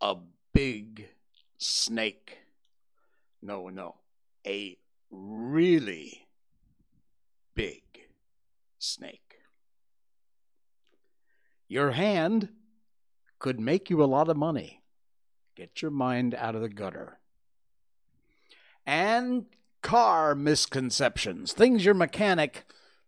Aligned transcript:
A 0.00 0.16
big 0.52 1.08
snake. 1.58 2.38
No, 3.42 3.68
no. 3.68 3.96
A 4.46 4.76
really 5.10 6.28
big 7.54 7.82
snake. 8.78 9.40
Your 11.66 11.90
hand 11.90 12.50
could 13.38 13.58
make 13.58 13.90
you 13.90 14.02
a 14.02 14.06
lot 14.06 14.28
of 14.28 14.36
money. 14.36 14.82
Get 15.56 15.82
your 15.82 15.90
mind 15.90 16.34
out 16.34 16.54
of 16.54 16.62
the 16.62 16.68
gutter. 16.68 17.17
And 18.88 19.44
car 19.82 20.34
misconceptions, 20.34 21.52
things 21.52 21.84
your 21.84 21.92
mechanic 21.92 22.64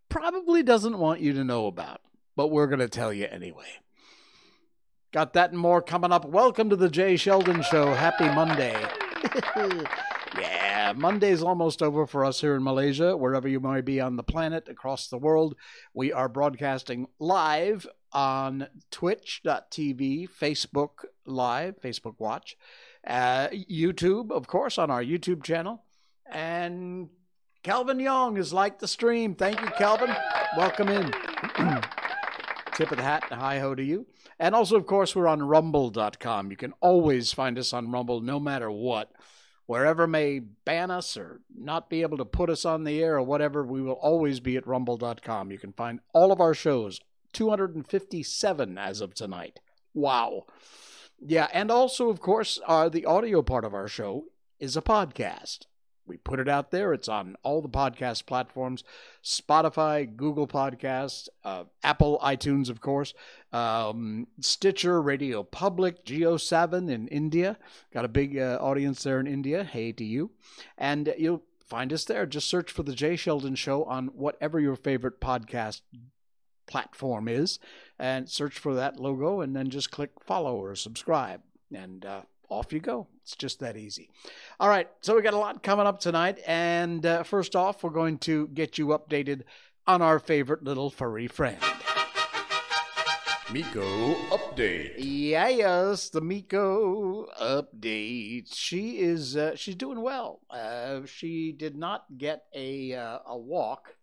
probably 0.09 0.61
doesn't 0.61 0.99
want 0.99 1.21
you 1.21 1.33
to 1.33 1.43
know 1.43 1.65
about, 1.65 2.01
but 2.35 2.49
we're 2.51 2.67
going 2.67 2.81
to 2.81 2.87
tell 2.87 3.11
you 3.11 3.25
anyway. 3.25 3.65
Got 5.11 5.33
that 5.33 5.49
and 5.49 5.59
more 5.59 5.81
coming 5.81 6.11
up. 6.11 6.23
Welcome 6.23 6.69
to 6.69 6.75
the 6.75 6.87
Jay 6.87 7.15
Sheldon 7.15 7.63
Show. 7.63 7.95
Happy 7.95 8.25
Monday. 8.25 8.79
yeah, 10.39 10.93
Monday's 10.95 11.41
almost 11.41 11.81
over 11.81 12.05
for 12.05 12.25
us 12.25 12.41
here 12.41 12.55
in 12.55 12.61
Malaysia, 12.61 13.17
wherever 13.17 13.47
you 13.47 13.59
might 13.59 13.83
be 13.83 13.99
on 13.99 14.17
the 14.17 14.23
planet, 14.23 14.69
across 14.69 15.07
the 15.07 15.17
world. 15.17 15.55
We 15.95 16.13
are 16.13 16.29
broadcasting 16.29 17.07
live 17.17 17.87
on 18.13 18.67
twitch.tv, 18.91 20.29
Facebook 20.29 21.05
Live, 21.25 21.81
Facebook 21.81 22.19
Watch, 22.19 22.55
uh, 23.07 23.47
YouTube, 23.49 24.31
of 24.31 24.47
course, 24.47 24.77
on 24.77 24.91
our 24.91 25.03
YouTube 25.03 25.43
channel. 25.43 25.83
And 26.31 27.09
Calvin 27.63 27.99
Young 27.99 28.37
is 28.37 28.53
like 28.53 28.79
the 28.79 28.87
stream. 28.87 29.35
Thank 29.35 29.61
you, 29.61 29.67
Calvin. 29.67 30.15
Welcome 30.57 30.89
in. 30.89 31.11
Tip 32.73 32.91
of 32.91 32.97
the 32.97 33.03
hat 33.03 33.25
and 33.29 33.39
hi 33.39 33.59
ho 33.59 33.75
to 33.75 33.83
you. 33.83 34.07
And 34.39 34.55
also, 34.55 34.75
of 34.77 34.87
course, 34.87 35.15
we're 35.15 35.27
on 35.27 35.43
rumble.com. 35.43 36.49
You 36.49 36.57
can 36.57 36.73
always 36.79 37.31
find 37.33 37.59
us 37.59 37.73
on 37.73 37.91
Rumble 37.91 38.21
no 38.21 38.39
matter 38.39 38.71
what. 38.71 39.11
Wherever 39.67 40.07
may 40.07 40.39
ban 40.39 40.89
us 40.89 41.15
or 41.15 41.41
not 41.55 41.89
be 41.89 42.01
able 42.01 42.17
to 42.17 42.25
put 42.25 42.49
us 42.49 42.65
on 42.65 42.83
the 42.83 43.01
air 43.01 43.17
or 43.17 43.21
whatever, 43.21 43.63
we 43.63 43.81
will 43.81 43.93
always 43.93 44.39
be 44.39 44.57
at 44.57 44.67
rumble.com. 44.67 45.51
You 45.51 45.59
can 45.59 45.73
find 45.73 45.99
all 46.13 46.31
of 46.31 46.41
our 46.41 46.53
shows 46.53 46.99
257 47.33 48.77
as 48.77 49.01
of 49.01 49.13
tonight. 49.13 49.59
Wow. 49.93 50.45
Yeah, 51.23 51.47
and 51.53 51.69
also, 51.69 52.09
of 52.09 52.19
course, 52.19 52.59
uh, 52.65 52.89
the 52.89 53.05
audio 53.05 53.43
part 53.43 53.63
of 53.63 53.75
our 53.75 53.87
show 53.87 54.25
is 54.59 54.75
a 54.75 54.81
podcast. 54.81 55.65
We 56.07 56.17
put 56.17 56.39
it 56.39 56.49
out 56.49 56.71
there. 56.71 56.93
It's 56.93 57.07
on 57.07 57.35
all 57.43 57.61
the 57.61 57.69
podcast 57.69 58.25
platforms 58.25 58.83
Spotify, 59.23 60.13
Google 60.13 60.47
Podcasts, 60.47 61.29
uh, 61.43 61.65
Apple, 61.83 62.19
iTunes, 62.23 62.69
of 62.69 62.81
course, 62.81 63.13
um, 63.53 64.27
Stitcher, 64.39 64.99
Radio 64.99 65.43
Public, 65.43 66.03
JioSaavn 66.03 66.89
in 66.89 67.07
India. 67.07 67.57
Got 67.93 68.05
a 68.05 68.09
big 68.09 68.37
uh, 68.37 68.57
audience 68.59 69.03
there 69.03 69.19
in 69.19 69.27
India. 69.27 69.63
Hey 69.63 69.91
to 69.91 70.03
you. 70.03 70.31
And 70.75 71.13
you'll 71.19 71.43
find 71.65 71.93
us 71.93 72.03
there. 72.03 72.25
Just 72.25 72.49
search 72.49 72.71
for 72.71 72.81
The 72.81 72.95
Jay 72.95 73.15
Sheldon 73.15 73.55
Show 73.55 73.83
on 73.83 74.07
whatever 74.07 74.59
your 74.59 74.75
favorite 74.75 75.21
podcast 75.21 75.81
platform 76.71 77.27
is 77.27 77.59
and 77.99 78.29
search 78.29 78.57
for 78.57 78.73
that 78.75 78.99
logo 78.99 79.41
and 79.41 79.55
then 79.55 79.69
just 79.69 79.91
click 79.91 80.11
follow 80.25 80.55
or 80.55 80.73
subscribe 80.75 81.41
and 81.73 82.05
uh, 82.05 82.21
off 82.49 82.71
you 82.71 82.79
go. 82.79 83.07
It's 83.23 83.35
just 83.35 83.59
that 83.59 83.75
easy. 83.75 84.09
All 84.59 84.69
right 84.69 84.87
so 85.01 85.15
we 85.15 85.21
got 85.21 85.33
a 85.33 85.37
lot 85.37 85.61
coming 85.63 85.85
up 85.85 85.99
tonight 85.99 86.39
and 86.47 87.05
uh, 87.05 87.23
first 87.23 87.55
off 87.55 87.83
we're 87.83 87.89
going 87.89 88.17
to 88.19 88.47
get 88.47 88.77
you 88.77 88.87
updated 88.87 89.41
on 89.85 90.01
our 90.01 90.17
favorite 90.19 90.63
little 90.63 90.89
furry 90.89 91.27
friend. 91.27 91.57
Miko 93.51 94.15
update. 94.29 94.93
yeah 94.97 95.49
yes 95.49 96.09
the 96.09 96.21
miko 96.21 97.27
update. 97.41 98.47
She 98.55 98.99
is 98.99 99.35
uh, 99.35 99.55
she's 99.55 99.75
doing 99.75 100.01
well. 100.01 100.39
Uh, 100.49 101.01
she 101.05 101.51
did 101.51 101.75
not 101.75 102.05
get 102.17 102.43
a 102.55 102.93
uh, 102.93 103.19
a 103.27 103.37
walk 103.37 103.97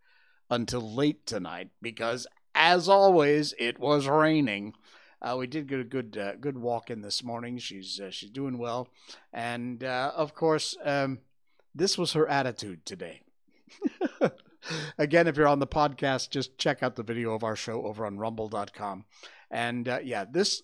until 0.50 0.82
late 0.94 1.24
tonight 1.26 1.68
because 1.80 2.26
as 2.58 2.88
always, 2.88 3.54
it 3.58 3.78
was 3.78 4.08
raining. 4.08 4.74
Uh, 5.22 5.36
we 5.38 5.46
did 5.46 5.68
get 5.68 5.80
a 5.80 5.84
good 5.84 6.18
uh, 6.18 6.34
good 6.36 6.58
walk 6.58 6.90
in 6.90 7.00
this 7.00 7.22
morning. 7.24 7.56
She's 7.58 8.00
uh, 8.00 8.10
she's 8.10 8.30
doing 8.30 8.58
well, 8.58 8.88
and 9.32 9.82
uh, 9.82 10.12
of 10.14 10.34
course, 10.34 10.76
um, 10.84 11.20
this 11.74 11.96
was 11.96 12.12
her 12.12 12.28
attitude 12.28 12.84
today. 12.84 13.22
Again, 14.98 15.28
if 15.28 15.36
you're 15.36 15.48
on 15.48 15.60
the 15.60 15.66
podcast, 15.66 16.30
just 16.30 16.58
check 16.58 16.82
out 16.82 16.96
the 16.96 17.02
video 17.02 17.32
of 17.32 17.44
our 17.44 17.56
show 17.56 17.86
over 17.86 18.04
on 18.04 18.18
Rumble.com. 18.18 19.04
And 19.50 19.88
uh, 19.88 20.00
yeah, 20.02 20.24
this 20.30 20.62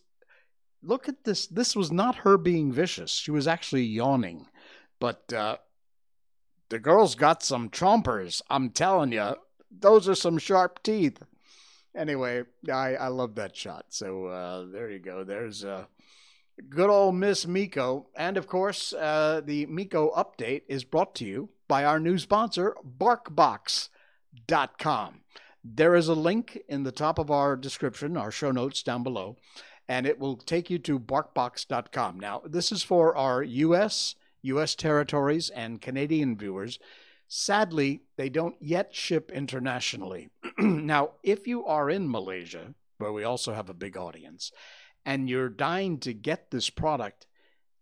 look 0.82 1.08
at 1.08 1.24
this. 1.24 1.46
This 1.46 1.74
was 1.76 1.92
not 1.92 2.16
her 2.16 2.36
being 2.36 2.72
vicious. 2.72 3.12
She 3.12 3.30
was 3.30 3.46
actually 3.46 3.84
yawning, 3.84 4.46
but 5.00 5.32
uh, 5.32 5.58
the 6.68 6.80
girl's 6.80 7.14
got 7.14 7.42
some 7.42 7.70
chompers. 7.70 8.42
I'm 8.50 8.70
telling 8.70 9.12
you, 9.12 9.36
those 9.70 10.08
are 10.08 10.16
some 10.16 10.38
sharp 10.38 10.82
teeth 10.82 11.22
anyway, 11.96 12.42
I, 12.70 12.96
I 12.96 13.08
love 13.08 13.34
that 13.36 13.56
shot. 13.56 13.86
So 13.90 14.26
uh, 14.26 14.66
there 14.70 14.90
you 14.90 14.98
go. 14.98 15.24
There's 15.24 15.64
uh, 15.64 15.86
good 16.68 16.90
old 16.90 17.14
Miss 17.14 17.46
Miko. 17.46 18.08
And 18.16 18.36
of 18.36 18.46
course, 18.46 18.92
uh, 18.92 19.40
the 19.44 19.66
Miko 19.66 20.10
update 20.16 20.62
is 20.68 20.84
brought 20.84 21.14
to 21.16 21.24
you 21.24 21.48
by 21.68 21.84
our 21.84 21.98
new 21.98 22.18
sponsor, 22.18 22.76
BarkBox.com. 22.98 23.90
There 25.64 25.94
is 25.94 26.08
a 26.08 26.14
link 26.14 26.58
in 26.68 26.82
the 26.82 26.92
top 26.92 27.18
of 27.18 27.30
our 27.30 27.56
description, 27.56 28.18
our 28.18 28.30
show 28.30 28.50
notes 28.50 28.82
down 28.82 29.02
below, 29.02 29.36
and 29.88 30.06
it 30.06 30.18
will 30.18 30.36
take 30.36 30.68
you 30.68 30.78
to 30.80 30.98
BarkBox.com. 30.98 32.20
Now, 32.20 32.42
this 32.44 32.70
is 32.70 32.82
for 32.82 33.16
our 33.16 33.42
U.S., 33.42 34.14
U.S. 34.42 34.74
territories, 34.74 35.48
and 35.48 35.80
Canadian 35.80 36.36
viewers. 36.36 36.78
Sadly, 37.28 38.02
they 38.16 38.28
don't 38.28 38.56
yet 38.60 38.94
ship 38.94 39.32
internationally. 39.32 40.28
now, 40.58 41.10
if 41.22 41.46
you 41.46 41.64
are 41.64 41.90
in 41.90 42.10
Malaysia, 42.10 42.74
where 42.98 43.12
we 43.12 43.24
also 43.24 43.52
have 43.52 43.68
a 43.68 43.74
big 43.74 43.96
audience, 43.96 44.52
and 45.04 45.28
you're 45.28 45.48
dying 45.48 45.98
to 45.98 46.12
get 46.12 46.50
this 46.50 46.70
product, 46.70 47.26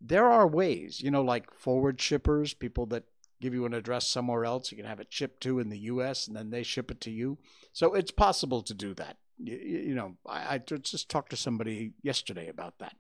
there 0.01 0.27
are 0.27 0.47
ways, 0.47 1.01
you 1.01 1.11
know, 1.11 1.23
like 1.23 1.55
forward 1.55 2.01
shippers, 2.01 2.55
people 2.55 2.87
that 2.87 3.05
give 3.41 3.55
you 3.55 3.67
an 3.67 3.75
address 3.75 4.09
somewhere 4.09 4.45
else, 4.45 4.71
you 4.71 4.77
can 4.77 4.87
have 4.87 5.01
it 5.01 5.13
shipped 5.13 5.43
to 5.43 5.59
in 5.59 5.69
the 5.69 5.79
US 5.79 6.27
and 6.27 6.37
then 6.37 6.51
they 6.51 6.63
ship 6.63 6.91
it 6.91 7.01
to 7.03 7.11
you. 7.11 7.39
So 7.73 7.95
it's 7.95 8.11
possible 8.11 8.63
to 8.63 8.75
do 8.75 8.95
that. 8.95 9.17
You, 9.39 9.57
you 9.57 9.95
know, 9.95 10.17
I, 10.27 10.55
I, 10.55 10.59
just 10.59 11.09
talked 11.09 11.31
to 11.31 11.37
somebody 11.37 11.93
yesterday 12.03 12.49
about 12.49 12.79
that. 12.79 12.95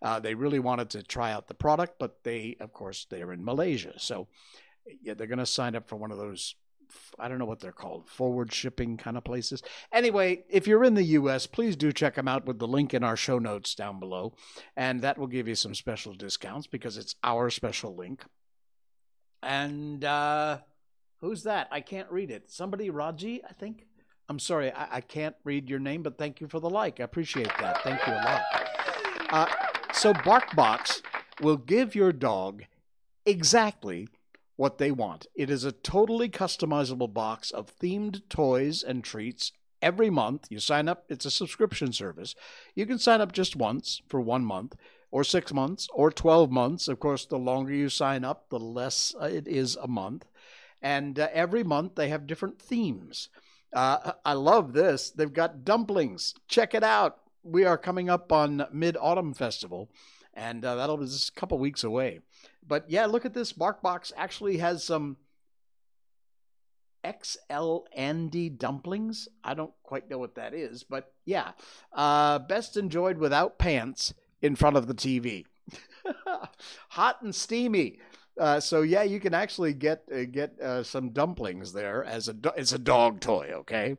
Uh, 0.00 0.20
they 0.20 0.34
really 0.34 0.58
wanted 0.58 0.88
to 0.90 1.02
try 1.02 1.32
out 1.32 1.48
the 1.48 1.54
product, 1.54 1.98
but 1.98 2.24
they, 2.24 2.56
of 2.60 2.72
course, 2.72 3.06
they're 3.10 3.32
in 3.32 3.44
Malaysia. 3.44 3.92
So 3.98 4.28
yeah, 5.02 5.14
they're 5.14 5.26
going 5.26 5.38
to 5.38 5.46
sign 5.46 5.76
up 5.76 5.86
for 5.86 5.96
one 5.96 6.10
of 6.10 6.18
those 6.18 6.54
I 7.18 7.28
don't 7.28 7.38
know 7.38 7.44
what 7.44 7.60
they're 7.60 7.72
called, 7.72 8.08
forward 8.08 8.52
shipping 8.52 8.96
kind 8.96 9.16
of 9.16 9.24
places. 9.24 9.62
Anyway, 9.92 10.44
if 10.48 10.66
you're 10.66 10.84
in 10.84 10.94
the 10.94 11.04
US, 11.04 11.46
please 11.46 11.76
do 11.76 11.92
check 11.92 12.14
them 12.14 12.28
out 12.28 12.46
with 12.46 12.58
the 12.58 12.68
link 12.68 12.94
in 12.94 13.04
our 13.04 13.16
show 13.16 13.38
notes 13.38 13.74
down 13.74 14.00
below. 14.00 14.34
And 14.76 15.02
that 15.02 15.18
will 15.18 15.26
give 15.26 15.48
you 15.48 15.54
some 15.54 15.74
special 15.74 16.14
discounts 16.14 16.66
because 16.66 16.96
it's 16.96 17.14
our 17.22 17.50
special 17.50 17.94
link. 17.94 18.24
And 19.42 20.04
uh, 20.04 20.58
who's 21.20 21.42
that? 21.44 21.68
I 21.70 21.80
can't 21.80 22.10
read 22.10 22.30
it. 22.30 22.50
Somebody, 22.50 22.90
Raji, 22.90 23.42
I 23.48 23.52
think. 23.52 23.86
I'm 24.28 24.38
sorry, 24.38 24.72
I, 24.72 24.96
I 24.96 25.00
can't 25.00 25.34
read 25.44 25.68
your 25.68 25.80
name, 25.80 26.02
but 26.02 26.16
thank 26.16 26.40
you 26.40 26.48
for 26.48 26.60
the 26.60 26.70
like. 26.70 27.00
I 27.00 27.04
appreciate 27.04 27.50
that. 27.60 27.82
Thank 27.82 28.06
you 28.06 28.12
a 28.12 28.22
lot. 28.24 28.42
Uh, 29.30 29.46
so, 29.92 30.12
BarkBox 30.14 31.02
will 31.40 31.56
give 31.56 31.94
your 31.94 32.12
dog 32.12 32.64
exactly 33.26 34.08
what 34.62 34.78
they 34.78 34.92
want. 34.92 35.26
It 35.34 35.50
is 35.50 35.64
a 35.64 35.72
totally 35.72 36.28
customizable 36.28 37.12
box 37.12 37.50
of 37.50 37.76
themed 37.80 38.22
toys 38.28 38.84
and 38.84 39.02
treats 39.02 39.50
every 39.82 40.08
month. 40.08 40.46
You 40.50 40.60
sign 40.60 40.88
up, 40.88 41.02
it's 41.08 41.24
a 41.24 41.32
subscription 41.32 41.92
service. 41.92 42.36
You 42.76 42.86
can 42.86 43.00
sign 43.00 43.20
up 43.20 43.32
just 43.32 43.56
once 43.56 44.02
for 44.08 44.20
one 44.20 44.44
month, 44.44 44.76
or 45.10 45.24
six 45.24 45.52
months, 45.52 45.88
or 45.92 46.12
12 46.12 46.52
months. 46.52 46.86
Of 46.86 47.00
course, 47.00 47.26
the 47.26 47.40
longer 47.40 47.74
you 47.74 47.88
sign 47.88 48.24
up, 48.24 48.50
the 48.50 48.60
less 48.60 49.16
uh, 49.20 49.24
it 49.24 49.48
is 49.48 49.74
a 49.74 49.88
month. 49.88 50.26
And 50.80 51.18
uh, 51.18 51.26
every 51.32 51.64
month 51.64 51.96
they 51.96 52.06
have 52.10 52.28
different 52.28 52.62
themes. 52.62 53.30
Uh, 53.72 54.12
I 54.24 54.34
love 54.34 54.74
this. 54.74 55.10
They've 55.10 55.32
got 55.32 55.64
dumplings. 55.64 56.36
Check 56.46 56.72
it 56.72 56.84
out. 56.84 57.18
We 57.42 57.64
are 57.64 57.76
coming 57.76 58.08
up 58.08 58.30
on 58.30 58.68
Mid 58.72 58.96
Autumn 59.00 59.34
Festival, 59.34 59.90
and 60.32 60.64
uh, 60.64 60.76
that'll 60.76 60.98
be 60.98 61.06
just 61.06 61.30
a 61.30 61.40
couple 61.40 61.58
weeks 61.58 61.82
away. 61.82 62.20
But 62.66 62.88
yeah, 62.88 63.06
look 63.06 63.24
at 63.24 63.34
this. 63.34 63.52
BarkBox 63.52 64.12
actually 64.16 64.58
has 64.58 64.84
some 64.84 65.16
XL 67.04 67.78
Andy 67.94 68.48
dumplings. 68.48 69.28
I 69.42 69.54
don't 69.54 69.72
quite 69.82 70.08
know 70.08 70.18
what 70.18 70.36
that 70.36 70.54
is, 70.54 70.84
but 70.84 71.12
yeah. 71.24 71.52
Uh, 71.92 72.38
best 72.38 72.76
enjoyed 72.76 73.18
without 73.18 73.58
pants 73.58 74.14
in 74.40 74.56
front 74.56 74.76
of 74.76 74.86
the 74.86 74.94
TV. 74.94 75.46
Hot 76.90 77.22
and 77.22 77.34
steamy. 77.34 77.98
Uh, 78.38 78.60
so 78.60 78.82
yeah, 78.82 79.02
you 79.02 79.20
can 79.20 79.34
actually 79.34 79.74
get 79.74 80.04
uh, 80.12 80.24
get 80.24 80.58
uh, 80.60 80.82
some 80.82 81.10
dumplings 81.10 81.72
there 81.72 82.02
as 82.02 82.28
a 82.28 82.32
do- 82.32 82.52
it's 82.56 82.72
a 82.72 82.78
dog 82.78 83.20
toy. 83.20 83.50
Okay, 83.52 83.96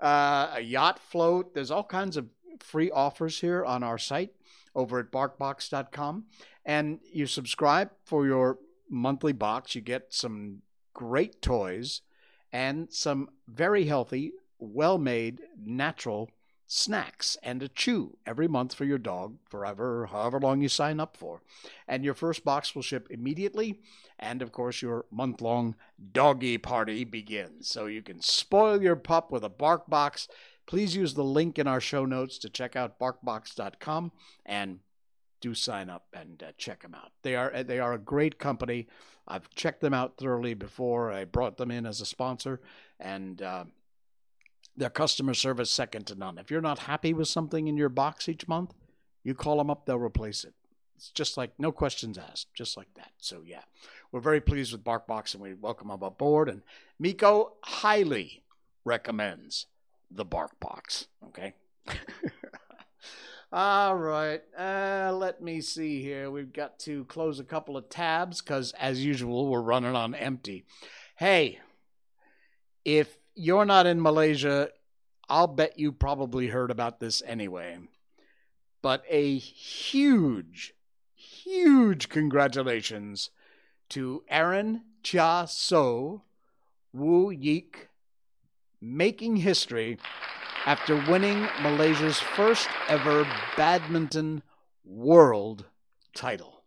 uh, 0.00 0.52
a 0.54 0.60
yacht 0.60 1.00
float. 1.00 1.52
There's 1.52 1.72
all 1.72 1.82
kinds 1.82 2.16
of 2.16 2.28
free 2.60 2.92
offers 2.92 3.40
here 3.40 3.64
on 3.64 3.82
our 3.82 3.98
site 3.98 4.30
over 4.74 5.00
at 5.00 5.10
BarkBox.com, 5.10 6.24
and 6.64 7.00
you 7.12 7.26
subscribe 7.26 7.90
for 8.04 8.26
your 8.26 8.58
monthly 8.88 9.32
box. 9.32 9.74
You 9.74 9.80
get 9.80 10.12
some 10.12 10.62
great 10.94 11.42
toys 11.42 12.02
and 12.52 12.92
some 12.92 13.28
very 13.48 13.84
healthy, 13.84 14.32
well-made, 14.58 15.40
natural 15.58 16.30
snacks 16.66 17.36
and 17.42 17.62
a 17.62 17.68
chew 17.68 18.16
every 18.24 18.48
month 18.48 18.72
for 18.72 18.86
your 18.86 18.96
dog 18.96 19.36
forever, 19.50 20.06
however 20.06 20.40
long 20.40 20.62
you 20.62 20.68
sign 20.68 21.00
up 21.00 21.16
for. 21.18 21.42
And 21.86 22.02
your 22.02 22.14
first 22.14 22.44
box 22.44 22.74
will 22.74 22.82
ship 22.82 23.08
immediately. 23.10 23.80
And 24.18 24.40
of 24.40 24.52
course, 24.52 24.80
your 24.80 25.04
month 25.10 25.42
long 25.42 25.74
doggy 26.12 26.56
party 26.58 27.04
begins. 27.04 27.68
So 27.68 27.86
you 27.86 28.00
can 28.00 28.22
spoil 28.22 28.82
your 28.82 28.96
pup 28.96 29.30
with 29.30 29.44
a 29.44 29.50
bark 29.50 29.88
box. 29.88 30.28
Please 30.66 30.96
use 30.96 31.12
the 31.12 31.24
link 31.24 31.58
in 31.58 31.66
our 31.66 31.80
show 31.80 32.06
notes 32.06 32.38
to 32.38 32.48
check 32.48 32.74
out 32.74 32.98
barkbox.com 32.98 34.12
and 34.46 34.78
do 35.42 35.52
sign 35.54 35.90
up 35.90 36.06
and 36.14 36.42
uh, 36.42 36.52
check 36.56 36.80
them 36.80 36.94
out. 36.94 37.10
They 37.22 37.36
are 37.36 37.62
they 37.62 37.78
are 37.78 37.92
a 37.92 37.98
great 37.98 38.38
company. 38.38 38.86
I've 39.28 39.50
checked 39.50 39.82
them 39.82 39.92
out 39.92 40.16
thoroughly 40.16 40.54
before 40.54 41.12
I 41.12 41.24
brought 41.26 41.58
them 41.58 41.70
in 41.70 41.84
as 41.84 42.00
a 42.00 42.06
sponsor, 42.06 42.60
and 42.98 43.42
uh, 43.42 43.64
their 44.76 44.90
customer 44.90 45.34
service 45.34 45.70
second 45.70 46.06
to 46.06 46.14
none. 46.14 46.38
If 46.38 46.50
you're 46.50 46.60
not 46.62 46.78
happy 46.80 47.12
with 47.12 47.28
something 47.28 47.68
in 47.68 47.76
your 47.76 47.90
box 47.90 48.28
each 48.28 48.48
month, 48.48 48.72
you 49.22 49.34
call 49.34 49.58
them 49.58 49.70
up, 49.70 49.84
they'll 49.84 49.98
replace 49.98 50.44
it. 50.44 50.54
It's 50.96 51.10
just 51.10 51.36
like 51.36 51.52
no 51.58 51.72
questions 51.72 52.16
asked, 52.16 52.54
just 52.54 52.76
like 52.76 52.94
that. 52.94 53.10
So 53.18 53.42
yeah, 53.44 53.62
we're 54.12 54.20
very 54.20 54.40
pleased 54.40 54.72
with 54.72 54.84
BarkBox 54.84 55.34
and 55.34 55.42
we 55.42 55.54
welcome 55.54 55.88
them 55.88 56.02
aboard. 56.02 56.48
And 56.48 56.62
Miko 56.98 57.54
highly 57.62 58.44
recommends 58.84 59.66
the 60.10 60.24
BarkBox. 60.24 61.08
Okay. 61.26 61.54
All 63.54 63.94
right. 63.96 64.40
Uh, 64.58 65.12
let 65.14 65.42
me 65.42 65.60
see 65.60 66.00
here. 66.00 66.30
We've 66.30 66.54
got 66.54 66.78
to 66.80 67.04
close 67.04 67.38
a 67.38 67.44
couple 67.44 67.76
of 67.76 67.90
tabs 67.90 68.40
because, 68.40 68.72
as 68.80 69.04
usual, 69.04 69.46
we're 69.46 69.60
running 69.60 69.94
on 69.94 70.14
empty. 70.14 70.64
Hey, 71.16 71.58
if 72.82 73.14
you're 73.34 73.66
not 73.66 73.84
in 73.84 74.00
Malaysia, 74.00 74.70
I'll 75.28 75.48
bet 75.48 75.78
you 75.78 75.92
probably 75.92 76.46
heard 76.46 76.70
about 76.70 76.98
this 76.98 77.22
anyway. 77.26 77.78
But 78.80 79.04
a 79.10 79.36
huge, 79.36 80.72
huge 81.14 82.08
congratulations 82.08 83.28
to 83.90 84.24
Aaron 84.30 84.80
Chia 85.02 85.44
Soh 85.46 86.22
Wooi 86.96 87.38
Yik 87.38 87.88
making 88.80 89.36
history 89.36 89.98
after 90.66 90.96
winning 91.10 91.48
Malaysia's 91.60 92.20
first 92.20 92.68
ever 92.88 93.26
badminton 93.56 94.42
world 94.84 95.64
title. 96.14 96.62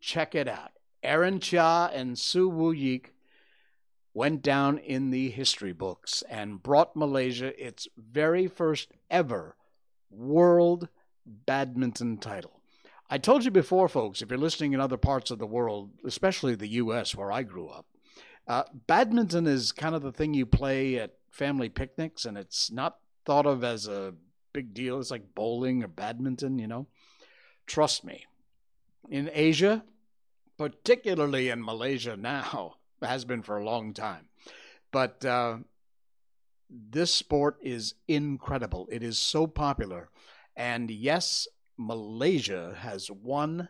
Check 0.00 0.34
it 0.34 0.48
out. 0.48 0.72
Aaron 1.02 1.40
Chia 1.40 1.90
and 1.92 2.18
Soh 2.18 2.50
Wooi 2.50 2.80
Yik 2.80 3.06
went 4.14 4.42
down 4.42 4.78
in 4.78 5.10
the 5.10 5.30
history 5.30 5.72
books 5.72 6.22
and 6.30 6.62
brought 6.62 6.96
Malaysia 6.96 7.52
its 7.64 7.86
very 7.98 8.46
first 8.46 8.90
ever 9.10 9.56
world 10.10 10.88
badminton 11.26 12.16
title. 12.16 12.62
I 13.10 13.18
told 13.18 13.44
you 13.44 13.50
before, 13.50 13.88
folks, 13.88 14.22
if 14.22 14.30
you're 14.30 14.38
listening 14.38 14.72
in 14.72 14.80
other 14.80 14.96
parts 14.96 15.30
of 15.30 15.38
the 15.38 15.46
world, 15.46 15.90
especially 16.04 16.54
the 16.54 16.66
U.S., 16.68 17.14
where 17.14 17.30
I 17.30 17.42
grew 17.42 17.68
up, 17.68 17.86
uh, 18.48 18.64
badminton 18.86 19.46
is 19.46 19.70
kind 19.70 19.94
of 19.94 20.02
the 20.02 20.12
thing 20.12 20.34
you 20.34 20.46
play 20.46 20.98
at 20.98 21.12
family 21.30 21.68
picnics, 21.68 22.24
and 22.24 22.36
it's 22.36 22.70
not 22.70 22.98
thought 23.24 23.46
of 23.46 23.64
as 23.64 23.86
a 23.86 24.14
big 24.52 24.72
deal. 24.72 24.98
It's 24.98 25.10
like 25.10 25.34
bowling 25.34 25.82
or 25.82 25.88
badminton, 25.88 26.58
you 26.58 26.66
know. 26.66 26.86
Trust 27.66 28.04
me. 28.04 28.26
In 29.10 29.30
Asia, 29.32 29.84
particularly 30.56 31.48
in 31.48 31.64
Malaysia 31.64 32.16
now, 32.16 32.76
has 33.02 33.24
been 33.24 33.42
for 33.42 33.58
a 33.58 33.64
long 33.64 33.92
time. 33.92 34.28
But 34.90 35.24
uh, 35.24 35.58
this 36.70 37.12
sport 37.12 37.58
is 37.60 37.94
incredible. 38.08 38.88
It 38.90 39.02
is 39.02 39.18
so 39.18 39.46
popular. 39.46 40.08
And 40.56 40.90
yes, 40.90 41.46
Malaysia 41.76 42.74
has 42.78 43.10
won 43.10 43.68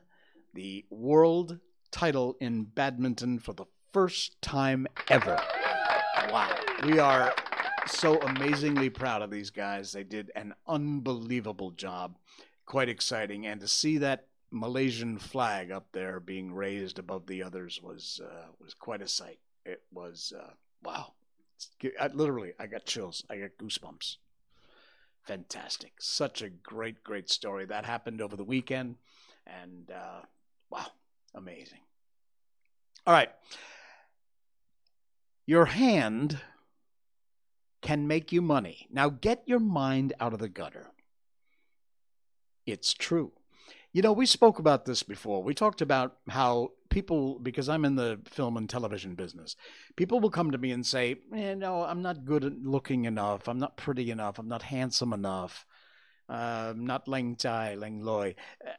the 0.55 0.85
world 0.91 1.59
title 1.91 2.37
in 2.41 2.65
badminton 2.65 3.39
for 3.39 3.53
the 3.53 3.67
first 3.93 4.41
time 4.41 4.87
ever. 5.09 5.41
Wow. 6.31 6.55
We 6.85 6.99
are 6.99 7.35
so 7.87 8.21
amazingly 8.21 8.91
proud 8.91 9.23
of 9.23 9.31
these 9.31 9.51
guys. 9.51 9.93
They 9.93 10.05
did 10.05 10.31
an 10.35 10.55
unbelievable 10.67 11.71
job. 11.71 12.17
Quite 12.65 12.89
exciting. 12.89 13.47
And 13.47 13.61
to 13.61 13.69
see 13.69 13.99
that 13.99 14.27
Malaysian 14.51 15.19
flag 15.19 15.71
up 15.71 15.87
there 15.93 16.21
being 16.21 16.53
raised 16.53 16.99
above 16.99 17.27
the 17.27 17.43
others 17.43 17.81
was 17.83 18.21
uh, 18.25 18.47
was 18.61 18.75
quite 18.75 19.03
a 19.03 19.09
sight. 19.09 19.39
It 19.65 19.83
was 19.93 20.33
uh, 20.39 20.53
wow. 20.83 21.13
I, 22.01 22.09
literally, 22.09 22.53
I 22.59 22.67
got 22.67 22.85
chills. 22.85 23.25
I 23.31 23.39
got 23.39 23.51
goosebumps. 23.59 24.17
Fantastic! 25.23 25.95
Such 25.99 26.43
a 26.43 26.49
great, 26.49 27.03
great 27.03 27.31
story 27.31 27.65
that 27.67 27.85
happened 27.85 28.21
over 28.21 28.37
the 28.37 28.45
weekend, 28.45 28.97
and 29.47 29.91
uh, 29.91 30.21
wow, 30.71 30.87
amazing. 31.35 31.81
All 33.07 33.13
right, 33.13 33.31
your 35.47 35.65
hand 35.65 36.39
can 37.83 38.07
make 38.07 38.33
you 38.33 38.43
money. 38.43 38.87
Now 38.91 39.09
get 39.09 39.43
your 39.47 39.61
mind 39.61 40.13
out 40.21 40.33
of 40.33 40.39
the 40.39 40.49
gutter. 40.49 40.89
It's 42.67 42.93
true. 42.93 43.33
You 43.93 44.03
know, 44.03 44.13
we 44.13 44.27
spoke 44.27 44.59
about 44.59 44.85
this 44.85 45.03
before. 45.03 45.43
We 45.43 45.55
talked 45.55 45.81
about 45.81 46.17
how 46.29 46.73
people, 46.91 47.39
because 47.39 47.69
I'm 47.69 47.85
in 47.85 47.97
the 47.97 48.21
film 48.27 48.57
and 48.57 48.69
television 48.69 49.15
business, 49.15 49.57
people 49.97 50.21
will 50.21 50.31
come 50.31 50.51
to 50.51 50.59
me 50.59 50.71
and 50.73 50.85
say, 50.85 51.17
eh, 51.35 51.55
No, 51.55 51.83
I'm 51.83 52.03
not 52.03 52.25
good 52.25 52.45
at 52.45 52.59
looking 52.63 53.07
enough. 53.07 53.49
I'm 53.49 53.59
not 53.59 53.77
pretty 53.77 54.11
enough. 54.11 54.39
I'm 54.39 54.49
not 54.49 54.63
handsome 54.63 55.13
enough. 55.13 55.65
Uh, 56.29 56.73
I'm 56.73 56.87
not 56.87 57.07
Leng 57.07 57.39
Tai, 57.39 57.77
Leng 57.79 58.03
Loi. 58.03 58.35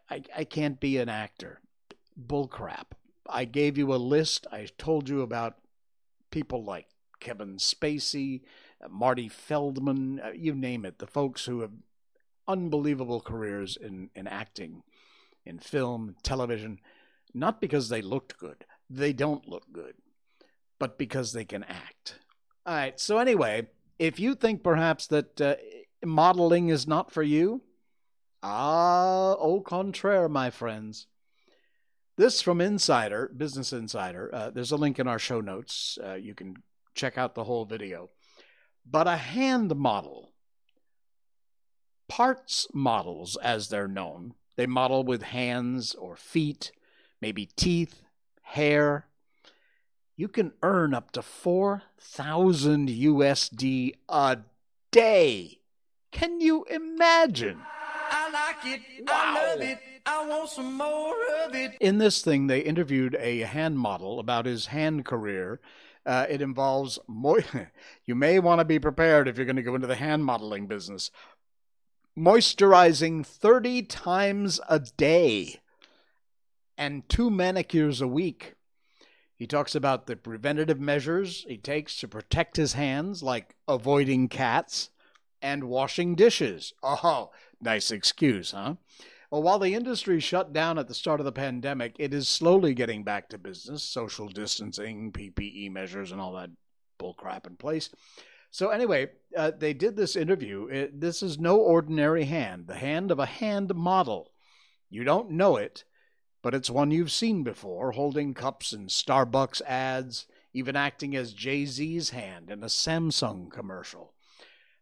I, 0.09 0.21
I 0.35 0.43
can't 0.43 0.79
be 0.79 0.97
an 0.97 1.09
actor. 1.09 1.61
Bullcrap. 2.19 2.91
I 3.29 3.45
gave 3.45 3.77
you 3.77 3.93
a 3.93 3.95
list. 3.95 4.47
I 4.51 4.67
told 4.77 5.09
you 5.09 5.21
about 5.21 5.55
people 6.29 6.63
like 6.63 6.87
Kevin 7.19 7.57
Spacey, 7.57 8.41
Marty 8.89 9.29
Feldman, 9.29 10.19
uh, 10.19 10.31
you 10.35 10.53
name 10.53 10.85
it, 10.85 10.99
the 10.99 11.07
folks 11.07 11.45
who 11.45 11.61
have 11.61 11.71
unbelievable 12.47 13.21
careers 13.21 13.77
in, 13.77 14.09
in 14.15 14.27
acting 14.27 14.83
in 15.45 15.59
film, 15.59 16.15
television, 16.23 16.79
not 17.33 17.61
because 17.61 17.89
they 17.89 18.01
looked 18.01 18.37
good. 18.37 18.65
They 18.89 19.13
don't 19.13 19.47
look 19.47 19.63
good, 19.71 19.95
but 20.79 20.97
because 20.97 21.33
they 21.33 21.45
can 21.45 21.63
act. 21.63 22.19
All 22.65 22.75
right. 22.75 22.99
So, 22.99 23.17
anyway, 23.17 23.67
if 23.97 24.19
you 24.19 24.35
think 24.35 24.63
perhaps 24.63 25.07
that 25.07 25.39
uh, 25.41 25.55
modeling 26.05 26.69
is 26.69 26.87
not 26.87 27.11
for 27.11 27.23
you, 27.23 27.61
ah, 28.43 29.33
au 29.33 29.61
contraire, 29.61 30.29
my 30.29 30.49
friends. 30.49 31.07
This 32.17 32.41
from 32.41 32.61
Insider, 32.61 33.31
Business 33.37 33.71
Insider. 33.71 34.33
Uh, 34.33 34.49
there's 34.49 34.71
a 34.71 34.77
link 34.77 34.97
in 34.97 35.07
our 35.07 35.19
show 35.19 35.39
notes. 35.39 35.99
Uh, 36.03 36.15
you 36.15 36.33
can 36.33 36.55
check 36.95 37.17
out 37.17 37.35
the 37.35 37.43
whole 37.43 37.65
video. 37.65 38.09
But 38.89 39.07
a 39.07 39.17
hand 39.17 39.75
model, 39.75 40.31
parts 42.07 42.67
models 42.73 43.35
as 43.37 43.67
they're 43.67 43.87
known, 43.87 44.33
they 44.55 44.65
model 44.65 45.03
with 45.03 45.23
hands 45.23 45.93
or 45.93 46.15
feet, 46.15 46.71
maybe 47.21 47.47
teeth, 47.57 48.01
hair. 48.41 49.07
You 50.15 50.29
can 50.29 50.53
earn 50.63 50.93
up 50.93 51.11
to 51.11 51.21
4,000 51.21 52.89
USD 52.89 53.93
a 54.07 54.37
day. 54.91 55.59
Can 56.11 56.39
you 56.39 56.63
imagine? 56.69 57.59
I 58.09 58.29
like 58.31 58.73
it. 58.73 58.81
Wow. 59.01 59.13
I 59.13 59.49
love 59.51 59.61
it. 59.61 59.79
I 60.05 60.25
want 60.25 60.49
some 60.49 60.77
more 60.77 61.13
of 61.45 61.53
it. 61.53 61.75
In 61.81 61.97
this 61.97 62.21
thing, 62.21 62.47
they 62.47 62.61
interviewed 62.61 63.15
a 63.19 63.39
hand 63.41 63.77
model 63.77 64.19
about 64.19 64.45
his 64.45 64.67
hand 64.67 65.05
career. 65.05 65.59
Uh, 66.07 66.25
it 66.29 66.41
involves 66.41 66.97
mo- 67.07 67.37
you 68.05 68.15
may 68.15 68.39
want 68.39 68.59
to 68.59 68.65
be 68.65 68.79
prepared 68.79 69.27
if 69.27 69.37
you're 69.37 69.45
going 69.45 69.57
to 69.57 69.61
go 69.61 69.75
into 69.75 69.87
the 69.87 69.95
hand 69.95 70.25
modeling 70.25 70.65
business 70.65 71.11
moisturizing 72.17 73.25
30 73.25 73.83
times 73.83 74.59
a 74.67 74.79
day 74.79 75.59
and 76.77 77.07
two 77.07 77.29
manicures 77.29 78.01
a 78.01 78.07
week. 78.07 78.55
He 79.35 79.45
talks 79.45 79.75
about 79.75 80.07
the 80.07 80.15
preventative 80.15 80.79
measures 80.79 81.45
he 81.47 81.57
takes 81.57 81.99
to 81.99 82.07
protect 82.07 82.57
his 82.57 82.73
hands, 82.73 83.21
like 83.21 83.55
avoiding 83.67 84.29
cats 84.29 84.89
and 85.43 85.65
washing 85.65 86.15
dishes. 86.15 86.73
Oh, 86.81 87.29
nice 87.61 87.91
excuse, 87.91 88.51
huh? 88.51 88.75
Well, 89.29 89.43
while 89.43 89.59
the 89.59 89.73
industry 89.73 90.21
shut 90.21 90.53
down 90.53 90.79
at 90.79 90.87
the 90.87 90.93
start 90.93 91.19
of 91.19 91.25
the 91.25 91.33
pandemic, 91.33 91.97
it 91.99 92.13
is 92.13 92.29
slowly 92.29 92.73
getting 92.73 93.03
back 93.03 93.27
to 93.29 93.37
business, 93.37 93.83
social 93.83 94.29
distancing, 94.29 95.11
PPE 95.11 95.69
measures, 95.69 96.13
and 96.13 96.21
all 96.21 96.33
that 96.35 96.51
bullcrap 96.97 97.45
in 97.45 97.57
place. 97.57 97.89
So, 98.51 98.69
anyway, 98.69 99.09
uh, 99.35 99.51
they 99.57 99.73
did 99.73 99.97
this 99.97 100.15
interview. 100.15 100.67
It, 100.67 101.01
this 101.01 101.21
is 101.21 101.37
no 101.37 101.57
ordinary 101.57 102.23
hand, 102.23 102.67
the 102.67 102.75
hand 102.75 103.11
of 103.11 103.19
a 103.19 103.25
hand 103.25 103.75
model. 103.75 104.31
You 104.89 105.03
don't 105.03 105.31
know 105.31 105.57
it, 105.57 105.83
but 106.41 106.53
it's 106.53 106.69
one 106.69 106.91
you've 106.91 107.11
seen 107.11 107.43
before, 107.43 107.91
holding 107.91 108.33
cups 108.33 108.71
in 108.71 108.87
Starbucks 108.87 109.61
ads, 109.63 110.25
even 110.53 110.77
acting 110.77 111.17
as 111.17 111.33
Jay 111.33 111.65
Z's 111.65 112.11
hand 112.11 112.49
in 112.49 112.63
a 112.63 112.67
Samsung 112.67 113.51
commercial. 113.51 114.13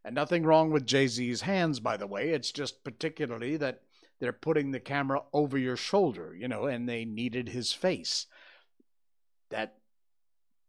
And 0.04 0.14
nothing 0.14 0.44
wrong 0.44 0.70
with 0.70 0.86
Jay 0.86 1.08
Z's 1.08 1.42
hands, 1.42 1.80
by 1.80 1.98
the 1.98 2.06
way. 2.06 2.30
It's 2.30 2.52
just 2.52 2.84
particularly 2.84 3.58
that 3.58 3.82
they're 4.20 4.34
putting 4.34 4.72
the 4.72 4.80
camera 4.80 5.22
over 5.34 5.58
your 5.58 5.78
shoulder, 5.78 6.36
you 6.38 6.48
know, 6.48 6.66
and 6.66 6.88
they 6.88 7.06
needed 7.06 7.50
his 7.50 7.74
face. 7.74 8.28
That 9.50 9.78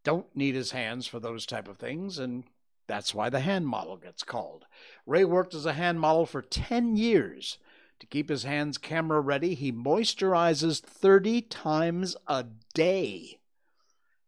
don't 0.04 0.34
need 0.36 0.54
his 0.54 0.72
hands 0.72 1.06
for 1.06 1.20
those 1.20 1.46
type 1.46 1.68
of 1.68 1.78
things, 1.78 2.18
and 2.18 2.44
that's 2.86 3.14
why 3.14 3.30
the 3.30 3.40
hand 3.40 3.66
model 3.66 3.96
gets 3.96 4.22
called. 4.22 4.64
Ray 5.06 5.24
worked 5.24 5.54
as 5.54 5.66
a 5.66 5.72
hand 5.72 6.00
model 6.00 6.26
for 6.26 6.42
10 6.42 6.96
years 6.96 7.58
to 8.00 8.06
keep 8.06 8.28
his 8.28 8.42
hands 8.42 8.78
camera 8.78 9.20
ready, 9.20 9.54
he 9.54 9.72
moisturizes 9.72 10.80
30 10.80 11.42
times 11.42 12.16
a 12.26 12.44
day. 12.74 13.40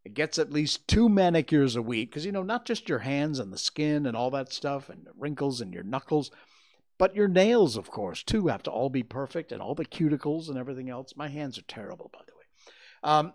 It 0.04 0.14
gets 0.14 0.38
at 0.38 0.52
least 0.52 0.88
two 0.88 1.08
manicures 1.08 1.76
a 1.76 1.82
week 1.82 2.10
because, 2.10 2.24
you 2.24 2.32
know, 2.32 2.42
not 2.42 2.64
just 2.64 2.88
your 2.88 3.00
hands 3.00 3.38
and 3.38 3.52
the 3.52 3.58
skin 3.58 4.06
and 4.06 4.16
all 4.16 4.30
that 4.30 4.52
stuff 4.52 4.88
and 4.88 5.04
the 5.04 5.12
wrinkles 5.18 5.60
and 5.60 5.74
your 5.74 5.82
knuckles, 5.82 6.30
but 6.98 7.14
your 7.14 7.28
nails, 7.28 7.76
of 7.76 7.90
course, 7.90 8.22
too, 8.22 8.48
have 8.48 8.62
to 8.64 8.70
all 8.70 8.90
be 8.90 9.02
perfect 9.02 9.52
and 9.52 9.62
all 9.62 9.74
the 9.74 9.86
cuticles 9.86 10.48
and 10.48 10.58
everything 10.58 10.90
else. 10.90 11.14
My 11.16 11.28
hands 11.28 11.56
are 11.58 11.62
terrible, 11.62 12.10
by 12.12 12.20
the 12.26 12.34
way. 12.34 12.74
Um, 13.02 13.32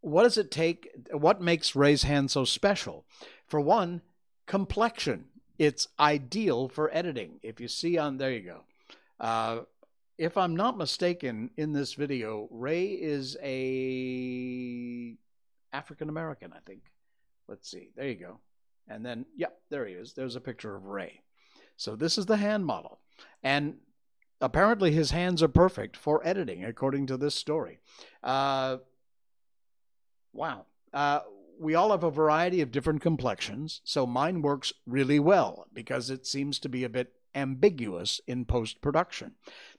what 0.00 0.24
does 0.24 0.38
it 0.38 0.50
take? 0.50 0.88
What 1.12 1.40
makes 1.40 1.76
Ray's 1.76 2.02
hand 2.02 2.30
so 2.30 2.44
special? 2.44 3.04
For 3.46 3.60
one, 3.60 4.02
complexion. 4.46 5.26
It's 5.58 5.86
ideal 6.00 6.68
for 6.68 6.92
editing. 6.92 7.38
If 7.42 7.60
you 7.60 7.68
see 7.68 7.98
on, 7.98 8.16
there 8.16 8.32
you 8.32 8.40
go. 8.40 8.60
Uh, 9.20 9.60
if 10.18 10.36
I'm 10.36 10.56
not 10.56 10.76
mistaken, 10.76 11.50
in 11.56 11.72
this 11.72 11.94
video, 11.94 12.48
Ray 12.50 12.86
is 12.86 13.36
a 13.42 15.16
African 15.72 16.08
American, 16.08 16.52
I 16.52 16.58
think. 16.66 16.82
Let's 17.48 17.70
see. 17.70 17.90
There 17.96 18.08
you 18.08 18.16
go. 18.16 18.40
And 18.88 19.04
then, 19.04 19.26
yep, 19.36 19.58
there 19.70 19.86
he 19.86 19.94
is. 19.94 20.14
There's 20.14 20.36
a 20.36 20.40
picture 20.40 20.74
of 20.74 20.84
Ray. 20.84 21.21
So 21.82 21.96
this 21.96 22.16
is 22.16 22.26
the 22.26 22.36
hand 22.36 22.64
model. 22.64 23.00
And 23.42 23.78
apparently 24.40 24.92
his 24.92 25.10
hands 25.10 25.42
are 25.42 25.48
perfect 25.48 25.96
for 25.96 26.24
editing, 26.24 26.64
according 26.64 27.06
to 27.08 27.16
this 27.16 27.34
story. 27.34 27.80
Uh, 28.22 28.76
wow. 30.32 30.66
Uh, 30.94 31.20
we 31.58 31.74
all 31.74 31.90
have 31.90 32.04
a 32.04 32.10
variety 32.10 32.60
of 32.60 32.70
different 32.70 33.02
complexions, 33.02 33.80
so 33.82 34.06
mine 34.06 34.42
works 34.42 34.72
really 34.86 35.18
well 35.18 35.66
because 35.72 36.08
it 36.08 36.24
seems 36.24 36.60
to 36.60 36.68
be 36.68 36.84
a 36.84 36.88
bit 36.88 37.14
ambiguous 37.34 38.20
in 38.28 38.44
post 38.44 38.80
production. 38.80 39.32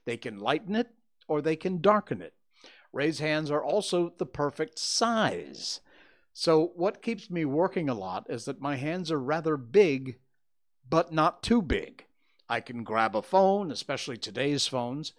They 0.04 0.18
can 0.18 0.38
lighten 0.38 0.76
it 0.76 0.88
or 1.26 1.40
they 1.40 1.56
can 1.56 1.80
darken 1.80 2.20
it. 2.20 2.34
Ray's 2.92 3.18
hands 3.18 3.50
are 3.50 3.64
also 3.64 4.12
the 4.18 4.26
perfect 4.26 4.78
size. 4.78 5.80
So, 6.34 6.72
what 6.74 7.00
keeps 7.00 7.30
me 7.30 7.44
working 7.44 7.88
a 7.88 7.94
lot 7.94 8.26
is 8.28 8.44
that 8.44 8.60
my 8.60 8.76
hands 8.76 9.10
are 9.10 9.20
rather 9.20 9.56
big, 9.56 10.18
but 10.88 11.12
not 11.12 11.42
too 11.42 11.62
big. 11.62 12.04
I 12.48 12.60
can 12.60 12.84
grab 12.84 13.16
a 13.16 13.22
phone, 13.22 13.70
especially 13.70 14.16
today's 14.16 14.66
phones, 14.66 15.12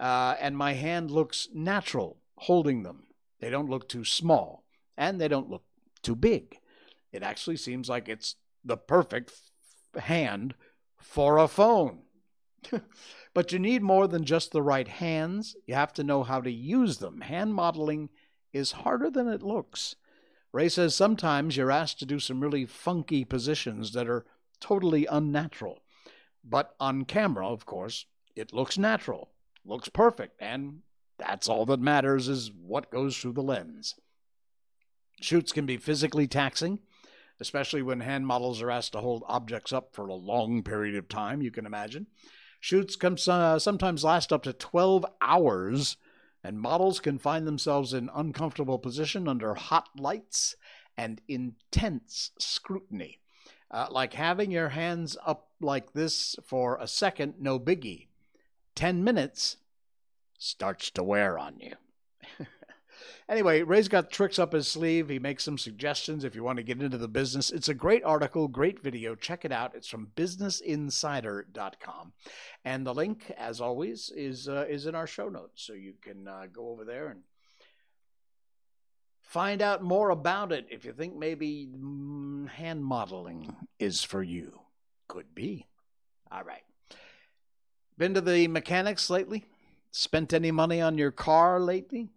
uh, 0.00 0.36
and 0.40 0.56
my 0.56 0.72
hand 0.72 1.10
looks 1.10 1.48
natural 1.54 2.18
holding 2.36 2.82
them. 2.82 3.04
They 3.40 3.50
don't 3.50 3.68
look 3.68 3.88
too 3.88 4.04
small, 4.04 4.64
and 4.96 5.20
they 5.20 5.28
don't 5.28 5.50
look 5.50 5.64
too 6.02 6.16
big. 6.16 6.58
It 7.12 7.22
actually 7.22 7.56
seems 7.56 7.88
like 7.88 8.08
it's 8.08 8.36
the 8.64 8.76
perfect 8.76 9.32
hand 9.98 10.54
for 10.98 11.38
a 11.38 11.48
phone. 11.48 12.02
but 13.34 13.52
you 13.52 13.58
need 13.58 13.82
more 13.82 14.06
than 14.06 14.24
just 14.24 14.52
the 14.52 14.62
right 14.62 14.88
hands. 14.88 15.56
You 15.66 15.74
have 15.74 15.92
to 15.94 16.04
know 16.04 16.22
how 16.22 16.40
to 16.40 16.50
use 16.50 16.98
them. 16.98 17.20
Hand 17.20 17.54
modeling 17.54 18.08
is 18.52 18.72
harder 18.72 19.10
than 19.10 19.28
it 19.28 19.42
looks. 19.42 19.96
Ray 20.52 20.68
says 20.68 20.94
sometimes 20.94 21.56
you're 21.56 21.70
asked 21.70 21.98
to 22.00 22.06
do 22.06 22.18
some 22.18 22.40
really 22.40 22.66
funky 22.66 23.24
positions 23.24 23.92
that 23.92 24.08
are 24.08 24.26
totally 24.62 25.06
unnatural. 25.06 25.80
But 26.42 26.74
on 26.80 27.04
camera, 27.04 27.46
of 27.48 27.66
course, 27.66 28.06
it 28.34 28.54
looks 28.54 28.78
natural, 28.78 29.30
looks 29.64 29.88
perfect, 29.90 30.40
and 30.40 30.80
that's 31.18 31.48
all 31.48 31.66
that 31.66 31.80
matters 31.80 32.28
is 32.28 32.50
what 32.50 32.90
goes 32.90 33.18
through 33.18 33.34
the 33.34 33.42
lens. 33.42 33.94
Shoots 35.20 35.52
can 35.52 35.66
be 35.66 35.76
physically 35.76 36.26
taxing 36.26 36.78
especially 37.42 37.82
when 37.82 38.00
hand 38.00 38.24
models 38.24 38.62
are 38.62 38.70
asked 38.70 38.92
to 38.92 39.00
hold 39.00 39.24
objects 39.26 39.72
up 39.72 39.92
for 39.92 40.06
a 40.06 40.14
long 40.14 40.62
period 40.62 40.94
of 40.94 41.08
time, 41.08 41.42
you 41.42 41.50
can 41.50 41.66
imagine. 41.66 42.06
Shoots 42.60 42.94
can 42.94 43.16
uh, 43.26 43.58
sometimes 43.58 44.04
last 44.04 44.32
up 44.32 44.44
to 44.44 44.52
12 44.52 45.04
hours, 45.20 45.96
and 46.44 46.60
models 46.60 47.00
can 47.00 47.18
find 47.18 47.44
themselves 47.44 47.92
in 47.92 48.08
uncomfortable 48.14 48.78
position 48.78 49.26
under 49.26 49.54
hot 49.54 49.88
lights 49.98 50.54
and 50.96 51.20
intense 51.26 52.30
scrutiny. 52.38 53.18
Uh, 53.72 53.86
like 53.90 54.12
having 54.12 54.50
your 54.50 54.68
hands 54.70 55.16
up 55.24 55.48
like 55.60 55.92
this 55.92 56.36
for 56.44 56.76
a 56.78 56.86
second, 56.86 57.34
no 57.38 57.58
biggie. 57.58 58.08
10 58.74 59.02
minutes 59.02 59.56
starts 60.38 60.90
to 60.90 61.02
wear 61.02 61.38
on 61.38 61.58
you. 61.58 61.74
Anyway, 63.28 63.62
Ray's 63.62 63.88
got 63.88 64.10
tricks 64.10 64.38
up 64.38 64.52
his 64.52 64.68
sleeve. 64.68 65.08
He 65.08 65.18
makes 65.18 65.42
some 65.42 65.56
suggestions 65.56 66.22
if 66.24 66.34
you 66.34 66.42
want 66.44 66.58
to 66.58 66.62
get 66.62 66.82
into 66.82 66.98
the 66.98 67.08
business. 67.08 67.50
It's 67.50 67.70
a 67.70 67.74
great 67.74 68.04
article, 68.04 68.46
great 68.48 68.82
video. 68.82 69.14
Check 69.14 69.46
it 69.46 69.52
out. 69.52 69.74
It's 69.74 69.88
from 69.88 70.08
businessinsider.com. 70.16 72.12
And 72.64 72.86
the 72.86 72.92
link, 72.94 73.32
as 73.38 73.60
always, 73.60 74.12
is 74.14 74.48
uh, 74.48 74.66
is 74.68 74.86
in 74.86 74.94
our 74.94 75.06
show 75.06 75.28
notes. 75.28 75.62
So 75.62 75.72
you 75.72 75.94
can 76.02 76.28
uh, 76.28 76.46
go 76.52 76.68
over 76.68 76.84
there 76.84 77.08
and 77.08 77.20
find 79.32 79.62
out 79.62 79.82
more 79.82 80.10
about 80.10 80.52
it 80.52 80.66
if 80.70 80.84
you 80.84 80.92
think 80.92 81.16
maybe 81.16 81.66
mm, 81.74 82.46
hand 82.50 82.84
modeling 82.84 83.56
is 83.78 84.02
for 84.02 84.22
you. 84.22 84.60
Could 85.08 85.34
be. 85.34 85.66
All 86.30 86.44
right. 86.44 86.64
Been 87.96 88.12
to 88.12 88.20
the 88.20 88.46
mechanics 88.48 89.08
lately? 89.08 89.46
Spent 89.90 90.34
any 90.34 90.50
money 90.50 90.82
on 90.82 90.98
your 90.98 91.12
car 91.12 91.58
lately? 91.60 92.10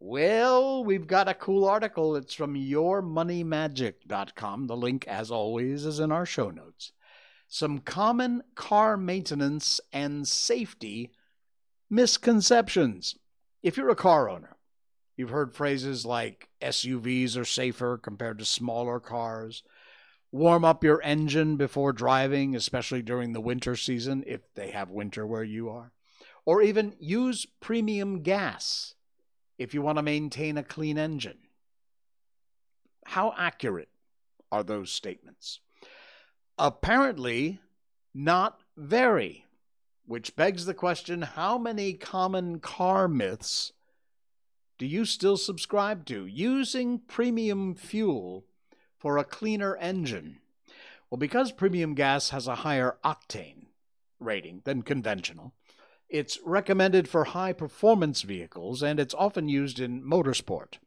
Well, 0.00 0.82
we've 0.82 1.06
got 1.06 1.28
a 1.28 1.34
cool 1.34 1.66
article. 1.66 2.16
It's 2.16 2.32
from 2.32 2.54
yourmoneymagic.com. 2.54 4.66
The 4.66 4.76
link, 4.76 5.06
as 5.06 5.30
always, 5.30 5.84
is 5.84 6.00
in 6.00 6.10
our 6.10 6.24
show 6.24 6.48
notes. 6.48 6.92
Some 7.48 7.80
common 7.80 8.44
car 8.54 8.96
maintenance 8.96 9.78
and 9.92 10.26
safety 10.26 11.10
misconceptions. 11.90 13.14
If 13.62 13.76
you're 13.76 13.90
a 13.90 13.94
car 13.94 14.30
owner, 14.30 14.56
you've 15.18 15.30
heard 15.30 15.52
phrases 15.52 16.06
like 16.06 16.48
SUVs 16.62 17.36
are 17.36 17.44
safer 17.44 17.98
compared 17.98 18.38
to 18.38 18.44
smaller 18.44 19.00
cars. 19.00 19.64
Warm 20.30 20.64
up 20.64 20.84
your 20.84 21.02
engine 21.02 21.56
before 21.56 21.92
driving, 21.92 22.54
especially 22.54 23.02
during 23.02 23.32
the 23.32 23.40
winter 23.40 23.74
season, 23.74 24.22
if 24.26 24.54
they 24.54 24.70
have 24.70 24.90
winter 24.90 25.26
where 25.26 25.42
you 25.42 25.68
are. 25.68 25.92
Or 26.46 26.62
even 26.62 26.94
use 27.00 27.46
premium 27.60 28.22
gas 28.22 28.94
if 29.58 29.74
you 29.74 29.82
want 29.82 29.98
to 29.98 30.02
maintain 30.02 30.56
a 30.56 30.62
clean 30.62 30.96
engine. 30.96 31.38
How 33.04 33.34
accurate 33.36 33.88
are 34.52 34.62
those 34.62 34.92
statements? 34.92 35.60
Apparently, 36.58 37.58
not 38.14 38.60
very, 38.76 39.46
which 40.06 40.36
begs 40.36 40.64
the 40.64 40.74
question 40.74 41.22
how 41.22 41.58
many 41.58 41.94
common 41.94 42.60
car 42.60 43.08
myths 43.08 43.72
do 44.78 44.86
you 44.86 45.04
still 45.04 45.36
subscribe 45.36 46.06
to? 46.06 46.24
Using 46.26 47.00
premium 47.00 47.74
fuel 47.74 48.44
for 48.96 49.18
a 49.18 49.24
cleaner 49.24 49.76
engine. 49.76 50.38
Well, 51.10 51.18
because 51.18 51.52
premium 51.52 51.94
gas 51.94 52.30
has 52.30 52.46
a 52.46 52.56
higher 52.56 52.96
octane 53.04 53.66
rating 54.20 54.62
than 54.64 54.82
conventional, 54.82 55.52
it's 56.08 56.38
recommended 56.44 57.08
for 57.08 57.24
high 57.24 57.52
performance 57.52 58.22
vehicles 58.22 58.82
and 58.82 58.98
it's 59.00 59.14
often 59.14 59.48
used 59.48 59.80
in 59.80 60.02
motorsport. 60.02 60.78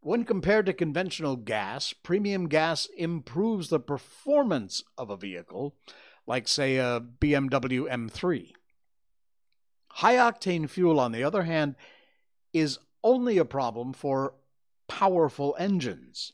When 0.00 0.24
compared 0.24 0.66
to 0.66 0.72
conventional 0.72 1.36
gas, 1.36 1.92
premium 1.92 2.48
gas 2.48 2.86
improves 2.96 3.68
the 3.68 3.80
performance 3.80 4.84
of 4.96 5.10
a 5.10 5.16
vehicle, 5.16 5.74
like, 6.26 6.46
say, 6.46 6.76
a 6.76 7.00
BMW 7.00 7.90
M3. 7.90 8.52
High 9.88 10.14
octane 10.14 10.70
fuel, 10.70 11.00
on 11.00 11.10
the 11.10 11.24
other 11.24 11.42
hand, 11.42 11.74
is 12.52 12.78
only 13.02 13.38
a 13.38 13.44
problem 13.44 13.92
for 13.92 14.34
powerful 14.88 15.54
engines. 15.58 16.32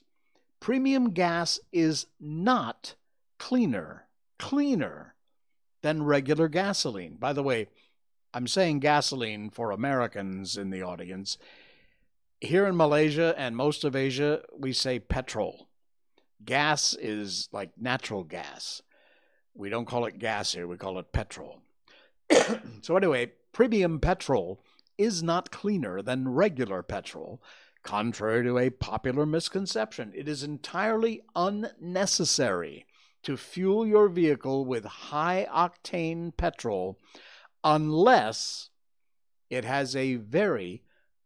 Premium 0.60 1.10
gas 1.10 1.60
is 1.72 2.06
not 2.20 2.94
cleaner, 3.38 4.06
cleaner 4.38 5.14
than 5.82 6.02
regular 6.02 6.48
gasoline. 6.48 7.16
By 7.16 7.32
the 7.32 7.42
way, 7.42 7.68
I'm 8.32 8.46
saying 8.46 8.80
gasoline 8.80 9.50
for 9.50 9.70
Americans 9.70 10.56
in 10.56 10.70
the 10.70 10.82
audience. 10.82 11.36
Here 12.40 12.66
in 12.66 12.76
Malaysia 12.76 13.34
and 13.36 13.56
most 13.56 13.84
of 13.84 13.94
Asia, 13.94 14.42
we 14.58 14.72
say 14.72 14.98
petrol. 14.98 15.68
Gas 16.44 16.94
is 16.94 17.48
like 17.52 17.70
natural 17.78 18.24
gas. 18.24 18.82
We 19.54 19.68
don't 19.68 19.86
call 19.86 20.06
it 20.06 20.18
gas 20.18 20.52
here, 20.52 20.66
we 20.66 20.76
call 20.76 20.98
it 20.98 21.12
petrol. 21.12 21.60
so, 22.82 22.96
anyway, 22.96 23.32
premium 23.52 24.00
petrol 24.00 24.60
is 24.98 25.22
not 25.22 25.50
cleaner 25.50 26.02
than 26.02 26.28
regular 26.28 26.82
petrol, 26.82 27.42
contrary 27.82 28.44
to 28.44 28.58
a 28.58 28.70
popular 28.70 29.26
misconception. 29.26 30.12
It 30.14 30.28
is 30.28 30.42
entirely 30.42 31.22
unnecessary 31.34 32.86
to 33.24 33.36
fuel 33.36 33.86
your 33.86 34.08
vehicle 34.08 34.64
with 34.64 34.84
high 34.84 35.46
octane 35.50 36.36
petrol 36.36 36.98
unless 37.62 38.68
it 39.50 39.64
has 39.64 39.96
a 39.96 40.16
very 40.16 40.82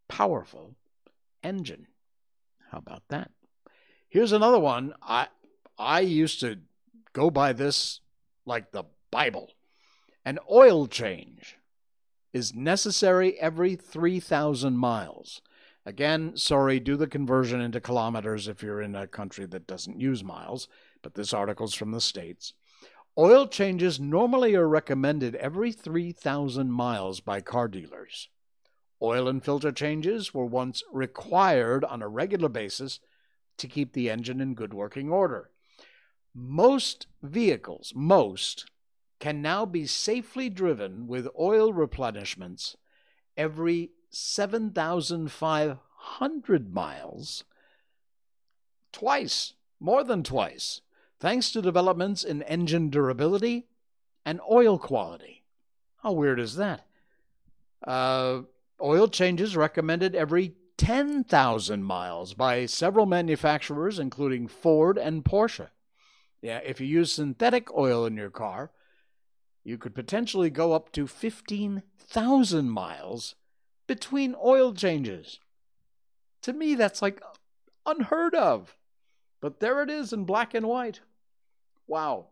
powerful 0.09 0.77
engine. 1.43 1.87
How 2.71 2.79
about 2.79 3.03
that? 3.09 3.31
Here's 4.09 4.33
another 4.33 4.59
one. 4.59 4.95
I 5.03 5.29
I 5.79 6.01
used 6.01 6.41
to 6.41 6.59
go 7.13 7.31
by 7.31 7.53
this 7.53 8.01
like 8.47 8.73
the 8.73 8.85
Bible. 9.11 9.53
An 10.25 10.39
oil 10.51 10.87
change 10.87 11.58
is 12.39 12.55
necessary 12.55 13.39
every 13.41 13.75
3,000 13.75 14.77
miles. 14.77 15.43
Again, 15.85 16.37
sorry, 16.37 16.79
do 16.79 16.97
the 16.97 17.09
conversion 17.09 17.61
into 17.61 17.81
kilometers 17.81 18.47
if 18.47 18.63
you're 18.63 18.81
in 18.81 18.95
a 18.95 19.09
country 19.09 19.45
that 19.47 19.67
doesn't 19.67 20.01
use 20.01 20.23
miles, 20.23 20.69
but 21.03 21.15
this 21.15 21.35
article's 21.35 21.75
from 21.75 21.91
the 21.91 22.01
States. 22.01 22.55
Oil 23.19 23.49
changes 23.49 23.99
normally 23.99 24.55
are 24.55 24.69
recommended 24.69 25.35
every 25.35 25.73
3,000 25.73 26.71
miles 26.71 27.19
by 27.19 27.41
car 27.41 27.67
dealers. 27.67 28.29
Oil 29.03 29.29
and 29.29 29.45
filter 29.45 29.73
changes 29.73 30.33
were 30.33 30.47
once 30.47 30.85
required 30.93 31.85
on 31.85 32.03
a 32.03 32.09
regular 32.09 32.49
basis 32.49 33.01
to 33.57 33.67
keep 33.67 33.93
the 33.93 34.09
engine 34.09 34.41
in 34.41 34.55
good 34.55 34.73
working 34.73 35.11
order. 35.11 35.51
Most 36.35 37.09
vehicles, 37.21 37.93
most, 37.97 38.71
can 39.19 39.43
now 39.43 39.67
be 39.67 39.87
safely 39.87 40.49
driven 40.49 41.07
with 41.07 41.29
oil 41.39 41.73
replenishments 41.73 42.75
every 43.37 43.91
7,500 44.11 46.75
miles, 46.75 47.45
twice, 48.93 49.53
more 49.81 50.05
than 50.05 50.23
twice, 50.23 50.81
thanks 51.19 51.51
to 51.53 51.61
developments 51.61 52.25
in 52.25 52.41
engine 52.43 52.89
durability 52.91 53.67
and 54.25 54.41
oil 54.51 54.79
quality. 54.79 55.43
How 56.03 56.13
weird 56.13 56.41
is 56.41 56.57
that? 56.57 56.87
Uh, 57.87 58.41
oil 58.81 59.09
changes 59.09 59.57
recommended 59.57 60.15
every 60.15 60.55
10,000 60.77 61.83
miles 61.83 62.35
by 62.35 62.67
several 62.67 63.07
manufacturers, 63.07 63.99
including 63.99 64.47
Ford 64.47 64.97
and 64.97 65.25
Porsche. 65.25 65.69
Yeah, 66.41 66.59
if 66.59 66.81
you 66.81 66.87
use 66.87 67.13
synthetic 67.13 67.77
oil 67.77 68.07
in 68.07 68.17
your 68.17 68.31
car, 68.31 68.71
you 69.69 69.77
could 69.77 69.95
potentially 69.95 70.49
go 70.49 70.73
up 70.73 70.91
to 70.93 71.07
15,000 71.07 72.71
miles 72.71 73.35
between 73.87 74.35
oil 74.43 74.73
changes. 74.73 75.39
To 76.43 76.55
me, 76.55 76.75
that's 76.75 77.03
like 77.03 77.23
unheard 77.85 78.35
of. 78.35 78.77
But 79.41 79.61
there 79.61 79.83
it 79.83 79.91
is 79.91 80.13
in 80.13 80.25
black 80.25 80.55
and 80.55 80.67
white. 80.67 81.01
Wow. 81.87 82.29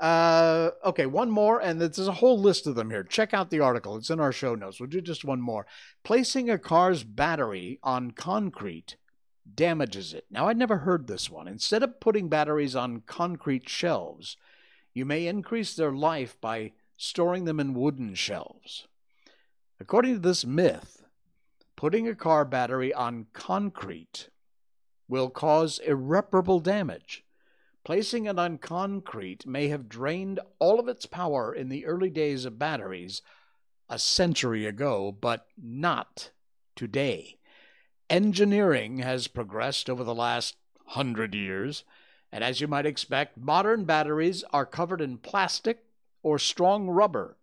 Uh, 0.00 0.70
okay, 0.84 1.06
one 1.06 1.30
more, 1.30 1.60
and 1.60 1.80
there's 1.80 1.98
a 2.08 2.12
whole 2.12 2.38
list 2.38 2.66
of 2.66 2.74
them 2.74 2.90
here. 2.90 3.04
Check 3.04 3.32
out 3.32 3.50
the 3.50 3.60
article, 3.60 3.96
it's 3.96 4.10
in 4.10 4.20
our 4.20 4.32
show 4.32 4.54
notes. 4.54 4.80
We'll 4.80 4.88
do 4.88 5.00
just 5.00 5.24
one 5.24 5.40
more. 5.40 5.66
Placing 6.04 6.50
a 6.50 6.58
car's 6.58 7.04
battery 7.04 7.78
on 7.82 8.10
concrete 8.10 8.96
damages 9.54 10.12
it. 10.12 10.24
Now, 10.30 10.48
I'd 10.48 10.58
never 10.58 10.78
heard 10.78 11.06
this 11.06 11.30
one. 11.30 11.48
Instead 11.48 11.82
of 11.82 12.00
putting 12.00 12.28
batteries 12.28 12.74
on 12.74 13.02
concrete 13.06 13.68
shelves, 13.68 14.36
you 14.96 15.04
may 15.04 15.26
increase 15.26 15.74
their 15.74 15.92
life 15.92 16.40
by 16.40 16.72
storing 16.96 17.44
them 17.44 17.60
in 17.60 17.74
wooden 17.74 18.14
shelves. 18.14 18.88
According 19.78 20.14
to 20.14 20.20
this 20.20 20.46
myth, 20.46 21.04
putting 21.76 22.08
a 22.08 22.14
car 22.14 22.46
battery 22.46 22.94
on 22.94 23.26
concrete 23.34 24.30
will 25.06 25.28
cause 25.28 25.80
irreparable 25.80 26.60
damage. 26.60 27.26
Placing 27.84 28.24
it 28.24 28.38
on 28.38 28.56
concrete 28.56 29.46
may 29.46 29.68
have 29.68 29.86
drained 29.86 30.40
all 30.58 30.80
of 30.80 30.88
its 30.88 31.04
power 31.04 31.54
in 31.54 31.68
the 31.68 31.84
early 31.84 32.08
days 32.08 32.46
of 32.46 32.58
batteries 32.58 33.20
a 33.90 33.98
century 33.98 34.64
ago, 34.64 35.12
but 35.12 35.46
not 35.62 36.30
today. 36.74 37.36
Engineering 38.08 39.00
has 39.00 39.28
progressed 39.28 39.90
over 39.90 40.04
the 40.04 40.14
last 40.14 40.56
hundred 40.86 41.34
years, 41.34 41.84
and 42.32 42.42
as 42.42 42.60
you 42.60 42.68
might 42.68 42.86
expect, 42.86 43.38
modern 43.38 43.84
batteries 43.84 44.44
are 44.52 44.66
covered 44.66 45.00
in 45.00 45.18
plastic 45.18 45.84
or 46.22 46.38
strong 46.38 46.88
rubber, 46.88 47.36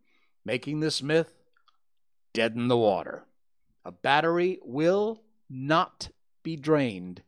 making 0.45 0.79
this 0.79 1.01
myth 1.01 1.33
dead 2.33 2.55
in 2.55 2.67
the 2.67 2.77
water. 2.77 3.25
A 3.85 3.91
battery 3.91 4.59
will 4.63 5.21
not 5.49 6.09
be 6.43 6.55
drained 6.55 7.21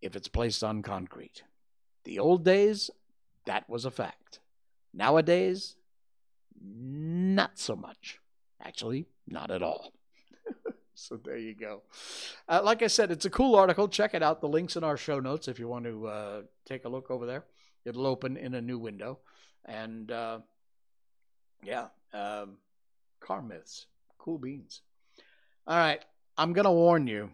if 0.00 0.16
it's 0.16 0.28
placed 0.28 0.62
on 0.62 0.82
concrete. 0.82 1.42
The 2.04 2.18
old 2.18 2.44
days, 2.44 2.90
that 3.46 3.68
was 3.68 3.84
a 3.84 3.90
fact. 3.90 4.40
Nowadays, 4.92 5.76
not 6.60 7.58
so 7.58 7.76
much. 7.76 8.18
Actually, 8.60 9.06
not 9.26 9.50
at 9.50 9.62
all. 9.62 9.92
So 10.94 11.16
there 11.16 11.38
you 11.38 11.54
go. 11.54 11.82
Uh, 12.48 12.60
like 12.62 12.82
I 12.82 12.86
said, 12.86 13.10
it's 13.10 13.24
a 13.24 13.30
cool 13.30 13.56
article. 13.56 13.88
Check 13.88 14.14
it 14.14 14.22
out. 14.22 14.40
The 14.40 14.48
link's 14.48 14.76
in 14.76 14.84
our 14.84 14.96
show 14.96 15.20
notes 15.20 15.48
if 15.48 15.58
you 15.58 15.68
want 15.68 15.84
to 15.86 16.06
uh, 16.06 16.42
take 16.66 16.84
a 16.84 16.88
look 16.88 17.10
over 17.10 17.26
there. 17.26 17.44
It'll 17.84 18.06
open 18.06 18.36
in 18.36 18.54
a 18.54 18.60
new 18.60 18.78
window. 18.78 19.18
And 19.64 20.10
uh, 20.10 20.40
yeah, 21.64 21.86
um, 22.12 22.58
car 23.20 23.42
myths. 23.42 23.86
Cool 24.18 24.38
beans. 24.38 24.82
All 25.66 25.76
right. 25.76 26.04
I'm 26.36 26.52
going 26.52 26.64
to 26.64 26.72
warn 26.72 27.06
you 27.06 27.30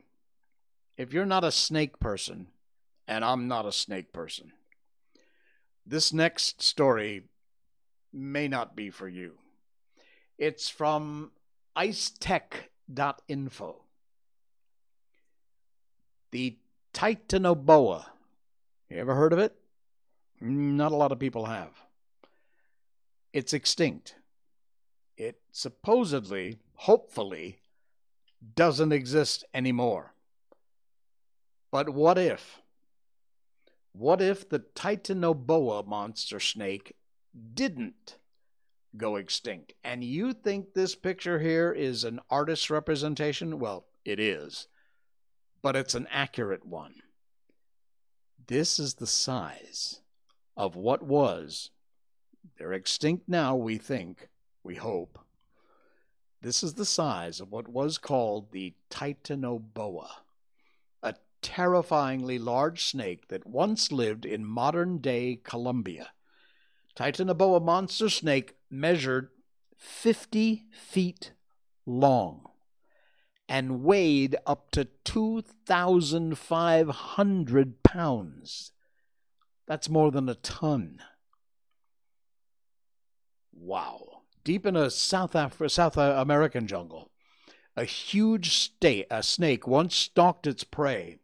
if 0.96 1.12
you're 1.12 1.26
not 1.26 1.44
a 1.44 1.52
snake 1.52 2.00
person, 2.00 2.48
and 3.06 3.24
I'm 3.24 3.46
not 3.46 3.66
a 3.66 3.72
snake 3.72 4.12
person, 4.12 4.52
this 5.86 6.12
next 6.12 6.60
story 6.60 7.22
may 8.12 8.48
not 8.48 8.74
be 8.74 8.90
for 8.90 9.08
you. 9.08 9.34
It's 10.36 10.68
from 10.68 11.30
icetech.com 11.76 12.68
info. 13.28 13.82
The 16.30 16.56
Titanoboa. 16.92 18.06
You 18.90 18.98
ever 18.98 19.14
heard 19.14 19.32
of 19.32 19.38
it? 19.38 19.54
Not 20.40 20.92
a 20.92 20.96
lot 20.96 21.12
of 21.12 21.18
people 21.18 21.46
have. 21.46 21.70
It's 23.32 23.52
extinct. 23.52 24.14
It 25.16 25.40
supposedly, 25.52 26.58
hopefully, 26.74 27.58
doesn't 28.54 28.92
exist 28.92 29.44
anymore. 29.52 30.14
But 31.70 31.90
what 31.90 32.18
if? 32.18 32.60
What 33.92 34.22
if 34.22 34.48
the 34.48 34.60
Titanoboa 34.60 35.86
monster 35.86 36.40
snake 36.40 36.94
didn't 37.54 38.17
go 38.98 39.16
extinct. 39.16 39.72
And 39.82 40.04
you 40.04 40.32
think 40.32 40.74
this 40.74 40.94
picture 40.94 41.38
here 41.38 41.72
is 41.72 42.04
an 42.04 42.20
artist's 42.28 42.70
representation? 42.70 43.58
Well, 43.58 43.86
it 44.04 44.20
is, 44.20 44.68
but 45.62 45.76
it's 45.76 45.94
an 45.94 46.06
accurate 46.10 46.66
one. 46.66 46.94
This 48.46 48.78
is 48.78 48.94
the 48.94 49.06
size 49.06 50.00
of 50.56 50.76
what 50.76 51.02
was. 51.02 51.70
They're 52.58 52.72
extinct 52.72 53.28
now, 53.28 53.54
we 53.54 53.76
think, 53.78 54.28
we 54.62 54.74
hope. 54.74 55.18
This 56.40 56.62
is 56.62 56.74
the 56.74 56.84
size 56.84 57.40
of 57.40 57.50
what 57.50 57.68
was 57.68 57.98
called 57.98 58.52
the 58.52 58.74
Titanoboa, 58.90 60.08
a 61.02 61.14
terrifyingly 61.42 62.38
large 62.38 62.84
snake 62.84 63.28
that 63.28 63.46
once 63.46 63.90
lived 63.90 64.24
in 64.24 64.44
modern 64.44 64.98
day 64.98 65.40
Colombia. 65.42 66.10
Titanoboa 66.96 67.62
monster 67.62 68.08
snake 68.08 68.54
measured 68.70 69.30
50 69.76 70.64
feet 70.72 71.32
long 71.86 72.48
and 73.48 73.82
weighed 73.82 74.36
up 74.46 74.70
to 74.72 74.88
2,500 75.04 77.82
pounds. 77.82 78.72
That's 79.66 79.88
more 79.88 80.10
than 80.10 80.28
a 80.28 80.34
ton. 80.34 81.00
Wow. 83.52 84.22
Deep 84.44 84.66
in 84.66 84.76
a 84.76 84.90
South, 84.90 85.34
Af- 85.34 85.62
South 85.68 85.96
uh, 85.98 86.14
American 86.16 86.66
jungle, 86.66 87.10
a 87.76 87.84
huge 87.84 88.54
sta- 88.54 89.06
a 89.10 89.22
snake 89.22 89.66
once 89.66 89.94
stalked 89.94 90.46
its 90.46 90.64
prey. 90.64 91.18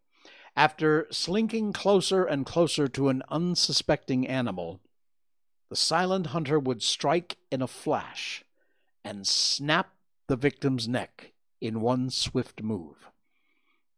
After 0.56 1.06
slinking 1.10 1.72
closer 1.72 2.24
and 2.24 2.46
closer 2.46 2.86
to 2.88 3.08
an 3.08 3.22
unsuspecting 3.28 4.26
animal, 4.26 4.80
the 5.68 5.76
silent 5.76 6.28
hunter 6.28 6.58
would 6.58 6.82
strike 6.82 7.36
in 7.50 7.62
a 7.62 7.66
flash, 7.66 8.44
and 9.04 9.26
snap 9.26 9.94
the 10.26 10.36
victim's 10.36 10.88
neck 10.88 11.32
in 11.60 11.80
one 11.80 12.10
swift 12.10 12.62
move. 12.62 13.10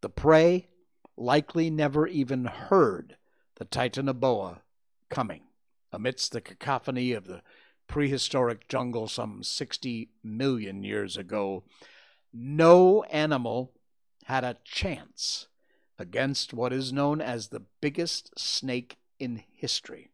The 0.01 0.09
prey 0.09 0.69
likely 1.17 1.71
never 1.71 2.07
even 2.07 2.45
heard 2.45 3.17
the 3.57 3.65
Titanoboa 3.65 4.61
coming 5.09 5.43
amidst 5.93 6.33
the 6.33 6.41
cacophony 6.41 7.13
of 7.13 7.27
the 7.27 7.43
prehistoric 7.87 8.69
jungle 8.69 9.09
some 9.09 9.43
60 9.43 10.11
million 10.23 10.83
years 10.83 11.17
ago. 11.17 11.65
No 12.33 13.05
animal 13.05 13.73
had 14.25 14.45
a 14.45 14.57
chance 14.65 15.49
against 15.99 16.53
what 16.53 16.73
is 16.73 16.93
known 16.93 17.21
as 17.21 17.49
the 17.49 17.63
biggest 17.81 18.39
snake 18.39 18.99
in 19.19 19.43
history. 19.53 20.11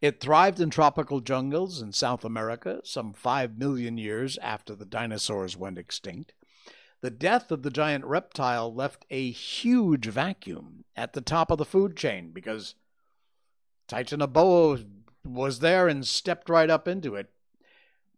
It 0.00 0.20
thrived 0.20 0.60
in 0.60 0.70
tropical 0.70 1.20
jungles 1.20 1.82
in 1.82 1.92
South 1.92 2.24
America 2.24 2.80
some 2.84 3.12
5 3.12 3.58
million 3.58 3.98
years 3.98 4.38
after 4.38 4.74
the 4.74 4.84
dinosaurs 4.84 5.56
went 5.56 5.78
extinct. 5.78 6.32
The 7.02 7.10
death 7.10 7.50
of 7.50 7.62
the 7.62 7.70
giant 7.70 8.04
reptile 8.04 8.72
left 8.72 9.06
a 9.10 9.30
huge 9.30 10.06
vacuum 10.06 10.84
at 10.96 11.14
the 11.14 11.20
top 11.20 11.50
of 11.50 11.58
the 11.58 11.64
food 11.64 11.96
chain 11.96 12.30
because 12.32 12.74
Titanoboa 13.88 14.84
was 15.24 15.60
there 15.60 15.88
and 15.88 16.06
stepped 16.06 16.48
right 16.48 16.70
up 16.70 16.86
into 16.86 17.14
it. 17.14 17.30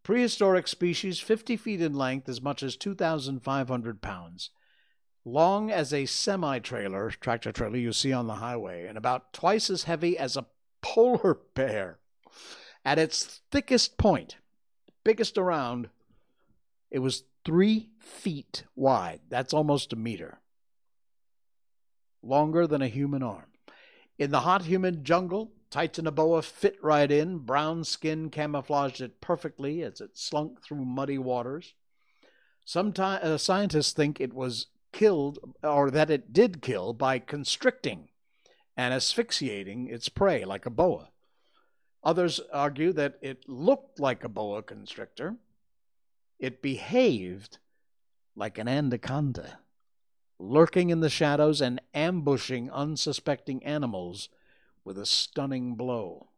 Prehistoric 0.02 0.66
species, 0.66 1.20
50 1.20 1.56
feet 1.56 1.80
in 1.80 1.94
length, 1.94 2.28
as 2.28 2.42
much 2.42 2.62
as 2.62 2.76
2,500 2.76 4.02
pounds, 4.02 4.50
long 5.24 5.70
as 5.70 5.92
a 5.92 6.06
semi 6.06 6.58
trailer, 6.58 7.10
tractor 7.10 7.52
trailer 7.52 7.76
you 7.76 7.92
see 7.92 8.12
on 8.12 8.26
the 8.26 8.34
highway, 8.34 8.86
and 8.86 8.98
about 8.98 9.32
twice 9.32 9.70
as 9.70 9.84
heavy 9.84 10.18
as 10.18 10.36
a 10.36 10.46
polar 10.92 11.38
bear. 11.54 11.98
At 12.84 12.98
its 12.98 13.40
thickest 13.50 13.96
point, 13.96 14.36
biggest 15.04 15.38
around, 15.38 15.88
it 16.90 16.98
was 16.98 17.24
three 17.46 17.88
feet 17.98 18.64
wide. 18.76 19.20
That's 19.30 19.54
almost 19.54 19.92
a 19.94 19.96
meter. 19.96 20.40
Longer 22.22 22.66
than 22.66 22.82
a 22.82 22.88
human 22.88 23.22
arm. 23.22 23.46
In 24.18 24.30
the 24.30 24.40
hot, 24.40 24.64
humid 24.66 25.02
jungle, 25.02 25.52
Titanoboa 25.70 26.44
fit 26.44 26.76
right 26.82 27.10
in. 27.10 27.38
Brown 27.38 27.84
skin 27.84 28.28
camouflaged 28.28 29.00
it 29.00 29.20
perfectly 29.22 29.82
as 29.82 30.00
it 30.02 30.18
slunk 30.18 30.62
through 30.62 30.84
muddy 30.84 31.16
waters. 31.16 31.72
Some 32.66 32.92
uh, 32.98 33.38
scientists 33.38 33.92
think 33.92 34.20
it 34.20 34.34
was 34.34 34.66
killed, 34.92 35.38
or 35.62 35.90
that 35.90 36.10
it 36.10 36.34
did 36.34 36.60
kill, 36.60 36.92
by 36.92 37.18
constricting 37.18 38.08
and 38.76 38.94
asphyxiating 38.94 39.88
its 39.88 40.08
prey 40.08 40.44
like 40.44 40.66
a 40.66 40.70
boa. 40.70 41.10
Others 42.04 42.40
argue 42.52 42.92
that 42.92 43.18
it 43.20 43.48
looked 43.48 44.00
like 44.00 44.24
a 44.24 44.28
boa 44.28 44.62
constrictor 44.62 45.36
it 46.42 46.60
behaved 46.60 47.58
like 48.34 48.58
an 48.58 48.66
anaconda, 48.66 49.60
lurking 50.40 50.90
in 50.90 50.98
the 50.98 51.08
shadows 51.08 51.60
and 51.60 51.80
ambushing 51.94 52.68
unsuspecting 52.68 53.64
animals 53.64 54.28
with 54.84 54.98
a 54.98 55.06
stunning 55.06 55.76
blow. 55.76 56.30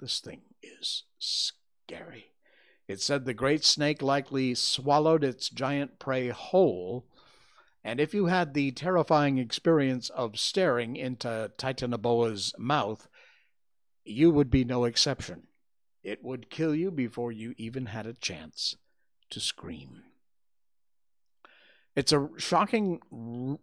This 0.00 0.18
thing 0.18 0.40
is 0.60 1.04
scary. 1.20 2.32
It 2.88 3.00
said 3.00 3.24
the 3.24 3.32
great 3.32 3.64
snake 3.64 4.02
likely 4.02 4.56
swallowed 4.56 5.22
its 5.22 5.48
giant 5.48 6.00
prey 6.00 6.30
whole, 6.30 7.06
and 7.84 8.00
if 8.00 8.14
you 8.14 8.26
had 8.26 8.54
the 8.54 8.70
terrifying 8.70 9.38
experience 9.38 10.08
of 10.10 10.38
staring 10.38 10.96
into 10.96 11.50
Titanoboa's 11.58 12.54
mouth, 12.58 13.08
you 14.04 14.30
would 14.30 14.50
be 14.50 14.64
no 14.64 14.84
exception. 14.84 15.44
It 16.02 16.22
would 16.22 16.50
kill 16.50 16.74
you 16.74 16.90
before 16.90 17.32
you 17.32 17.54
even 17.56 17.86
had 17.86 18.06
a 18.06 18.14
chance 18.14 18.76
to 19.30 19.40
scream. 19.40 20.02
It's 21.94 22.12
a 22.12 22.28
shocking 22.38 23.00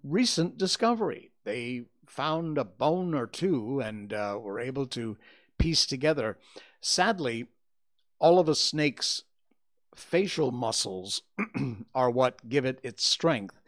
recent 0.03 0.58
discovery. 0.58 1.32
They 1.45 1.84
found 2.08 2.58
a 2.58 2.63
bone 2.63 3.13
or 3.13 3.27
two 3.27 3.79
and 3.79 4.13
uh, 4.13 4.38
were 4.39 4.60
able 4.60 4.86
to 4.88 5.17
piece 5.58 5.86
together. 5.86 6.38
Sadly, 6.82 7.47
all 8.19 8.39
of 8.39 8.49
a 8.49 8.55
snake's 8.55 9.23
facial 9.95 10.51
muscles 10.51 11.23
are 11.95 12.10
what 12.10 12.47
give 12.47 12.65
it 12.65 12.79
its 12.84 13.05
strength. 13.05 13.58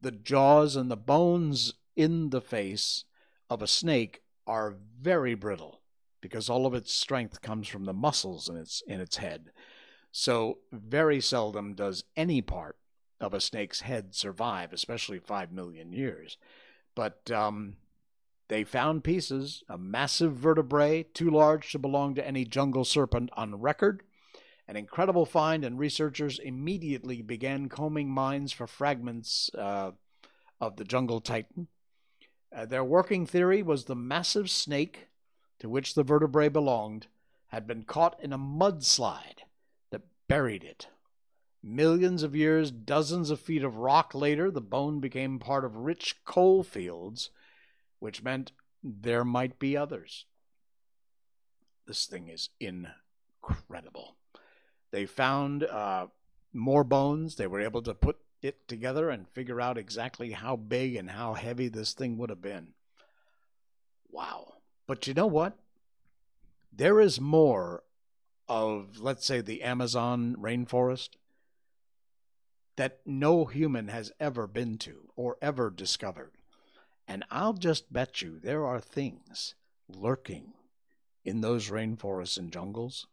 The 0.00 0.10
jaws 0.10 0.76
and 0.76 0.90
the 0.90 0.96
bones 0.96 1.74
in 1.96 2.30
the 2.30 2.40
face 2.40 3.04
of 3.48 3.62
a 3.62 3.66
snake 3.66 4.22
are 4.46 4.76
very 5.00 5.34
brittle 5.34 5.82
because 6.20 6.48
all 6.48 6.66
of 6.66 6.74
its 6.74 6.92
strength 6.92 7.42
comes 7.42 7.68
from 7.68 7.84
the 7.84 7.92
muscles 7.92 8.48
in 8.48 8.56
its 8.56 8.82
in 8.86 9.00
its 9.00 9.16
head. 9.16 9.52
So, 10.12 10.58
very 10.72 11.20
seldom 11.20 11.74
does 11.74 12.04
any 12.16 12.42
part 12.42 12.76
of 13.20 13.34
a 13.34 13.40
snake's 13.40 13.82
head 13.82 14.14
survive, 14.14 14.72
especially 14.72 15.18
5 15.18 15.52
million 15.52 15.92
years. 15.92 16.36
But 16.94 17.30
um, 17.30 17.76
they 18.48 18.64
found 18.64 19.04
pieces, 19.04 19.62
a 19.68 19.78
massive 19.78 20.34
vertebrae, 20.34 21.04
too 21.04 21.30
large 21.30 21.70
to 21.72 21.78
belong 21.78 22.14
to 22.16 22.26
any 22.26 22.44
jungle 22.44 22.84
serpent 22.84 23.30
on 23.34 23.60
record. 23.60 24.02
An 24.70 24.76
incredible 24.76 25.26
find, 25.26 25.64
and 25.64 25.80
researchers 25.80 26.38
immediately 26.38 27.22
began 27.22 27.68
combing 27.68 28.08
mines 28.08 28.52
for 28.52 28.68
fragments 28.68 29.50
uh, 29.58 29.90
of 30.60 30.76
the 30.76 30.84
jungle 30.84 31.20
titan. 31.20 31.66
Uh, 32.54 32.66
their 32.66 32.84
working 32.84 33.26
theory 33.26 33.64
was 33.64 33.86
the 33.86 33.96
massive 33.96 34.48
snake 34.48 35.08
to 35.58 35.68
which 35.68 35.94
the 35.94 36.04
vertebrae 36.04 36.48
belonged 36.48 37.08
had 37.48 37.66
been 37.66 37.82
caught 37.82 38.16
in 38.22 38.32
a 38.32 38.38
mudslide 38.38 39.40
that 39.90 40.02
buried 40.28 40.62
it. 40.62 40.86
Millions 41.64 42.22
of 42.22 42.36
years, 42.36 42.70
dozens 42.70 43.30
of 43.30 43.40
feet 43.40 43.64
of 43.64 43.78
rock 43.78 44.14
later, 44.14 44.52
the 44.52 44.60
bone 44.60 45.00
became 45.00 45.40
part 45.40 45.64
of 45.64 45.78
rich 45.78 46.14
coal 46.24 46.62
fields, 46.62 47.30
which 47.98 48.22
meant 48.22 48.52
there 48.84 49.24
might 49.24 49.58
be 49.58 49.76
others. 49.76 50.26
This 51.88 52.06
thing 52.06 52.28
is 52.28 52.50
incredible. 52.60 54.14
They 54.90 55.06
found 55.06 55.64
uh, 55.64 56.06
more 56.52 56.84
bones. 56.84 57.36
They 57.36 57.46
were 57.46 57.60
able 57.60 57.82
to 57.82 57.94
put 57.94 58.18
it 58.42 58.66
together 58.68 59.10
and 59.10 59.28
figure 59.28 59.60
out 59.60 59.78
exactly 59.78 60.32
how 60.32 60.56
big 60.56 60.96
and 60.96 61.10
how 61.10 61.34
heavy 61.34 61.68
this 61.68 61.92
thing 61.92 62.16
would 62.18 62.30
have 62.30 62.42
been. 62.42 62.68
Wow. 64.10 64.54
But 64.86 65.06
you 65.06 65.14
know 65.14 65.26
what? 65.26 65.56
There 66.72 67.00
is 67.00 67.20
more 67.20 67.82
of, 68.48 68.98
let's 68.98 69.24
say, 69.24 69.40
the 69.40 69.62
Amazon 69.62 70.36
rainforest 70.38 71.10
that 72.76 73.00
no 73.04 73.44
human 73.44 73.88
has 73.88 74.10
ever 74.18 74.46
been 74.46 74.78
to 74.78 75.10
or 75.14 75.36
ever 75.42 75.70
discovered. 75.70 76.32
And 77.06 77.24
I'll 77.30 77.52
just 77.52 77.92
bet 77.92 78.22
you 78.22 78.38
there 78.38 78.64
are 78.64 78.80
things 78.80 79.54
lurking 79.88 80.54
in 81.24 81.40
those 81.40 81.68
rainforests 81.68 82.38
and 82.38 82.52
jungles 82.52 83.06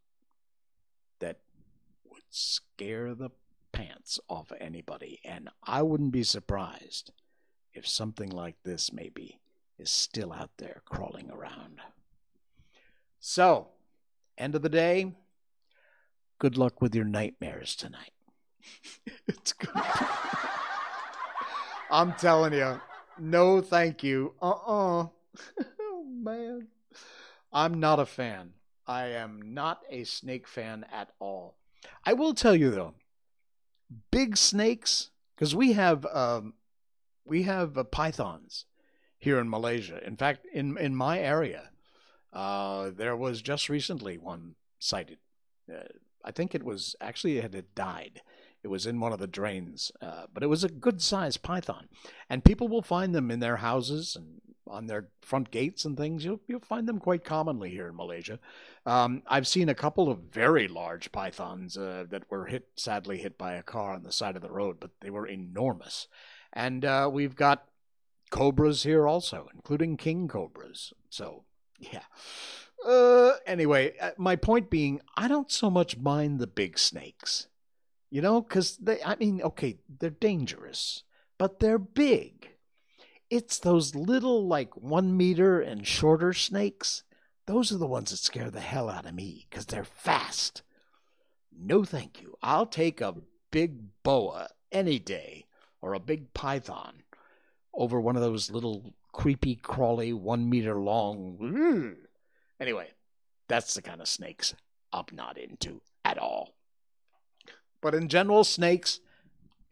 scare 2.30 3.14
the 3.14 3.30
pants 3.72 4.20
off 4.30 4.52
anybody. 4.60 5.20
And 5.24 5.50
I 5.64 5.82
wouldn't 5.82 6.12
be 6.12 6.24
surprised 6.24 7.12
if 7.74 7.88
something 7.88 8.30
like 8.30 8.56
this 8.64 8.92
maybe 8.92 9.40
is 9.78 9.90
still 9.90 10.34
out 10.34 10.52
there 10.58 10.82
crawling 10.86 11.30
around. 11.30 11.80
So, 13.20 13.70
end 14.38 14.56
of 14.56 14.62
the 14.62 14.70
day, 14.70 15.14
Good 16.40 16.56
luck 16.56 16.82
with 16.82 16.94
your 16.94 17.06
nightmares 17.06 17.76
tonight. 17.76 18.14
it's 19.28 19.54
good. 19.54 19.72
I'm 21.90 22.14
telling 22.14 22.54
you, 22.54 22.80
no 23.18 23.62
thank 23.62 24.04
you. 24.04 24.36
Uh 24.40 24.52
uh-uh. 24.52 25.02
uh 25.02 25.08
man. 26.06 26.68
I'm 27.52 27.80
not 27.80 28.00
a 28.00 28.06
fan. 28.06 28.52
I 28.86 29.08
am 29.08 29.42
not 29.54 29.82
a 29.90 30.04
snake 30.04 30.48
fan 30.48 30.86
at 30.94 31.10
all. 31.20 31.58
I 32.06 32.14
will 32.14 32.34
tell 32.34 32.56
you 32.56 32.72
though, 32.72 32.94
big 34.12 34.38
snakes, 34.38 35.12
because 35.36 35.56
we 35.56 35.74
have 35.74 36.06
um, 36.06 36.54
we 37.26 37.44
have 37.44 37.78
uh, 37.78 37.84
pythons 37.84 38.66
here 39.18 39.40
in 39.40 39.50
Malaysia. 39.50 40.06
In 40.06 40.16
fact, 40.16 40.46
in 40.54 40.78
in 40.78 40.96
my 40.96 41.20
area, 41.20 41.70
uh, 42.34 42.92
there 42.96 43.16
was 43.16 43.42
just 43.42 43.70
recently 43.70 44.18
one 44.18 44.56
sighted. 44.80 45.18
Uh, 45.72 45.84
I 46.24 46.32
think 46.32 46.54
it 46.54 46.64
was 46.64 46.96
actually 47.02 47.38
it 47.38 47.54
had 47.54 47.76
died. 47.76 48.22
It 48.64 48.70
was 48.70 48.86
in 48.86 49.00
one 49.00 49.14
of 49.14 49.20
the 49.20 49.28
drains, 49.28 49.92
uh, 50.02 50.26
but 50.34 50.44
it 50.44 50.48
was 50.48 50.64
a 50.64 50.70
good 50.70 51.02
sized 51.02 51.44
python, 51.44 51.88
and 52.30 52.44
people 52.44 52.68
will 52.68 52.82
find 52.82 53.14
them 53.14 53.32
in 53.32 53.40
their 53.40 53.58
houses 53.58 54.16
and 54.16 54.42
on 54.70 54.88
their 54.88 55.10
front 55.22 55.52
gates 55.52 55.86
and 55.86 55.98
things. 55.98 56.24
You'll 56.24 56.42
you'll 56.48 56.60
find 56.60 56.88
them 56.88 57.00
quite 57.00 57.24
commonly 57.24 57.70
here 57.70 57.88
in 57.88 57.96
Malaysia. 57.96 58.40
Um, 58.86 59.24
I've 59.28 59.48
seen 59.48 59.70
a 59.70 59.76
couple 59.76 60.10
of 60.10 60.20
very 60.20 60.68
large 60.68 61.12
pythons 61.12 61.78
uh, 61.78 62.06
that 62.10 62.30
were 62.30 62.46
hit 62.46 62.68
sadly 62.76 63.18
hit 63.18 63.38
by 63.38 63.54
a 63.54 63.64
car 63.64 63.94
on 63.94 64.04
the 64.04 64.12
side 64.12 64.36
of 64.36 64.42
the 64.42 64.52
road, 64.52 64.78
but 64.80 64.92
they 65.02 65.10
were 65.10 65.28
enormous, 65.28 66.08
and 66.54 66.86
uh, 66.86 67.10
we've 67.12 67.36
got 67.36 67.66
cobras 68.30 68.84
here 68.84 69.08
also, 69.08 69.48
including 69.54 69.98
king 69.98 70.28
cobras. 70.28 70.94
So 71.10 71.44
yeah. 71.80 72.04
Uh, 72.86 73.34
anyway, 73.46 73.94
uh, 74.00 74.12
my 74.18 74.36
point 74.36 74.70
being, 74.70 75.02
I 75.16 75.28
don't 75.28 75.52
so 75.52 75.70
much 75.70 75.98
mind 75.98 76.40
the 76.40 76.48
big 76.48 76.78
snakes, 76.78 77.48
you 78.12 78.22
know, 78.22 78.42
because 78.42 78.78
they, 78.78 79.02
I 79.04 79.16
mean, 79.16 79.42
okay, 79.42 79.80
they're 80.00 80.10
dangerous, 80.12 81.04
but 81.38 81.60
they're 81.60 81.80
big. 81.80 82.57
It's 83.30 83.60
those 83.60 83.96
little, 83.96 84.48
like 84.48 84.76
one 84.78 85.18
meter 85.18 85.60
and 85.60 85.86
shorter 85.86 86.34
snakes. 86.34 87.04
Those 87.46 87.72
are 87.72 87.78
the 87.78 87.88
ones 87.88 88.12
that 88.12 88.18
scare 88.18 88.50
the 88.50 88.60
hell 88.60 88.90
out 88.90 89.06
of 89.06 89.14
me 89.14 89.48
because 89.50 89.66
they're 89.66 89.84
fast. 89.84 90.64
No, 91.58 91.84
thank 91.84 92.22
you. 92.22 92.36
I'll 92.42 92.66
take 92.66 93.02
a 93.02 93.16
big 93.52 94.04
boa 94.04 94.50
any 94.72 95.00
day 95.00 95.46
or 95.82 95.94
a 95.94 96.00
big 96.00 96.34
python 96.34 97.04
over 97.74 98.00
one 98.00 98.16
of 98.16 98.22
those 98.22 98.52
little 98.52 98.94
creepy, 99.12 99.56
crawly, 99.56 100.14
one 100.14 100.50
meter 100.50 100.76
long. 100.76 101.38
Mm. 101.42 101.96
Anyway, 102.60 102.90
that's 103.48 103.74
the 103.74 103.82
kind 103.82 104.02
of 104.02 104.08
snakes 104.08 104.54
I'm 104.94 105.06
not 105.12 105.38
into 105.38 105.82
at 106.04 106.18
all. 106.18 106.54
But 107.82 107.94
in 107.94 108.10
general, 108.10 108.44
snakes, 108.44 109.00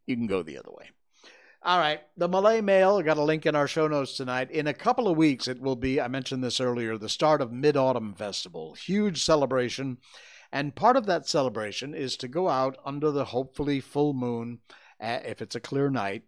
you 0.05 0.15
can 0.15 0.27
go 0.27 0.43
the 0.43 0.57
other 0.57 0.71
way. 0.71 0.91
All 1.65 1.79
right, 1.79 2.01
the 2.15 2.27
Malay 2.27 2.61
Mail, 2.61 2.97
I 2.97 3.01
got 3.01 3.17
a 3.17 3.23
link 3.23 3.47
in 3.47 3.55
our 3.55 3.67
show 3.67 3.87
notes 3.87 4.15
tonight. 4.15 4.51
In 4.51 4.67
a 4.67 4.73
couple 4.73 5.07
of 5.07 5.17
weeks, 5.17 5.47
it 5.47 5.59
will 5.59 5.75
be, 5.75 5.99
I 5.99 6.07
mentioned 6.07 6.43
this 6.43 6.61
earlier, 6.61 6.95
the 6.95 7.09
start 7.09 7.41
of 7.41 7.51
Mid 7.51 7.75
Autumn 7.75 8.13
Festival. 8.13 8.75
Huge 8.75 9.23
celebration. 9.23 9.97
And 10.51 10.75
part 10.75 10.95
of 10.95 11.07
that 11.07 11.27
celebration 11.27 11.95
is 11.95 12.17
to 12.17 12.27
go 12.27 12.49
out 12.49 12.77
under 12.85 13.09
the 13.09 13.25
hopefully 13.25 13.79
full 13.79 14.13
moon, 14.13 14.59
uh, 15.01 15.21
if 15.25 15.41
it's 15.41 15.55
a 15.55 15.59
clear 15.59 15.89
night, 15.89 16.25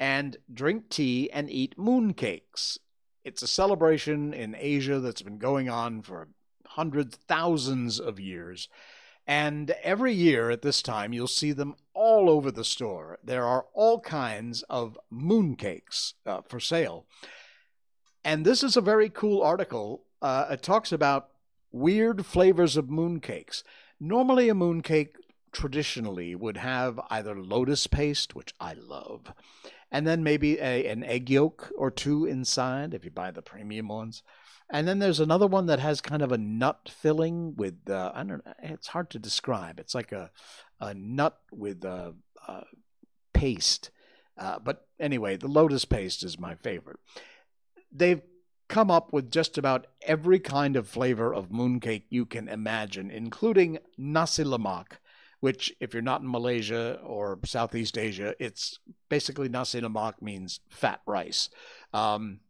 and 0.00 0.36
drink 0.52 0.90
tea 0.90 1.30
and 1.30 1.48
eat 1.48 1.76
mooncakes. 1.78 2.78
It's 3.24 3.42
a 3.42 3.46
celebration 3.46 4.34
in 4.34 4.56
Asia 4.58 4.98
that's 4.98 5.22
been 5.22 5.38
going 5.38 5.68
on 5.68 6.02
for 6.02 6.30
hundreds, 6.66 7.16
thousands 7.28 8.00
of 8.00 8.18
years. 8.18 8.68
And 9.26 9.70
every 9.82 10.12
year 10.12 10.50
at 10.50 10.62
this 10.62 10.82
time, 10.82 11.12
you'll 11.12 11.28
see 11.28 11.52
them 11.52 11.76
all 11.94 12.28
over 12.28 12.50
the 12.50 12.64
store. 12.64 13.18
There 13.22 13.44
are 13.44 13.66
all 13.74 14.00
kinds 14.00 14.62
of 14.64 14.98
mooncakes 15.12 16.14
uh, 16.26 16.40
for 16.48 16.58
sale. 16.58 17.06
And 18.24 18.44
this 18.44 18.62
is 18.62 18.76
a 18.76 18.80
very 18.82 19.08
cool 19.08 19.42
article. 19.42 20.04
Uh, 20.20 20.46
it 20.50 20.62
talks 20.62 20.92
about 20.92 21.28
weird 21.72 22.26
flavors 22.26 22.76
of 22.76 22.86
mooncakes. 22.86 23.62
Normally, 24.00 24.48
a 24.48 24.54
mooncake 24.54 25.14
traditionally 25.52 26.34
would 26.34 26.56
have 26.56 27.00
either 27.10 27.40
lotus 27.40 27.86
paste, 27.86 28.34
which 28.34 28.54
I 28.60 28.74
love, 28.74 29.32
and 29.90 30.06
then 30.06 30.22
maybe 30.22 30.58
a, 30.58 30.86
an 30.86 31.02
egg 31.02 31.28
yolk 31.30 31.70
or 31.76 31.90
two 31.90 32.24
inside 32.24 32.94
if 32.94 33.04
you 33.04 33.10
buy 33.10 33.30
the 33.30 33.42
premium 33.42 33.88
ones. 33.88 34.22
And 34.72 34.86
then 34.86 35.00
there's 35.00 35.20
another 35.20 35.46
one 35.46 35.66
that 35.66 35.80
has 35.80 36.00
kind 36.00 36.22
of 36.22 36.32
a 36.32 36.38
nut 36.38 36.90
filling 36.90 37.56
with 37.56 37.88
uh, 37.88 38.12
I 38.14 38.22
don't 38.22 38.44
know. 38.44 38.54
It's 38.62 38.88
hard 38.88 39.10
to 39.10 39.18
describe. 39.18 39.80
It's 39.80 39.94
like 39.94 40.12
a 40.12 40.30
a 40.80 40.94
nut 40.94 41.38
with 41.52 41.84
a, 41.84 42.14
a 42.46 42.64
paste. 43.34 43.90
Uh, 44.38 44.58
but 44.58 44.86
anyway, 44.98 45.36
the 45.36 45.48
lotus 45.48 45.84
paste 45.84 46.22
is 46.22 46.38
my 46.38 46.54
favorite. 46.54 46.98
They've 47.92 48.22
come 48.68 48.90
up 48.90 49.12
with 49.12 49.30
just 49.30 49.58
about 49.58 49.88
every 50.02 50.38
kind 50.38 50.76
of 50.76 50.88
flavor 50.88 51.34
of 51.34 51.50
mooncake 51.50 52.04
you 52.08 52.24
can 52.24 52.48
imagine, 52.48 53.10
including 53.10 53.78
nasi 53.98 54.44
lemak, 54.44 54.92
which, 55.40 55.74
if 55.80 55.92
you're 55.92 56.02
not 56.02 56.22
in 56.22 56.30
Malaysia 56.30 57.00
or 57.04 57.38
Southeast 57.44 57.98
Asia, 57.98 58.34
it's 58.38 58.78
basically 59.08 59.48
nasi 59.48 59.80
lemak 59.80 60.22
means 60.22 60.60
fat 60.70 61.00
rice. 61.06 61.50
Um, 61.92 62.40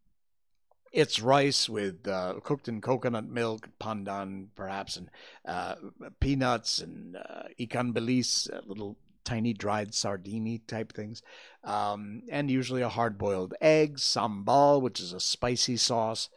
it's 0.93 1.21
rice 1.21 1.69
with 1.69 2.07
uh, 2.09 2.35
cooked 2.43 2.69
in 2.69 2.81
coconut 2.81 3.29
milk, 3.29 3.69
pandan 3.81 4.49
perhaps, 4.55 4.97
and 4.97 5.11
uh, 5.47 5.77
peanuts 6.19 6.81
and 6.81 7.17
uh, 7.17 7.45
ikan 7.59 7.93
bilis, 7.93 8.53
uh, 8.53 8.61
little 8.67 8.97
tiny 9.25 9.53
dried 9.53 9.95
sardini 9.95 10.61
type 10.67 10.93
things, 10.93 11.23
um, 11.65 12.23
and 12.31 12.51
usually 12.51 12.83
a 12.83 12.89
hard 12.89 13.19
boiled 13.19 13.55
egg, 13.61 13.97
sambal, 13.97 14.81
which 14.81 15.01
is 15.01 15.13
a 15.13 15.21
spicy 15.21 15.77
sauce, 15.77 16.29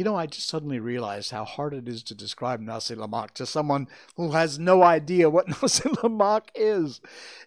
you 0.00 0.04
know, 0.04 0.16
I 0.16 0.24
just 0.24 0.48
suddenly 0.48 0.80
realized 0.80 1.30
how 1.30 1.44
hard 1.44 1.74
it 1.74 1.86
is 1.86 2.02
to 2.04 2.14
describe 2.14 2.58
nasi 2.58 2.94
lemak 2.94 3.32
to 3.32 3.44
someone 3.44 3.86
who 4.16 4.30
has 4.30 4.58
no 4.58 4.82
idea 4.82 5.28
what 5.28 5.46
nasi 5.62 5.90
lemak 5.90 6.44
is. 6.54 7.02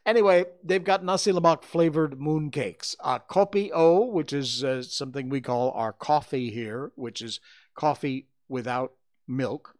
Anyway, 0.05 0.45
they've 0.63 0.83
got 0.83 1.03
nasi 1.03 1.31
lemak 1.31 1.63
flavored 1.63 2.19
mooncakes. 2.19 2.95
Uh, 2.99 3.17
kopi 3.17 3.71
o, 3.73 4.05
which 4.05 4.31
is 4.31 4.63
uh, 4.63 4.83
something 4.83 5.29
we 5.29 5.41
call 5.41 5.71
our 5.71 5.91
coffee 5.91 6.51
here, 6.51 6.91
which 6.93 7.23
is 7.23 7.39
coffee 7.73 8.27
without 8.47 8.93
milk. 9.27 9.73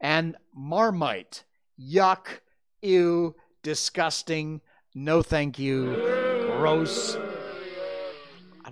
And 0.00 0.36
marmite. 0.54 1.42
Yuck. 1.76 2.38
Ew. 2.82 3.34
Disgusting. 3.64 4.60
No 4.94 5.22
thank 5.22 5.58
you. 5.58 5.96
Gross 6.56 7.16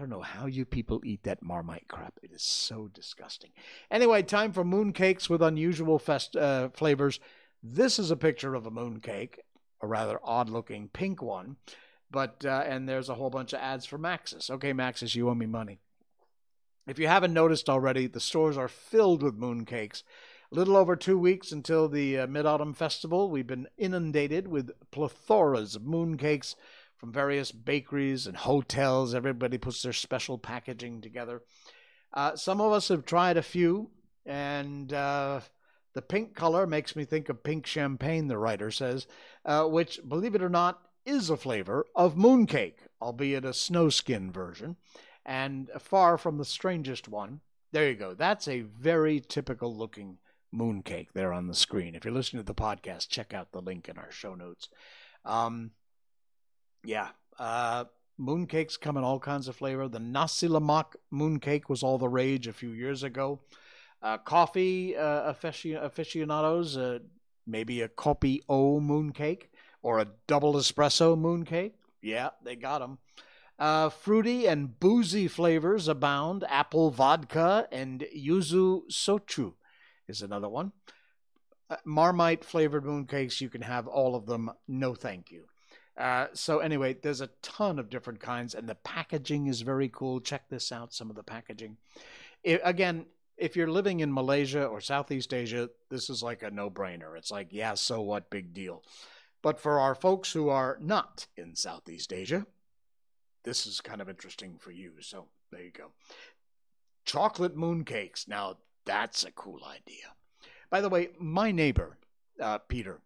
don't 0.01 0.09
know 0.09 0.23
how 0.23 0.47
you 0.47 0.65
people 0.65 1.03
eat 1.05 1.25
that 1.25 1.43
marmite 1.43 1.87
crap. 1.87 2.15
It 2.23 2.33
is 2.33 2.43
so 2.43 2.89
disgusting. 2.93 3.51
Anyway, 3.91 4.23
time 4.23 4.53
for 4.53 4.65
mooncakes 4.65 5.29
with 5.29 5.43
unusual 5.43 5.99
fest, 5.99 6.35
uh, 6.37 6.71
flavors. 6.71 7.21
This 7.63 7.99
is 7.99 8.11
a 8.11 8.17
picture 8.17 8.55
of 8.55 8.65
a 8.65 8.71
mooncake, 8.71 9.41
a 9.83 9.87
rather 9.87 10.19
odd-looking 10.25 10.89
pink 10.89 11.21
one, 11.21 11.57
but 12.11 12.43
uh, 12.47 12.65
and 12.67 12.89
there's 12.89 13.11
a 13.11 13.15
whole 13.15 13.29
bunch 13.29 13.53
of 13.53 13.61
ads 13.61 13.85
for 13.85 13.99
Maxis. 13.99 14.51
Okay, 14.51 14.73
Maxis, 14.73 15.15
you 15.15 15.29
owe 15.29 15.35
me 15.35 15.45
money. 15.45 15.81
If 16.89 16.99
you 16.99 17.07
haven't 17.07 17.35
noticed 17.35 17.69
already, 17.69 18.07
the 18.07 18.21
stores 18.21 18.57
are 18.57 18.69
filled 18.69 19.23
with 19.23 19.39
mooncakes. 19.39 20.03
A 20.51 20.55
little 20.55 20.79
over 20.79 20.97
two 20.97 21.19
weeks 21.19 21.53
until 21.53 21.89
the 21.89 22.21
uh, 22.21 22.27
Mid 22.27 22.47
Autumn 22.47 22.73
Festival, 22.73 23.31
we've 23.31 23.47
been 23.47 23.69
inundated 23.77 24.49
with 24.49 24.73
plethoras 24.91 25.77
of 25.77 25.83
mooncakes 25.83 26.55
from 27.01 27.13
various 27.13 27.51
bakeries 27.51 28.27
and 28.27 28.37
hotels. 28.37 29.15
Everybody 29.15 29.57
puts 29.57 29.81
their 29.81 29.95
special 29.95 30.37
packaging 30.37 31.01
together. 31.01 31.41
Uh, 32.13 32.37
some 32.37 32.61
of 32.61 32.73
us 32.73 32.89
have 32.89 33.07
tried 33.07 33.39
a 33.39 33.43
few, 33.43 33.91
and 34.27 34.93
uh, 34.93 35.41
the 35.95 36.03
pink 36.03 36.35
color 36.35 36.67
makes 36.67 36.95
me 36.95 37.07
think 37.07 37.31
of 37.31 37.43
pink 37.43 37.65
champagne, 37.65 38.29
the 38.29 38.37
writer 38.37 38.71
says, 38.71 39.07
uh, 39.47 39.65
which, 39.65 39.99
believe 40.07 40.35
it 40.35 40.43
or 40.43 40.51
not, 40.51 40.83
is 41.07 41.31
a 41.31 41.39
flavor 41.39 41.87
of 41.97 42.17
mooncake, 42.17 42.87
albeit 43.01 43.47
a 43.47 43.55
snowskin 43.55 44.31
version, 44.31 44.77
and 45.25 45.71
far 45.79 46.19
from 46.19 46.37
the 46.37 46.45
strangest 46.45 47.09
one. 47.09 47.41
There 47.73 47.89
you 47.89 47.95
go. 47.95 48.13
That's 48.13 48.47
a 48.47 48.61
very 48.61 49.21
typical 49.21 49.75
looking 49.75 50.19
mooncake 50.55 51.13
there 51.15 51.33
on 51.33 51.47
the 51.47 51.55
screen. 51.55 51.95
If 51.95 52.05
you're 52.05 52.13
listening 52.13 52.43
to 52.43 52.47
the 52.47 52.55
podcast, 52.55 53.09
check 53.09 53.33
out 53.33 53.53
the 53.53 53.63
link 53.63 53.89
in 53.89 53.97
our 53.97 54.11
show 54.11 54.35
notes. 54.35 54.69
Um, 55.25 55.71
yeah. 56.85 57.09
Uh, 57.39 57.85
mooncakes 58.21 58.79
come 58.79 58.97
in 58.97 59.05
all 59.05 59.19
kinds 59.19 59.49
of 59.49 59.57
flavor. 59.57 59.89
The 59.89 59.99
nasi 59.99 60.49
lemak 60.49 60.95
mooncake 61.13 61.69
was 61.69 61.83
all 61.83 61.99
the 61.99 62.09
rage 62.09 62.47
a 62.47 62.53
few 62.53 62.71
years 62.71 63.03
ago. 63.03 63.41
Uh, 64.03 64.19
coffee 64.19 64.97
uh, 64.97 65.33
aficionados, 65.33 66.77
uh, 66.77 67.01
maybe 67.47 67.83
a 67.83 67.89
kopi 67.89 68.41
o 68.49 68.81
mooncake 68.81 69.49
or 69.83 69.99
a 69.99 70.07
double 70.27 70.55
espresso 70.55 71.19
mooncake. 71.19 71.73
Yeah, 72.03 72.31
they 72.43 72.57
got 72.57 72.79
them. 72.79 72.99
Uh, 73.59 73.91
fruity 73.91 74.47
and 74.47 74.81
boozy 74.81 75.29
flavors 75.29 75.87
abound. 75.87 76.45
Apple 76.49 76.91
vodka 76.91 77.69
and 77.71 78.07
yuzu 78.17 78.91
shochu 78.91 79.53
is 80.09 80.23
another 80.23 80.49
one. 80.49 80.73
Uh, 81.69 81.77
Marmite 81.85 82.45
flavored 82.45 82.85
mooncakes, 82.85 83.41
you 83.41 83.51
can 83.51 83.61
have 83.61 83.87
all 83.87 84.15
of 84.15 84.25
them. 84.25 84.51
No, 84.67 84.95
thank 84.95 85.31
you. 85.31 85.50
Uh, 86.01 86.29
so 86.33 86.61
anyway, 86.61 86.95
there's 86.95 87.21
a 87.21 87.29
ton 87.43 87.79
of 87.79 87.91
different 87.91 88.21
kinds, 88.21 88.55
and 88.55 88.67
the 88.67 88.75
packaging 88.77 89.49
is 89.49 89.61
very 89.61 89.91
cool. 89.93 90.19
Check 90.19 90.49
this 90.49 90.73
out, 90.73 90.95
some 90.95 91.11
of 91.11 91.17
the 91.17 91.23
packaging. 91.23 91.77
It, 92.43 92.63
again, 92.65 93.05
if 93.37 93.55
you're 93.55 93.71
living 93.71 94.01
in 94.01 94.13
Malaysia 94.13 94.65
or 94.65 94.81
Southeast 94.81 95.35
Asia, 95.35 95.69
this 95.91 96.09
is 96.09 96.23
like 96.23 96.43
a 96.43 96.51
no-brainer. 96.51 97.19
It's 97.19 97.31
like, 97.31 97.49
yeah, 97.51 97.75
so 97.75 98.01
what, 98.01 98.31
big 98.31 98.55
deal. 98.55 98.83
But 99.43 99.61
for 99.61 99.79
our 99.79 99.95
folks 99.95 100.33
who 100.33 100.49
are 100.49 100.79
not 100.81 101.27
in 101.37 101.55
Southeast 101.55 102.15
Asia, 102.15 102.47
this 103.45 103.67
is 103.67 103.83
kind 103.83 104.01
of 104.01 104.09
interesting 104.09 104.57
for 104.59 104.71
you. 104.71 104.93
So 105.01 105.27
there 105.53 105.63
you 105.63 105.71
go. 105.71 105.93
Chocolate 107.05 107.57
mooncakes. 107.57 108.27
Now 108.27 108.57
that's 108.87 109.25
a 109.25 109.33
cool 109.33 109.61
idea. 109.65 110.15
By 110.71 110.81
the 110.81 110.89
way, 110.89 111.11
my 111.19 111.51
neighbor, 111.51 111.99
uh, 112.41 112.59
Peter, 112.59 113.01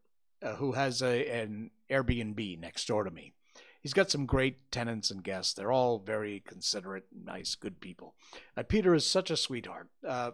uh, 0.44 0.56
who 0.56 0.72
has 0.72 1.02
a, 1.02 1.26
an 1.28 1.70
Airbnb 1.90 2.60
next 2.60 2.86
door 2.86 3.04
to 3.04 3.10
me. 3.10 3.32
He's 3.80 3.92
got 3.92 4.10
some 4.10 4.24
great 4.24 4.70
tenants 4.70 5.10
and 5.10 5.22
guests. 5.22 5.52
They're 5.52 5.72
all 5.72 5.98
very 5.98 6.42
considerate, 6.46 7.04
nice, 7.24 7.54
good 7.54 7.80
people. 7.80 8.14
Uh, 8.56 8.62
Peter 8.62 8.94
is 8.94 9.04
such 9.04 9.30
a 9.30 9.36
sweetheart. 9.36 9.88
Uh, 10.06 10.30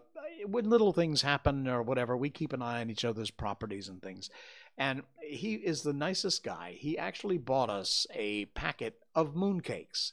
when 0.46 0.70
little 0.70 0.92
things 0.92 1.22
happen 1.22 1.66
or 1.66 1.82
whatever, 1.82 2.16
we 2.16 2.30
keep 2.30 2.52
an 2.52 2.62
eye 2.62 2.80
on 2.80 2.90
each 2.90 3.04
other's 3.04 3.32
properties 3.32 3.88
and 3.88 4.00
things. 4.00 4.30
And 4.78 5.02
he 5.20 5.54
is 5.54 5.82
the 5.82 5.92
nicest 5.92 6.44
guy. 6.44 6.76
He 6.78 6.96
actually 6.96 7.38
bought 7.38 7.70
us 7.70 8.06
a 8.14 8.44
packet 8.46 9.00
of 9.16 9.34
mooncakes. 9.34 10.12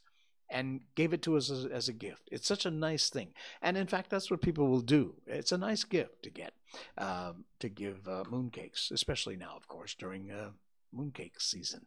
And 0.49 0.81
gave 0.95 1.13
it 1.13 1.21
to 1.23 1.35
us 1.35 1.49
as, 1.49 1.65
as, 1.65 1.89
a 1.89 1.93
gift. 1.93 2.29
It's 2.31 2.47
such 2.47 2.65
a 2.65 2.71
nice 2.71 3.09
thing, 3.09 3.29
and 3.61 3.77
in 3.77 3.87
fact, 3.87 4.09
that's 4.09 4.31
what 4.31 4.41
people 4.41 4.67
will 4.67 4.81
do. 4.81 5.15
It's 5.25 5.51
a 5.51 5.57
nice 5.57 5.83
gift 5.83 6.23
to 6.23 6.29
get 6.29 6.53
um, 6.97 7.45
to 7.59 7.69
give 7.69 8.07
uh, 8.07 8.23
mooncakes, 8.31 8.91
especially 8.91 9.35
now, 9.35 9.53
of 9.55 9.67
course, 9.67 9.95
during 9.95 10.31
uh, 10.31 10.51
mooncake 10.95 11.39
season. 11.39 11.85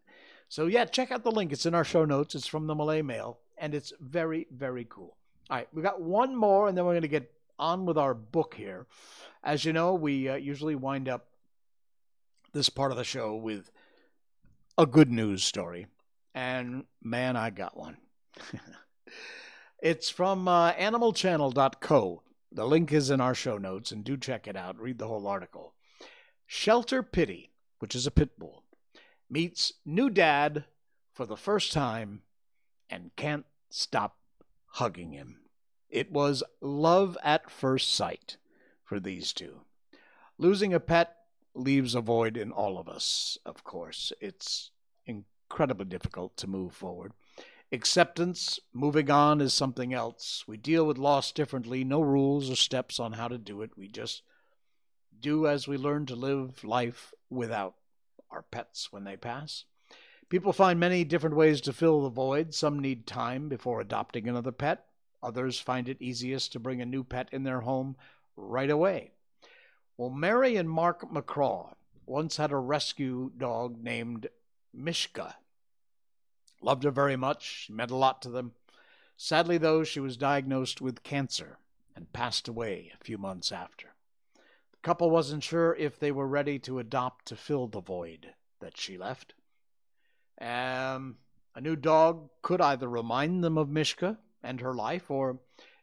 So 0.48 0.66
yeah, 0.66 0.84
check 0.84 1.10
out 1.10 1.24
the 1.24 1.30
link. 1.30 1.52
It's 1.52 1.66
in 1.66 1.74
our 1.74 1.84
show 1.84 2.04
notes. 2.04 2.34
It's 2.34 2.46
from 2.46 2.66
the 2.66 2.74
Malay 2.74 3.02
Mail, 3.02 3.38
and 3.56 3.74
it's 3.74 3.92
very 4.00 4.46
very 4.50 4.86
cool. 4.88 5.16
All 5.48 5.56
right, 5.56 5.68
we 5.72 5.82
got 5.82 6.00
one 6.00 6.36
more, 6.36 6.68
and 6.68 6.76
then 6.76 6.84
we're 6.84 6.92
going 6.92 7.02
to 7.02 7.08
get 7.08 7.32
on 7.58 7.86
with 7.86 7.98
our 7.98 8.14
book 8.14 8.54
here. 8.56 8.86
As 9.42 9.64
you 9.64 9.72
know, 9.72 9.94
we 9.94 10.28
uh, 10.28 10.36
usually 10.36 10.74
wind 10.74 11.08
up 11.08 11.26
this 12.52 12.68
part 12.68 12.90
of 12.90 12.96
the 12.96 13.04
show 13.04 13.36
with 13.36 13.70
a 14.76 14.86
good 14.86 15.10
news 15.10 15.44
story. 15.44 15.86
And 16.34 16.84
man, 17.02 17.36
I 17.36 17.50
got 17.50 17.76
one. 17.76 17.96
It's 19.82 20.10
from 20.10 20.48
uh, 20.48 20.72
animalchannel.co. 20.74 22.22
The 22.52 22.66
link 22.66 22.92
is 22.92 23.10
in 23.10 23.20
our 23.20 23.34
show 23.34 23.58
notes, 23.58 23.92
and 23.92 24.04
do 24.04 24.16
check 24.16 24.48
it 24.48 24.56
out. 24.56 24.80
Read 24.80 24.98
the 24.98 25.08
whole 25.08 25.26
article. 25.26 25.74
Shelter 26.46 27.02
Pity, 27.02 27.52
which 27.78 27.94
is 27.94 28.06
a 28.06 28.10
pit 28.10 28.38
bull, 28.38 28.64
meets 29.28 29.74
new 29.84 30.10
dad 30.10 30.64
for 31.12 31.24
the 31.26 31.36
first 31.36 31.72
time 31.72 32.22
and 32.88 33.14
can't 33.14 33.46
stop 33.68 34.16
hugging 34.66 35.12
him. 35.12 35.40
It 35.88 36.10
was 36.10 36.42
love 36.60 37.16
at 37.22 37.50
first 37.50 37.92
sight 37.92 38.36
for 38.84 38.98
these 38.98 39.32
two. 39.32 39.60
Losing 40.38 40.74
a 40.74 40.80
pet 40.80 41.16
leaves 41.54 41.94
a 41.94 42.00
void 42.00 42.36
in 42.36 42.50
all 42.50 42.78
of 42.78 42.88
us, 42.88 43.38
of 43.44 43.64
course. 43.64 44.12
It's 44.20 44.70
incredibly 45.06 45.84
difficult 45.84 46.36
to 46.38 46.46
move 46.46 46.72
forward. 46.72 47.12
Acceptance, 47.72 48.58
moving 48.72 49.10
on, 49.10 49.40
is 49.40 49.54
something 49.54 49.94
else. 49.94 50.44
We 50.48 50.56
deal 50.56 50.84
with 50.84 50.98
loss 50.98 51.30
differently, 51.30 51.84
no 51.84 52.00
rules 52.00 52.50
or 52.50 52.56
steps 52.56 52.98
on 52.98 53.12
how 53.12 53.28
to 53.28 53.38
do 53.38 53.62
it. 53.62 53.70
We 53.76 53.86
just 53.86 54.22
do 55.20 55.46
as 55.46 55.68
we 55.68 55.76
learn 55.76 56.06
to 56.06 56.16
live 56.16 56.64
life 56.64 57.14
without 57.28 57.74
our 58.30 58.42
pets 58.42 58.92
when 58.92 59.04
they 59.04 59.16
pass. 59.16 59.64
People 60.28 60.52
find 60.52 60.80
many 60.80 61.04
different 61.04 61.36
ways 61.36 61.60
to 61.60 61.72
fill 61.72 62.02
the 62.02 62.08
void. 62.08 62.54
Some 62.54 62.78
need 62.78 63.06
time 63.06 63.48
before 63.48 63.80
adopting 63.80 64.28
another 64.28 64.52
pet. 64.52 64.86
Others 65.22 65.60
find 65.60 65.88
it 65.88 66.00
easiest 66.00 66.52
to 66.52 66.60
bring 66.60 66.80
a 66.80 66.86
new 66.86 67.04
pet 67.04 67.28
in 67.30 67.42
their 67.44 67.60
home 67.60 67.96
right 68.36 68.70
away. 68.70 69.12
Well, 69.96 70.10
Mary 70.10 70.56
and 70.56 70.70
Mark 70.70 71.12
McCraw 71.12 71.74
once 72.06 72.36
had 72.36 72.52
a 72.52 72.56
rescue 72.56 73.30
dog 73.36 73.82
named 73.82 74.28
Mishka. 74.72 75.36
Loved 76.62 76.84
her 76.84 76.90
very 76.90 77.16
much. 77.16 77.64
She 77.64 77.72
meant 77.72 77.90
a 77.90 77.96
lot 77.96 78.20
to 78.22 78.30
them. 78.30 78.52
Sadly, 79.16 79.58
though, 79.58 79.84
she 79.84 80.00
was 80.00 80.16
diagnosed 80.16 80.80
with 80.80 81.02
cancer 81.02 81.58
and 81.94 82.12
passed 82.12 82.48
away 82.48 82.92
a 82.94 83.04
few 83.04 83.18
months 83.18 83.52
after. 83.52 83.88
The 84.72 84.78
couple 84.82 85.10
wasn't 85.10 85.42
sure 85.42 85.74
if 85.74 85.98
they 85.98 86.12
were 86.12 86.26
ready 86.26 86.58
to 86.60 86.78
adopt 86.78 87.26
to 87.26 87.36
fill 87.36 87.66
the 87.66 87.80
void 87.80 88.34
that 88.60 88.78
she 88.78 88.96
left. 88.96 89.34
Um, 90.40 91.16
a 91.54 91.60
new 91.60 91.76
dog 91.76 92.30
could 92.42 92.60
either 92.60 92.88
remind 92.88 93.44
them 93.44 93.58
of 93.58 93.68
Mishka 93.68 94.18
and 94.42 94.60
her 94.60 94.74
life, 94.74 95.10
or 95.10 95.40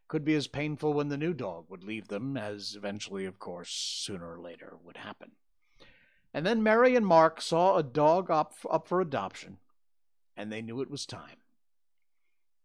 could 0.07 0.23
be 0.25 0.33
as 0.33 0.47
painful 0.47 0.93
when 0.93 1.09
the 1.09 1.17
new 1.17 1.33
dog 1.33 1.65
would 1.69 1.83
leave 1.83 2.07
them, 2.07 2.37
as 2.37 2.75
eventually, 2.75 3.25
of 3.25 3.39
course, 3.39 3.69
sooner 3.69 4.33
or 4.33 4.39
later 4.39 4.77
would 4.83 4.97
happen. 4.97 5.31
And 6.33 6.45
then 6.45 6.63
Mary 6.63 6.95
and 6.95 7.05
Mark 7.05 7.41
saw 7.41 7.75
a 7.75 7.83
dog 7.83 8.31
up, 8.31 8.53
up 8.69 8.87
for 8.87 9.01
adoption, 9.01 9.57
and 10.37 10.51
they 10.51 10.61
knew 10.61 10.79
it 10.81 10.89
was 10.89 11.05
time. 11.05 11.37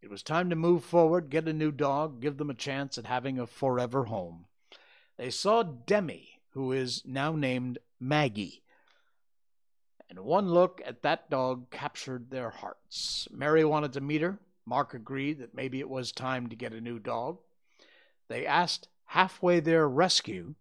It 0.01 0.09
was 0.09 0.21
time 0.21 0.49
to 0.49 0.55
move 0.55 0.83
forward, 0.83 1.29
get 1.29 1.47
a 1.47 1.53
new 1.53 1.71
dog, 1.71 2.21
give 2.21 2.37
them 2.37 2.49
a 2.49 2.55
chance 2.55 2.97
at 2.97 3.05
having 3.05 3.39
a 3.39 3.47
forever 3.47 4.05
home. 4.05 4.45
They 5.17 5.29
saw 5.29 5.63
Demi, 5.63 6.41
who 6.51 6.71
is 6.71 7.03
now 7.05 7.33
named 7.33 7.79
Maggie. 7.99 8.63
And 10.09 10.19
one 10.19 10.49
look 10.49 10.81
at 10.85 11.01
that 11.01 11.29
dog 11.29 11.71
captured 11.71 12.29
their 12.29 12.51
hearts. 12.51 13.27
Mary 13.31 13.65
wanted 13.65 13.93
to 13.93 14.01
meet 14.01 14.21
her, 14.21 14.39
Mark 14.65 14.93
agreed 14.93 15.39
that 15.39 15.55
maybe 15.55 15.79
it 15.79 15.89
was 15.89 16.11
time 16.11 16.47
to 16.47 16.55
get 16.55 16.73
a 16.73 16.81
new 16.81 16.99
dog. 16.99 17.39
They 18.29 18.45
asked 18.45 18.87
halfway 19.05 19.59
their 19.59 19.87
rescue 19.87 20.55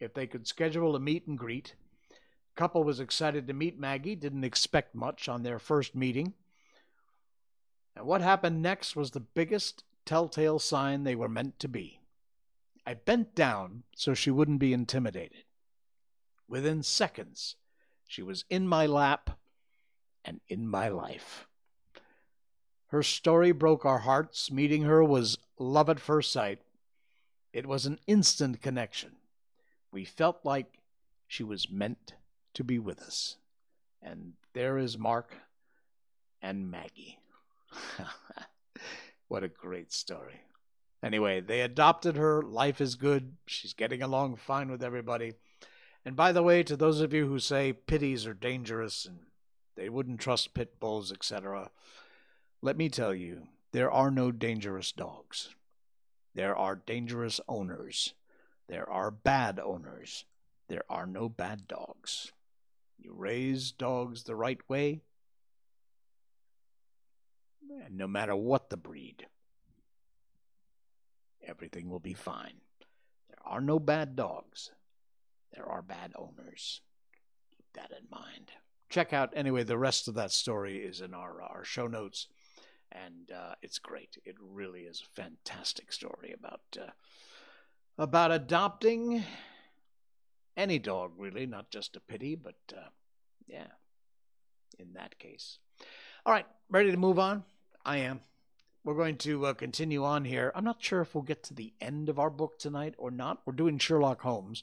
if 0.00 0.14
they 0.14 0.26
could 0.26 0.46
schedule 0.46 0.96
a 0.96 1.00
meet 1.00 1.26
and 1.26 1.38
greet. 1.38 1.74
The 2.10 2.56
couple 2.56 2.84
was 2.84 3.00
excited 3.00 3.46
to 3.46 3.52
meet 3.52 3.78
Maggie, 3.78 4.16
didn't 4.16 4.44
expect 4.44 4.94
much 4.94 5.28
on 5.28 5.42
their 5.42 5.58
first 5.58 5.94
meeting. 5.94 6.34
And 7.96 8.06
what 8.06 8.20
happened 8.20 8.62
next 8.62 8.96
was 8.96 9.10
the 9.10 9.20
biggest 9.20 9.84
telltale 10.04 10.58
sign 10.58 11.04
they 11.04 11.14
were 11.14 11.28
meant 11.28 11.58
to 11.60 11.68
be. 11.68 12.00
I 12.86 12.94
bent 12.94 13.34
down 13.34 13.84
so 13.96 14.14
she 14.14 14.30
wouldn't 14.30 14.58
be 14.58 14.72
intimidated. 14.72 15.44
Within 16.48 16.82
seconds, 16.82 17.56
she 18.06 18.22
was 18.22 18.44
in 18.50 18.68
my 18.68 18.86
lap 18.86 19.38
and 20.24 20.40
in 20.48 20.68
my 20.68 20.88
life. 20.88 21.46
Her 22.88 23.02
story 23.02 23.52
broke 23.52 23.84
our 23.84 24.00
hearts. 24.00 24.50
Meeting 24.50 24.82
her 24.82 25.02
was 25.02 25.38
love 25.58 25.88
at 25.88 25.98
first 25.98 26.30
sight. 26.30 26.60
It 27.52 27.66
was 27.66 27.86
an 27.86 27.98
instant 28.06 28.60
connection. 28.60 29.12
We 29.90 30.04
felt 30.04 30.44
like 30.44 30.78
she 31.26 31.42
was 31.42 31.70
meant 31.70 32.14
to 32.54 32.62
be 32.62 32.78
with 32.78 33.00
us. 33.00 33.36
And 34.02 34.34
there 34.52 34.76
is 34.76 34.98
Mark 34.98 35.34
and 36.42 36.70
Maggie. 36.70 37.18
what 39.28 39.44
a 39.44 39.48
great 39.48 39.92
story. 39.92 40.42
Anyway, 41.02 41.40
they 41.40 41.60
adopted 41.60 42.16
her. 42.16 42.42
Life 42.42 42.80
is 42.80 42.94
good. 42.94 43.36
She's 43.46 43.74
getting 43.74 44.02
along 44.02 44.36
fine 44.36 44.70
with 44.70 44.82
everybody. 44.82 45.34
And 46.04 46.16
by 46.16 46.32
the 46.32 46.42
way, 46.42 46.62
to 46.62 46.76
those 46.76 47.00
of 47.00 47.12
you 47.12 47.26
who 47.26 47.38
say 47.38 47.72
pitties 47.72 48.26
are 48.26 48.34
dangerous 48.34 49.04
and 49.04 49.18
they 49.76 49.88
wouldn't 49.88 50.20
trust 50.20 50.54
pit 50.54 50.78
bulls, 50.80 51.12
etc., 51.12 51.70
let 52.62 52.76
me 52.76 52.88
tell 52.88 53.14
you, 53.14 53.48
there 53.72 53.90
are 53.90 54.10
no 54.10 54.32
dangerous 54.32 54.92
dogs. 54.92 55.54
There 56.34 56.56
are 56.56 56.76
dangerous 56.76 57.40
owners. 57.48 58.14
There 58.68 58.88
are 58.88 59.10
bad 59.10 59.60
owners. 59.60 60.24
There 60.68 60.84
are 60.88 61.06
no 61.06 61.28
bad 61.28 61.68
dogs. 61.68 62.32
You 62.98 63.12
raise 63.14 63.72
dogs 63.72 64.22
the 64.22 64.36
right 64.36 64.60
way, 64.68 65.02
no 67.90 68.06
matter 68.06 68.34
what 68.34 68.70
the 68.70 68.76
breed, 68.76 69.26
everything 71.46 71.88
will 71.88 72.00
be 72.00 72.14
fine. 72.14 72.60
There 73.28 73.38
are 73.44 73.60
no 73.60 73.78
bad 73.78 74.16
dogs. 74.16 74.70
There 75.54 75.66
are 75.68 75.82
bad 75.82 76.12
owners. 76.16 76.80
Keep 77.56 77.66
that 77.74 77.90
in 77.90 78.06
mind. 78.10 78.52
Check 78.88 79.12
out, 79.12 79.32
anyway, 79.34 79.62
the 79.62 79.78
rest 79.78 80.08
of 80.08 80.14
that 80.14 80.30
story 80.30 80.78
is 80.78 81.00
in 81.00 81.14
our, 81.14 81.42
our 81.42 81.64
show 81.64 81.86
notes 81.86 82.28
and 82.94 83.30
uh, 83.32 83.54
it's 83.62 83.78
great. 83.78 84.16
It 84.24 84.36
really 84.40 84.82
is 84.82 85.02
a 85.02 85.20
fantastic 85.20 85.92
story 85.92 86.32
about 86.32 86.60
uh, 86.80 86.90
about 87.98 88.32
adopting 88.32 89.24
any 90.56 90.78
dog, 90.78 91.12
really, 91.16 91.46
not 91.46 91.70
just 91.70 91.96
a 91.96 92.00
pity, 92.00 92.34
but 92.34 92.56
uh, 92.72 92.88
yeah, 93.46 93.66
in 94.78 94.94
that 94.94 95.18
case. 95.18 95.58
All 96.26 96.32
right, 96.32 96.46
ready 96.70 96.90
to 96.90 96.96
move 96.96 97.18
on? 97.18 97.44
I 97.84 97.98
am. 97.98 98.20
We're 98.82 98.94
going 98.94 99.16
to 99.18 99.46
uh, 99.46 99.54
continue 99.54 100.04
on 100.04 100.24
here. 100.24 100.52
I'm 100.54 100.64
not 100.64 100.82
sure 100.82 101.02
if 101.02 101.14
we'll 101.14 101.22
get 101.22 101.42
to 101.44 101.54
the 101.54 101.74
end 101.80 102.08
of 102.08 102.18
our 102.18 102.30
book 102.30 102.58
tonight 102.58 102.94
or 102.96 103.10
not. 103.10 103.42
We're 103.44 103.54
doing 103.54 103.78
Sherlock 103.78 104.22
Holmes. 104.22 104.62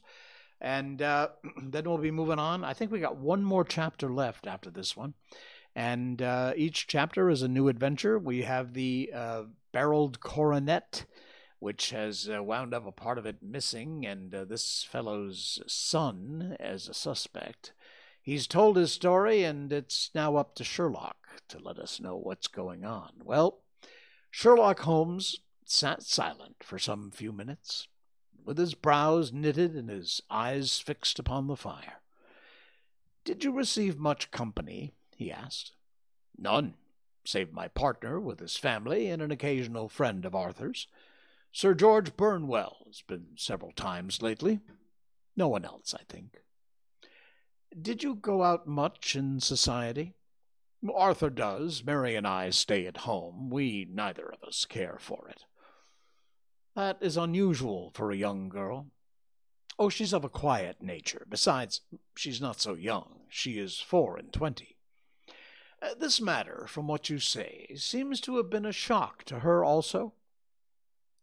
And 0.59 1.01
uh, 1.01 1.29
then 1.61 1.85
we'll 1.85 1.97
be 1.97 2.11
moving 2.11 2.39
on. 2.39 2.63
I 2.63 2.73
think 2.73 2.91
we 2.91 2.99
got 2.99 3.17
one 3.17 3.43
more 3.43 3.63
chapter 3.63 4.11
left 4.11 4.47
after 4.47 4.71
this 4.71 4.97
one. 4.97 5.13
And 5.75 6.21
uh, 6.21 6.53
each 6.55 6.87
chapter 6.87 7.29
is 7.29 7.43
a 7.43 7.47
new 7.47 7.67
adventure. 7.67 8.17
We 8.17 8.41
have 8.41 8.73
the 8.73 9.11
uh, 9.13 9.43
Beryl 9.71 10.11
coronet, 10.19 11.05
which 11.59 11.91
has 11.91 12.27
uh, 12.27 12.43
wound 12.43 12.73
up 12.73 12.85
a 12.87 12.91
part 12.91 13.17
of 13.17 13.25
it 13.25 13.37
missing, 13.41 14.05
and 14.05 14.33
uh, 14.35 14.45
this 14.45 14.83
fellow's 14.83 15.61
son 15.67 16.57
as 16.59 16.89
a 16.89 16.93
suspect. 16.93 17.71
He's 18.21 18.47
told 18.47 18.75
his 18.75 18.91
story, 18.91 19.43
and 19.43 19.71
it's 19.71 20.09
now 20.13 20.35
up 20.35 20.55
to 20.55 20.63
Sherlock 20.63 21.20
to 21.49 21.59
let 21.59 21.79
us 21.79 21.99
know 21.99 22.15
what's 22.17 22.47
going 22.47 22.85
on. 22.85 23.11
Well, 23.23 23.59
Sherlock 24.29 24.79
Holmes 24.79 25.39
sat 25.65 26.03
silent 26.03 26.57
for 26.63 26.79
some 26.79 27.11
few 27.11 27.31
minutes, 27.31 27.87
with 28.43 28.57
his 28.57 28.73
brows 28.73 29.31
knitted 29.31 29.75
and 29.75 29.89
his 29.89 30.21
eyes 30.29 30.79
fixed 30.79 31.19
upon 31.19 31.47
the 31.47 31.55
fire. 31.55 32.01
Did 33.23 33.43
you 33.43 33.51
receive 33.51 33.99
much 33.99 34.31
company 34.31 34.93
he 35.21 35.31
asked. 35.31 35.73
None, 36.35 36.73
save 37.23 37.53
my 37.53 37.67
partner 37.67 38.19
with 38.19 38.39
his 38.39 38.57
family 38.57 39.07
and 39.07 39.21
an 39.21 39.29
occasional 39.29 39.87
friend 39.87 40.25
of 40.25 40.33
Arthur's. 40.33 40.87
Sir 41.51 41.75
George 41.75 42.17
Burnwell 42.17 42.77
has 42.87 43.03
been 43.03 43.27
several 43.35 43.71
times 43.71 44.23
lately. 44.23 44.61
No 45.35 45.47
one 45.47 45.63
else, 45.63 45.93
I 45.93 46.01
think. 46.09 46.41
Did 47.79 48.01
you 48.01 48.15
go 48.15 48.41
out 48.41 48.67
much 48.67 49.15
in 49.15 49.39
society? 49.39 50.15
Arthur 50.93 51.29
does. 51.29 51.83
Mary 51.83 52.15
and 52.15 52.25
I 52.27 52.49
stay 52.49 52.87
at 52.87 52.97
home. 52.97 53.49
We 53.49 53.87
neither 53.91 54.31
of 54.31 54.47
us 54.47 54.65
care 54.65 54.97
for 54.99 55.27
it. 55.29 55.45
That 56.75 56.97
is 57.01 57.17
unusual 57.17 57.91
for 57.93 58.11
a 58.11 58.17
young 58.17 58.49
girl. 58.49 58.87
Oh, 59.77 59.89
she's 59.89 60.13
of 60.13 60.23
a 60.23 60.29
quiet 60.29 60.77
nature. 60.81 61.25
Besides, 61.29 61.81
she's 62.15 62.41
not 62.41 62.61
so 62.61 62.73
young. 62.73 63.21
She 63.29 63.59
is 63.59 63.79
four 63.79 64.17
and 64.17 64.31
twenty. 64.31 64.77
Uh, 65.81 65.95
this 65.99 66.21
matter, 66.21 66.65
from 66.67 66.87
what 66.87 67.09
you 67.09 67.19
say, 67.19 67.73
seems 67.75 68.21
to 68.21 68.37
have 68.37 68.49
been 68.49 68.65
a 68.65 68.71
shock 68.71 69.23
to 69.25 69.39
her 69.39 69.63
also. 69.63 70.13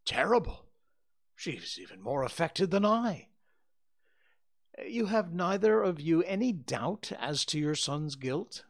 Terrible. 0.04 0.66
She's 1.36 1.78
even 1.80 2.02
more 2.02 2.24
affected 2.24 2.70
than 2.70 2.84
I. 2.84 3.28
You 4.86 5.06
have 5.06 5.32
neither 5.32 5.82
of 5.82 6.00
you 6.00 6.22
any 6.24 6.52
doubt 6.52 7.12
as 7.18 7.44
to 7.46 7.58
your 7.58 7.74
son's 7.74 8.16
guilt? 8.16 8.64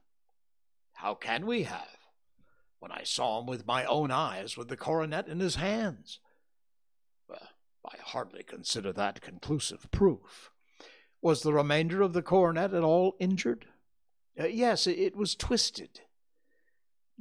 How 0.98 1.14
can 1.14 1.46
we 1.46 1.62
have? 1.62 1.96
When 2.80 2.90
I 2.90 3.04
saw 3.04 3.38
him 3.38 3.46
with 3.46 3.68
my 3.68 3.84
own 3.84 4.10
eyes 4.10 4.56
with 4.56 4.66
the 4.66 4.76
coronet 4.76 5.28
in 5.28 5.38
his 5.38 5.54
hands. 5.54 6.18
Well, 7.28 7.50
I 7.86 7.98
hardly 8.02 8.42
consider 8.42 8.92
that 8.92 9.20
conclusive 9.20 9.88
proof. 9.92 10.50
Was 11.22 11.42
the 11.42 11.52
remainder 11.52 12.02
of 12.02 12.14
the 12.14 12.22
coronet 12.22 12.74
at 12.74 12.82
all 12.82 13.14
injured? 13.20 13.66
Uh, 14.38 14.46
yes, 14.46 14.88
it 14.88 15.14
was 15.14 15.36
twisted. 15.36 16.00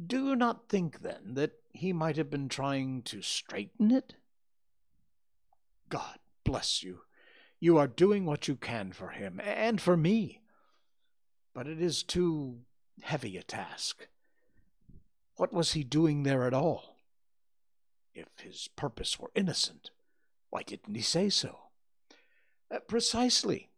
Do 0.04 0.26
you 0.26 0.36
not 0.36 0.70
think, 0.70 1.02
then, 1.02 1.36
that 1.36 1.52
he 1.72 1.94
might 1.94 2.18
have 2.18 2.32
been 2.32 2.50
trying 2.50 3.04
to 3.04 3.22
straighten 3.22 3.92
it? 3.92 4.16
God 5.88 6.18
bless 6.44 6.82
you. 6.82 7.02
You 7.60 7.78
are 7.78 7.88
doing 7.88 8.26
what 8.26 8.48
you 8.48 8.56
can 8.56 8.92
for 8.92 9.10
him, 9.10 9.40
and 9.44 9.80
for 9.80 9.96
me. 9.96 10.42
But 11.54 11.68
it 11.68 11.80
is 11.80 12.02
too 12.02 12.62
heavy 13.02 13.38
a 13.38 13.44
task. 13.44 14.08
What 15.36 15.54
was 15.54 15.74
he 15.74 15.84
doing 15.84 16.24
there 16.24 16.46
at 16.46 16.54
all? 16.54 16.98
If 18.14 18.28
his 18.42 18.70
purpose 18.76 19.20
were 19.20 19.32
innocent, 19.36 19.92
why 20.50 20.64
didn't 20.64 20.96
he 20.96 21.02
say 21.02 21.30
so? 21.30 21.60
Uh, 22.72 22.80
precisely. 22.80 23.70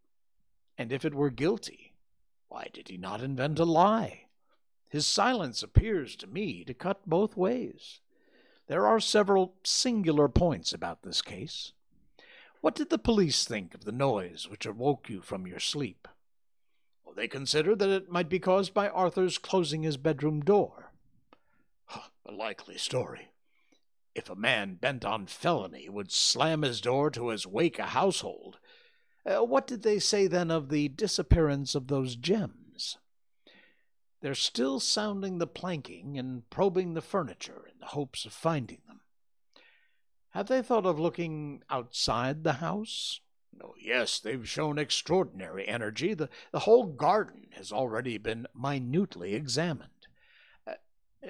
And 0.78 0.92
if 0.92 1.04
it 1.04 1.14
were 1.14 1.30
guilty, 1.30 1.94
why 2.48 2.70
did 2.72 2.88
he 2.88 2.98
not 2.98 3.22
invent 3.22 3.60
a 3.60 3.66
lie? 3.66 4.26
His 4.88 5.06
silence 5.06 5.62
appears 5.62 6.16
to 6.16 6.28
me 6.28 6.64
to 6.64 6.74
cut 6.74 7.08
both 7.08 7.38
ways. 7.38 8.00
There 8.68 8.88
are 8.88 9.00
several 9.00 9.56
singular 9.64 10.28
points 10.28 10.74
about 10.74 11.04
this 11.04 11.22
case. 11.22 11.74
What 12.62 12.76
did 12.76 12.90
the 12.90 12.98
police 12.98 13.46
think 13.46 13.74
of 13.74 13.86
the 13.86 13.92
noise 13.92 14.48
which 14.50 14.66
awoke 14.66 15.10
you 15.10 15.22
from 15.22 15.48
your 15.48 15.60
sleep? 15.60 16.08
They 17.16 17.28
considered 17.28 17.80
that 17.80 17.90
it 17.90 18.12
might 18.12 18.30
be 18.30 18.40
caused 18.40 18.74
by 18.74 18.90
Arthur's 18.90 19.38
closing 19.38 19.84
his 19.84 19.98
bedroom 19.98 20.42
door. 20.42 20.92
A 22.26 22.32
likely 22.32 22.78
story. 22.78 23.32
If 24.16 24.30
a 24.30 24.36
man 24.36 24.76
bent 24.76 25.04
on 25.06 25.28
felony 25.28 25.90
would 25.90 26.12
slam 26.12 26.62
his 26.62 26.82
door 26.82 27.10
to 27.12 27.30
his 27.30 27.48
wake 27.48 27.80
a 27.80 27.88
household, 27.88 28.60
uh, 29.26 29.44
what 29.44 29.68
did 29.68 29.84
they 29.84 30.00
say 30.00 30.28
then 30.28 30.52
of 30.52 30.70
the 30.70 30.90
disappearance 30.90 31.76
of 31.76 31.88
those 31.88 32.16
gems? 32.16 32.98
They're 34.22 34.36
still 34.36 34.80
sounding 34.80 35.38
the 35.38 35.48
planking 35.48 36.18
and 36.18 36.50
probing 36.50 36.94
the 36.94 37.02
furniture 37.02 37.66
in 37.72 37.80
the 37.80 37.88
hopes 37.88 38.26
of 38.26 38.34
finding 38.34 38.82
them. 38.88 39.02
Have 40.32 40.48
they 40.48 40.62
thought 40.62 40.86
of 40.86 41.00
looking 41.00 41.64
outside 41.70 42.44
the 42.44 42.54
house? 42.54 43.22
Oh, 43.62 43.76
yes, 43.80 44.20
they've 44.20 44.48
shown 44.48 44.78
extraordinary 44.78 45.68
energy. 45.68 46.14
The, 46.14 46.30
the 46.52 46.60
whole 46.60 46.86
garden 46.86 47.48
has 47.52 47.72
already 47.72 48.18
been 48.18 48.48
minutely 48.56 49.34
examined. 49.36 50.08
Uh, 50.66 50.74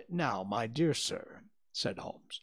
now, 0.09 0.43
my 0.43 0.67
dear 0.67 0.93
sir, 0.93 1.41
said 1.71 1.97
Holmes, 1.97 2.41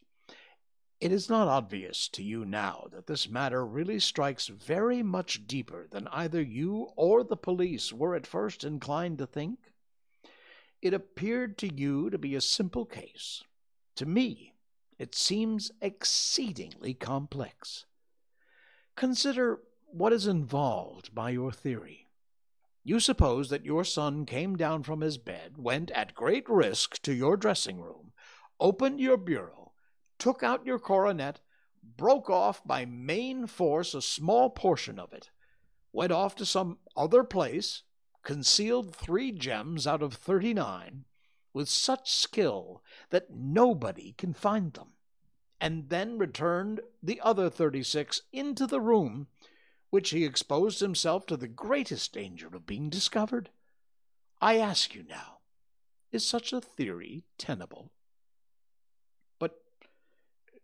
it 1.01 1.12
is 1.12 1.29
not 1.29 1.47
obvious 1.47 2.09
to 2.09 2.22
you 2.22 2.45
now 2.45 2.89
that 2.91 3.07
this 3.07 3.29
matter 3.29 3.66
really 3.66 4.01
strikes 4.01 4.47
very 4.49 5.03
much 5.03 5.47
deeper 5.47 5.87
than 5.91 6.09
either 6.09 6.41
you 6.41 6.89
or 6.97 7.22
the 7.22 7.37
police 7.37 7.93
were 7.93 8.14
at 8.14 8.27
first 8.27 8.64
inclined 8.64 9.18
to 9.18 9.27
think? 9.27 9.59
It 10.81 10.95
appeared 10.95 11.59
to 11.59 11.72
you 11.72 12.11
to 12.11 12.18
be 12.18 12.35
a 12.35 12.41
simple 12.41 12.87
case. 12.87 13.43
To 13.97 14.07
me, 14.07 14.55
it 14.99 15.14
seems 15.14 15.70
exceedingly 15.81 16.95
complex. 16.95 17.85
Consider 18.97 19.61
what 19.97 20.12
is 20.12 20.26
involved 20.26 21.14
by 21.14 21.30
your 21.30 21.51
theory. 21.51 22.07
You 22.84 23.01
suppose 23.01 23.49
that 23.49 23.64
your 23.64 23.82
son 23.82 24.26
came 24.26 24.55
down 24.55 24.82
from 24.82 25.01
his 25.01 25.16
bed, 25.16 25.55
went 25.57 25.90
at 25.92 26.14
great 26.14 26.49
risk 26.49 27.01
to 27.03 27.14
your 27.14 27.36
dressing 27.38 27.80
room, 27.80 28.12
opened 28.61 29.01
your 29.01 29.16
bureau, 29.16 29.72
took 30.18 30.42
out 30.42 30.66
your 30.66 30.78
coronet, 30.78 31.40
broke 31.97 32.28
off 32.28 32.62
by 32.64 32.84
main 32.84 33.47
force 33.47 33.94
a 33.94 34.03
small 34.03 34.51
portion 34.51 34.99
of 34.99 35.14
it, 35.14 35.30
went 35.92 36.12
off 36.12 36.34
to 36.36 36.44
some 36.44 36.78
other 36.94 37.24
place, 37.24 37.82
concealed 38.22 38.94
three 38.94 39.32
gems 39.32 39.86
out 39.86 40.03
of 40.03 40.12
thirty 40.12 40.53
nine, 40.53 41.07
with 41.55 41.70
such 41.70 42.14
skill 42.14 42.82
that 43.09 43.30
nobody 43.30 44.12
can 44.18 44.34
find 44.34 44.74
them, 44.74 44.88
and 45.59 45.88
then 45.88 46.18
returned 46.18 46.80
the 47.03 47.18
other 47.22 47.49
thirty 47.49 47.82
six 47.82 48.20
into 48.30 48.66
the 48.66 48.80
room, 48.80 49.26
which 49.91 50.11
he 50.11 50.24
exposed 50.24 50.80
himself 50.80 51.26
to 51.26 51.37
the 51.37 51.49
greatest 51.49 52.12
danger 52.12 52.49
of 52.49 52.66
being 52.66 52.91
discovered. 52.91 53.51
I 54.41 54.59
ask 54.59 54.95
you 54.95 55.05
now, 55.09 55.39
is 56.12 56.26
such 56.26 56.53
a 56.53 56.61
theory 56.61 57.24
tenable? 57.39 57.91
But 59.39 59.59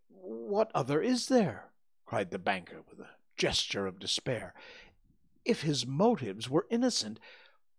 what 0.08 0.70
other 0.74 1.00
is 1.00 1.28
there? 1.28 1.66
cried 2.04 2.30
the 2.30 2.38
banker 2.38 2.82
with 2.88 3.00
a 3.00 3.10
gesture 3.36 3.86
of 3.86 3.98
despair. 3.98 4.54
If 5.44 5.62
his 5.62 5.86
motives 5.86 6.48
were 6.48 6.66
innocent, 6.70 7.18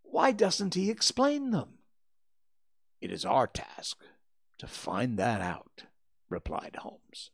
why 0.02 0.32
doesn't 0.32 0.74
he 0.74 0.90
explain 0.90 1.50
them? 1.50 1.78
It 3.00 3.10
is 3.10 3.24
our 3.24 3.46
task 3.46 3.98
to 4.58 4.66
find 4.66 5.18
that 5.18 5.40
out, 5.40 5.84
replied 6.28 6.76
Holmes. 6.80 7.30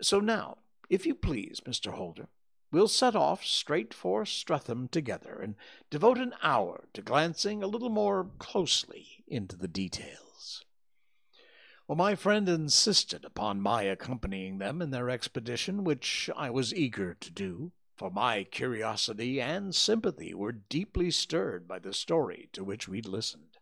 So 0.00 0.20
now, 0.20 0.58
if 0.88 1.06
you 1.06 1.14
please, 1.14 1.60
Mr. 1.66 1.92
Holder, 1.92 2.28
we'll 2.70 2.88
set 2.88 3.16
off 3.16 3.44
straight 3.44 3.94
for 3.94 4.24
Streatham 4.24 4.88
together 4.88 5.40
and 5.40 5.54
devote 5.90 6.18
an 6.18 6.34
hour 6.42 6.88
to 6.92 7.02
glancing 7.02 7.62
a 7.62 7.66
little 7.66 7.88
more 7.88 8.30
closely 8.38 9.24
into 9.26 9.56
the 9.56 9.68
details. 9.68 10.64
Well, 11.86 11.96
my 11.96 12.14
friend 12.14 12.48
insisted 12.48 13.24
upon 13.24 13.62
my 13.62 13.82
accompanying 13.84 14.58
them 14.58 14.82
in 14.82 14.90
their 14.90 15.08
expedition, 15.08 15.84
which 15.84 16.28
I 16.36 16.50
was 16.50 16.74
eager 16.74 17.14
to 17.14 17.30
do, 17.30 17.72
for 17.96 18.10
my 18.10 18.44
curiosity 18.44 19.40
and 19.40 19.74
sympathy 19.74 20.34
were 20.34 20.52
deeply 20.52 21.10
stirred 21.10 21.66
by 21.66 21.78
the 21.78 21.94
story 21.94 22.50
to 22.52 22.62
which 22.62 22.88
we'd 22.88 23.06
listened. 23.06 23.56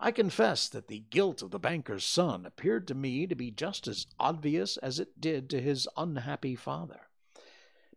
I 0.00 0.12
confess 0.12 0.68
that 0.68 0.88
the 0.88 1.04
guilt 1.10 1.42
of 1.42 1.50
the 1.50 1.58
banker's 1.58 2.04
son 2.04 2.46
appeared 2.46 2.88
to 2.88 2.94
me 2.94 3.26
to 3.26 3.34
be 3.34 3.50
just 3.50 3.86
as 3.86 4.06
obvious 4.18 4.78
as 4.78 4.98
it 4.98 5.20
did 5.20 5.50
to 5.50 5.60
his 5.60 5.86
unhappy 5.96 6.56
father. 6.56 7.07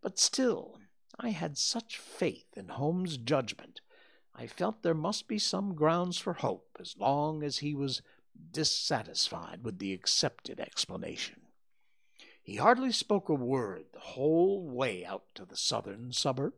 But 0.02 0.20
still, 0.20 0.80
I 1.20 1.30
had 1.30 1.58
such 1.58 1.98
faith 1.98 2.58
in 2.58 2.70
Holmes' 2.70 3.18
judgment, 3.18 3.82
I 4.34 4.48
felt 4.48 4.82
there 4.82 4.94
must 4.94 5.28
be 5.28 5.38
some 5.38 5.76
grounds 5.76 6.18
for 6.18 6.34
hope 6.34 6.78
as 6.80 6.98
long 6.98 7.44
as 7.44 7.60
he 7.60 7.76
was 7.76 8.02
dissatisfied 8.52 9.64
with 9.64 9.80
the 9.80 9.94
accepted 9.94 10.60
explanation. 10.60 11.42
He 12.42 12.56
hardly 12.56 12.92
spoke 12.92 13.30
a 13.30 13.36
word 13.36 13.86
the 13.94 14.00
whole 14.00 14.68
way 14.68 15.06
out 15.06 15.26
to 15.36 15.46
the 15.46 15.58
southern 15.58 16.12
suburb, 16.12 16.54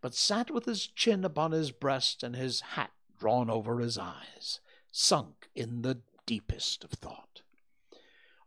but 0.00 0.14
sat 0.14 0.50
with 0.50 0.66
his 0.66 0.86
chin 0.86 1.24
upon 1.24 1.52
his 1.52 1.70
breast 1.70 2.22
and 2.22 2.36
his 2.36 2.60
hat 2.60 2.92
drawn 3.18 3.48
over 3.48 3.78
his 3.78 3.96
eyes 3.96 4.60
sunk 4.92 5.48
in 5.54 5.82
the 5.82 6.02
deepest 6.26 6.84
of 6.84 6.90
thought. 6.90 7.42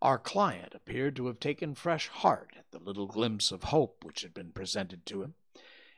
Our 0.01 0.19
client 0.19 0.73
appeared 0.75 1.15
to 1.15 1.25
have 1.27 1.39
taken 1.39 1.73
fresh 1.73 2.07
heart 2.07 2.51
at 2.57 2.69
the 2.71 2.79
little 2.79 3.07
glimpse 3.07 3.51
of 3.51 3.63
hope 3.63 4.03
which 4.03 4.21
had 4.21 4.33
been 4.33 4.51
presented 4.51 5.05
to 5.07 5.23
him, 5.23 5.33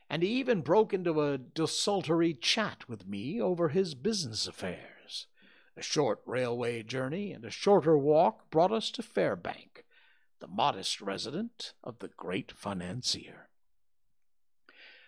and 0.10 0.24
he 0.24 0.30
even 0.30 0.62
broke 0.62 0.94
into 0.94 1.22
a 1.22 1.38
desultory 1.38 2.34
chat 2.34 2.88
with 2.88 3.06
me 3.06 3.42
over 3.42 3.70
his 3.70 3.96
business 3.96 4.48
affairs. 4.48 5.28
A 5.76 5.82
short 5.82 6.22
railway 6.26 6.82
journey 6.84 7.32
and 7.34 7.44
a 7.44 7.52
shorter 7.52 7.98
walk 7.98 8.50
brought 8.50 8.72
us 8.72 8.90
to 8.92 9.04
Fairbank, 9.04 9.84
the 10.40 10.48
modest 10.48 11.02
resident 11.02 11.74
of 11.84 12.00
the 12.00 12.08
great 12.08 12.52
financier. 12.52 13.50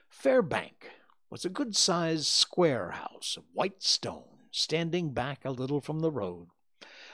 Fairbank 0.09 0.91
was 1.29 1.45
a 1.45 1.49
good 1.49 1.77
sized 1.77 2.27
square 2.27 2.91
house 2.91 3.35
of 3.37 3.45
white 3.53 3.81
stone 3.81 4.47
standing 4.51 5.11
back 5.13 5.45
a 5.45 5.51
little 5.51 5.79
from 5.79 6.01
the 6.01 6.11
road. 6.11 6.47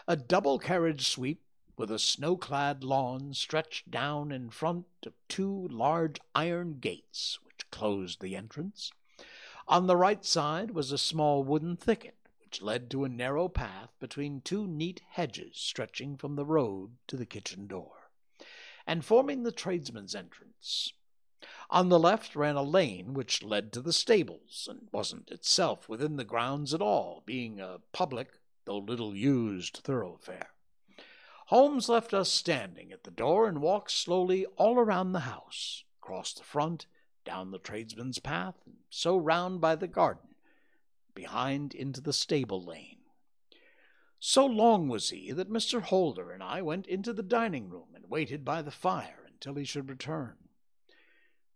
A 0.07 0.15
double 0.15 0.57
carriage 0.57 1.07
sweep 1.07 1.41
with 1.77 1.91
a 1.91 1.99
snow 1.99 2.35
clad 2.35 2.83
lawn 2.83 3.33
stretched 3.33 3.91
down 3.91 4.31
in 4.31 4.49
front 4.49 4.85
of 5.05 5.13
two 5.27 5.67
large 5.69 6.19
iron 6.33 6.79
gates 6.79 7.37
which 7.45 7.69
closed 7.69 8.19
the 8.19 8.35
entrance. 8.35 8.91
On 9.67 9.85
the 9.85 9.95
right 9.95 10.25
side 10.25 10.71
was 10.71 10.91
a 10.91 10.97
small 10.97 11.43
wooden 11.43 11.77
thicket 11.77 12.15
which 12.43 12.61
led 12.61 12.89
to 12.89 13.03
a 13.03 13.09
narrow 13.09 13.47
path 13.47 13.89
between 13.99 14.41
two 14.41 14.65
neat 14.65 15.01
hedges 15.09 15.57
stretching 15.57 16.17
from 16.17 16.35
the 16.35 16.45
road 16.45 16.91
to 17.05 17.17
the 17.17 17.25
kitchen 17.25 17.67
door, 17.67 18.09
and 18.87 19.03
forming 19.03 19.43
the 19.43 19.51
tradesmen's 19.51 20.15
entrance. 20.15 20.93
On 21.69 21.89
the 21.89 21.99
left 21.99 22.35
ran 22.35 22.55
a 22.55 22.63
lane 22.63 23.13
which 23.13 23.43
led 23.43 23.73
to 23.73 23.81
the 23.81 23.91
stables, 23.91 24.67
and 24.71 24.87
wasn't 24.93 25.29
itself 25.29 25.89
within 25.89 26.15
the 26.15 26.23
grounds 26.23 26.73
at 26.73 26.81
all, 26.81 27.21
being 27.25 27.59
a 27.59 27.81
public, 27.91 28.39
though 28.63 28.77
little 28.77 29.13
used, 29.13 29.81
thoroughfare. 29.83 30.51
Holmes 31.47 31.87
left 31.87 32.13
us 32.13 32.29
standing 32.29 32.91
at 32.91 33.05
the 33.05 33.11
door 33.11 33.47
and 33.47 33.61
walked 33.61 33.91
slowly 33.91 34.45
all 34.57 34.77
around 34.77 35.13
the 35.13 35.21
house, 35.21 35.85
across 36.01 36.33
the 36.33 36.43
front, 36.43 36.87
down 37.23 37.51
the 37.51 37.57
tradesman's 37.57 38.19
path, 38.19 38.55
and 38.65 38.75
so 38.89 39.15
round 39.15 39.61
by 39.61 39.77
the 39.77 39.87
garden, 39.87 40.35
behind 41.15 41.73
into 41.73 42.01
the 42.01 42.11
stable 42.11 42.61
lane. 42.61 42.97
So 44.19 44.45
long 44.45 44.89
was 44.89 45.09
he 45.09 45.31
that 45.31 45.49
Mr. 45.49 45.81
Holder 45.81 46.31
and 46.31 46.43
I 46.43 46.61
went 46.61 46.85
into 46.85 47.13
the 47.13 47.23
dining 47.23 47.69
room 47.69 47.95
and 47.95 48.09
waited 48.09 48.43
by 48.43 48.61
the 48.61 48.69
fire 48.69 49.23
until 49.25 49.55
he 49.55 49.63
should 49.63 49.89
return. 49.89 50.35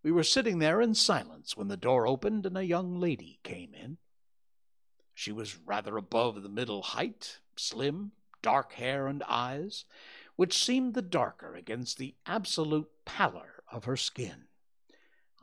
We 0.04 0.12
were 0.14 0.24
sitting 0.24 0.60
there 0.60 0.80
in 0.80 0.96
silence 0.96 1.58
when 1.58 1.68
the 1.68 1.76
door 1.76 2.08
opened 2.08 2.46
and 2.46 2.58
a 2.58 2.64
young 2.64 2.96
lady 2.96 3.40
came 3.44 3.74
in. 3.74 3.98
She 5.14 5.34
was 5.34 5.58
rather 5.58 5.98
above 5.98 6.44
the 6.44 6.50
middle 6.50 6.82
height, 6.82 7.40
slim, 7.58 8.14
dark 8.42 8.74
hair 8.74 9.08
and 9.08 9.24
eyes, 9.28 9.86
which 10.36 10.64
seemed 10.64 10.94
the 10.94 11.02
darker 11.02 11.56
against 11.56 11.98
the 11.98 12.16
absolute 12.26 12.90
pallor 13.06 13.64
of 13.72 13.86
her 13.86 13.98
skin. 13.98 14.46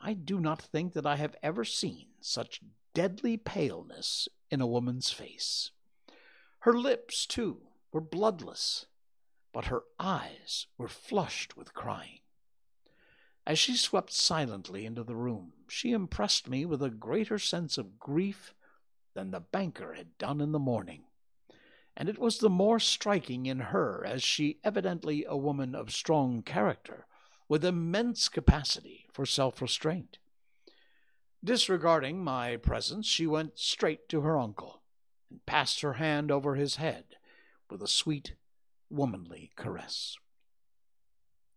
I 0.01 0.13
do 0.15 0.41
not 0.41 0.63
think 0.63 0.93
that 0.93 1.07
I 1.07 1.17
have 1.17 1.37
ever 1.43 1.65
seen 1.65 2.09
such 2.21 2.61
deadly 2.95 3.37
paleness 3.37 4.29
in 4.51 4.61
a 4.61 4.67
woman's 4.67 5.11
face. 5.11 5.71
Her 6.61 6.73
lips, 6.73 7.27
too, 7.27 7.63
were 7.93 8.01
bloodless, 8.01 8.87
but 9.53 9.67
her 9.67 9.83
eyes 9.99 10.67
were 10.77 10.89
flushed 10.89 11.57
with 11.57 11.75
crying. 11.75 12.21
As 13.47 13.59
she 13.59 13.77
swept 13.77 14.13
silently 14.13 14.85
into 14.85 15.03
the 15.03 15.17
room, 15.17 15.53
she 15.69 15.93
impressed 15.93 16.49
me 16.49 16.67
with 16.67 16.83
a 16.83 16.91
greater 16.91 17.39
sense 17.39 17.79
of 17.79 17.99
grief 17.99 18.55
than 19.15 19.31
the 19.31 19.41
banker 19.41 19.95
had 19.95 20.19
done 20.19 20.41
in 20.41 20.53
the 20.53 20.59
morning 20.59 21.05
and 21.99 22.09
it 22.09 22.17
was 22.17 22.39
the 22.39 22.49
more 22.49 22.79
striking 22.79 23.47
in 23.47 23.59
her 23.59 24.05
as 24.07 24.23
she 24.23 24.61
evidently 24.63 25.25
a 25.29 25.37
woman 25.37 25.75
of 25.75 25.91
strong 25.91 26.43
character, 26.43 27.07
with 27.49 27.65
immense 27.65 28.29
capacity 28.29 29.07
for 29.13 29.27
self 29.27 29.61
restraint. 29.61 30.19
Disregarding 31.43 32.23
my 32.23 32.57
presence, 32.57 33.05
she 33.05 33.27
went 33.27 33.59
straight 33.59 34.09
to 34.09 34.21
her 34.21 34.39
uncle 34.39 34.81
and 35.29 35.45
passed 35.45 35.81
her 35.81 35.95
hand 35.95 36.31
over 36.31 36.55
his 36.55 36.77
head 36.77 37.17
with 37.69 37.83
a 37.83 37.89
sweet, 37.89 38.35
womanly 38.89 39.51
caress. 39.57 40.17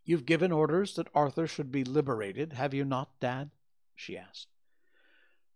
You've 0.04 0.26
given 0.26 0.50
orders 0.50 0.96
that 0.96 1.06
Arthur 1.14 1.46
should 1.46 1.70
be 1.70 1.84
liberated, 1.84 2.54
have 2.54 2.74
you 2.74 2.84
not, 2.84 3.20
Dad? 3.20 3.50
she 3.94 4.18
asked. 4.18 4.48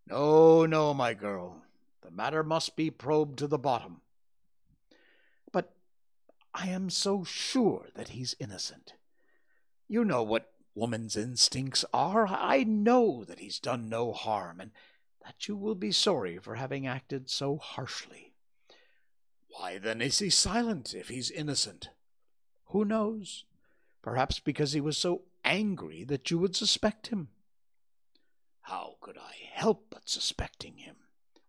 No, 0.07 0.65
no, 0.65 0.95
my 0.95 1.13
girl. 1.13 1.65
The 2.03 2.13
matter 2.13 2.45
must 2.45 2.77
be 2.77 2.89
probed 2.89 3.41
to 3.41 3.49
the 3.49 3.59
bottom. 3.59 4.03
I 6.59 6.69
am 6.69 6.89
so 6.89 7.23
sure 7.23 7.89
that 7.95 8.09
he's 8.09 8.35
innocent. 8.41 8.95
You 9.89 10.07
know 10.07 10.23
what 10.23 10.53
woman's 10.75 11.15
instincts 11.15 11.85
are. 11.93 12.27
I 12.27 12.65
know 12.65 13.25
that 13.25 13.41
he's 13.41 13.61
done 13.61 13.91
no 13.91 14.15
harm, 14.15 14.59
and 14.59 14.71
that 15.23 15.49
you 15.49 15.55
will 15.55 15.75
be 15.75 15.93
sorry 15.93 16.39
for 16.39 16.55
having 16.55 16.87
acted 16.87 17.29
so 17.29 17.59
harshly. 17.59 18.33
Why 19.51 19.77
then 19.77 20.01
is 20.01 20.19
he 20.19 20.31
silent 20.31 20.95
if 20.95 21.09
he's 21.09 21.31
innocent? 21.31 21.91
Who 22.69 22.87
knows? 22.87 23.45
Perhaps 24.01 24.41
because 24.41 24.73
he 24.73 24.81
was 24.81 24.97
so 24.97 25.25
angry 25.45 26.05
that 26.05 26.31
you 26.31 26.39
would 26.39 26.57
suspect 26.57 27.09
him. 27.09 27.29
How 28.63 28.97
could 29.03 29.19
I 29.19 29.35
help 29.53 29.89
but 29.91 30.09
suspecting 30.09 30.79
him 30.79 30.97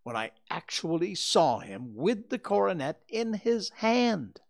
when 0.04 0.18
I 0.18 0.32
actually 0.50 1.16
saw 1.16 1.60
him 1.60 1.96
with 1.96 2.30
the 2.30 2.40
coronet 2.40 3.04
in 3.08 3.36
his 3.36 3.70
hand? 3.70 4.42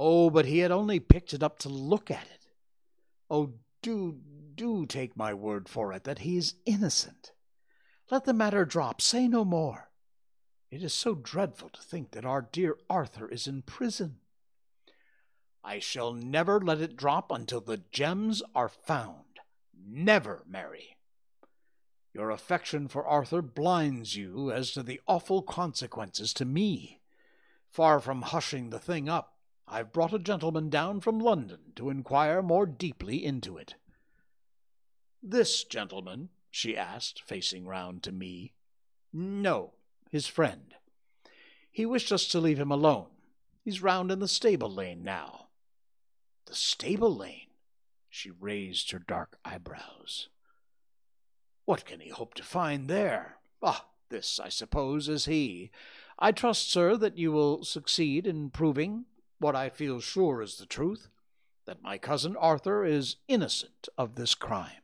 Oh, 0.00 0.30
but 0.30 0.46
he 0.46 0.60
had 0.60 0.70
only 0.70 1.00
picked 1.00 1.34
it 1.34 1.42
up 1.42 1.58
to 1.58 1.68
look 1.68 2.08
at 2.08 2.22
it. 2.22 2.46
Oh, 3.28 3.54
do, 3.82 4.20
do 4.54 4.86
take 4.86 5.16
my 5.16 5.34
word 5.34 5.68
for 5.68 5.92
it 5.92 6.04
that 6.04 6.20
he 6.20 6.36
is 6.36 6.54
innocent. 6.64 7.32
Let 8.08 8.24
the 8.24 8.32
matter 8.32 8.64
drop. 8.64 9.02
Say 9.02 9.26
no 9.26 9.44
more. 9.44 9.90
It 10.70 10.84
is 10.84 10.94
so 10.94 11.16
dreadful 11.16 11.70
to 11.70 11.82
think 11.82 12.12
that 12.12 12.24
our 12.24 12.42
dear 12.42 12.78
Arthur 12.88 13.28
is 13.28 13.48
in 13.48 13.62
prison. 13.62 14.18
I 15.64 15.80
shall 15.80 16.12
never 16.12 16.60
let 16.60 16.80
it 16.80 16.96
drop 16.96 17.32
until 17.32 17.60
the 17.60 17.82
gems 17.90 18.40
are 18.54 18.68
found. 18.68 19.40
Never, 19.84 20.44
Mary. 20.48 20.96
Your 22.14 22.30
affection 22.30 22.86
for 22.86 23.04
Arthur 23.04 23.42
blinds 23.42 24.14
you 24.14 24.52
as 24.52 24.70
to 24.72 24.84
the 24.84 25.00
awful 25.08 25.42
consequences 25.42 26.32
to 26.34 26.44
me. 26.44 27.00
Far 27.68 27.98
from 27.98 28.22
hushing 28.22 28.70
the 28.70 28.78
thing 28.78 29.08
up, 29.08 29.37
I've 29.70 29.92
brought 29.92 30.14
a 30.14 30.18
gentleman 30.18 30.70
down 30.70 31.00
from 31.00 31.18
London 31.20 31.58
to 31.76 31.90
inquire 31.90 32.40
more 32.40 32.64
deeply 32.64 33.24
into 33.24 33.58
it. 33.58 33.74
This 35.22 35.64
gentleman? 35.64 36.30
she 36.50 36.76
asked, 36.76 37.22
facing 37.22 37.66
round 37.66 38.02
to 38.04 38.12
me. 38.12 38.54
No, 39.12 39.74
his 40.10 40.26
friend. 40.26 40.74
He 41.70 41.84
wished 41.84 42.10
us 42.10 42.26
to 42.28 42.40
leave 42.40 42.58
him 42.58 42.70
alone. 42.70 43.08
He's 43.62 43.82
round 43.82 44.10
in 44.10 44.20
the 44.20 44.28
stable 44.28 44.72
lane 44.72 45.04
now. 45.04 45.48
The 46.46 46.54
stable 46.54 47.14
lane? 47.14 47.48
She 48.08 48.30
raised 48.30 48.90
her 48.92 48.98
dark 48.98 49.38
eyebrows. 49.44 50.28
What 51.66 51.84
can 51.84 52.00
he 52.00 52.08
hope 52.08 52.32
to 52.34 52.42
find 52.42 52.88
there? 52.88 53.36
Ah, 53.62 53.84
this, 54.08 54.40
I 54.40 54.48
suppose, 54.48 55.10
is 55.10 55.26
he. 55.26 55.70
I 56.18 56.32
trust, 56.32 56.70
sir, 56.70 56.96
that 56.96 57.18
you 57.18 57.30
will 57.30 57.62
succeed 57.64 58.26
in 58.26 58.48
proving 58.48 59.04
what 59.38 59.54
I 59.54 59.68
feel 59.68 60.00
sure 60.00 60.42
is 60.42 60.56
the 60.56 60.66
truth 60.66 61.08
that 61.66 61.82
my 61.82 61.98
cousin 61.98 62.34
Arthur 62.36 62.84
is 62.84 63.16
innocent 63.28 63.88
of 63.96 64.14
this 64.14 64.34
crime. 64.34 64.82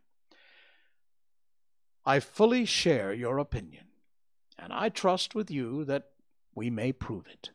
I 2.05 2.21
fully 2.21 2.67
share 2.67 3.13
your 3.13 3.39
opinion, 3.39 3.87
and 4.59 4.73
I 4.73 4.91
trust 4.91 5.35
with 5.35 5.51
you 5.51 5.85
that 5.87 6.11
we 6.55 6.69
may 6.69 6.93
prove 6.93 7.27
it, 7.27 7.51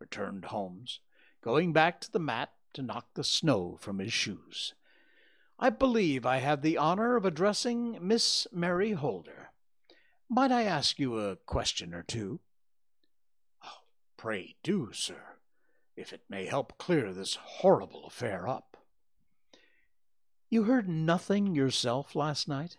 returned 0.00 0.46
Holmes, 0.46 1.00
going 1.40 1.72
back 1.72 2.00
to 2.00 2.12
the 2.12 2.18
mat 2.18 2.50
to 2.72 2.82
knock 2.82 3.06
the 3.14 3.22
snow 3.22 3.76
from 3.80 4.00
his 4.00 4.12
shoes. 4.12 4.74
I 5.58 5.70
believe 5.70 6.26
I 6.26 6.38
have 6.38 6.62
the 6.62 6.76
honor 6.76 7.14
of 7.14 7.24
addressing 7.24 7.96
Miss 8.02 8.48
Mary 8.52 8.92
Holder. 8.92 9.50
Might 10.28 10.50
I 10.50 10.64
ask 10.64 10.98
you 10.98 11.20
a 11.20 11.36
question 11.36 11.94
or 11.94 12.02
two? 12.02 12.40
Oh, 13.64 13.84
pray 14.16 14.56
do, 14.64 14.90
sir 14.92 15.33
if 15.96 16.12
it 16.12 16.22
may 16.28 16.46
help 16.46 16.78
clear 16.78 17.12
this 17.12 17.36
horrible 17.36 18.06
affair 18.06 18.48
up. 18.48 18.76
You 20.50 20.64
heard 20.64 20.88
nothing 20.88 21.54
yourself 21.54 22.14
last 22.14 22.48
night? 22.48 22.76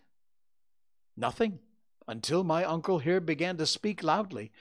Nothing, 1.17 1.59
until 2.07 2.43
my 2.43 2.63
uncle 2.63 2.99
here 2.99 3.19
began 3.19 3.57
to 3.57 3.65
speak 3.65 4.03
loudly. 4.03 4.51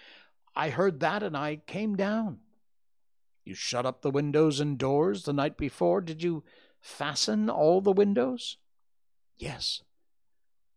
I 0.56 0.70
heard 0.70 1.00
that 1.00 1.22
and 1.22 1.36
I 1.36 1.56
came 1.66 1.96
down. 1.96 2.38
You 3.44 3.54
shut 3.54 3.84
up 3.84 4.02
the 4.02 4.10
windows 4.10 4.60
and 4.60 4.78
doors 4.78 5.24
the 5.24 5.32
night 5.32 5.56
before. 5.56 6.00
Did 6.00 6.22
you 6.22 6.44
fasten 6.80 7.50
all 7.50 7.80
the 7.80 7.92
windows? 7.92 8.56
Yes. 9.36 9.82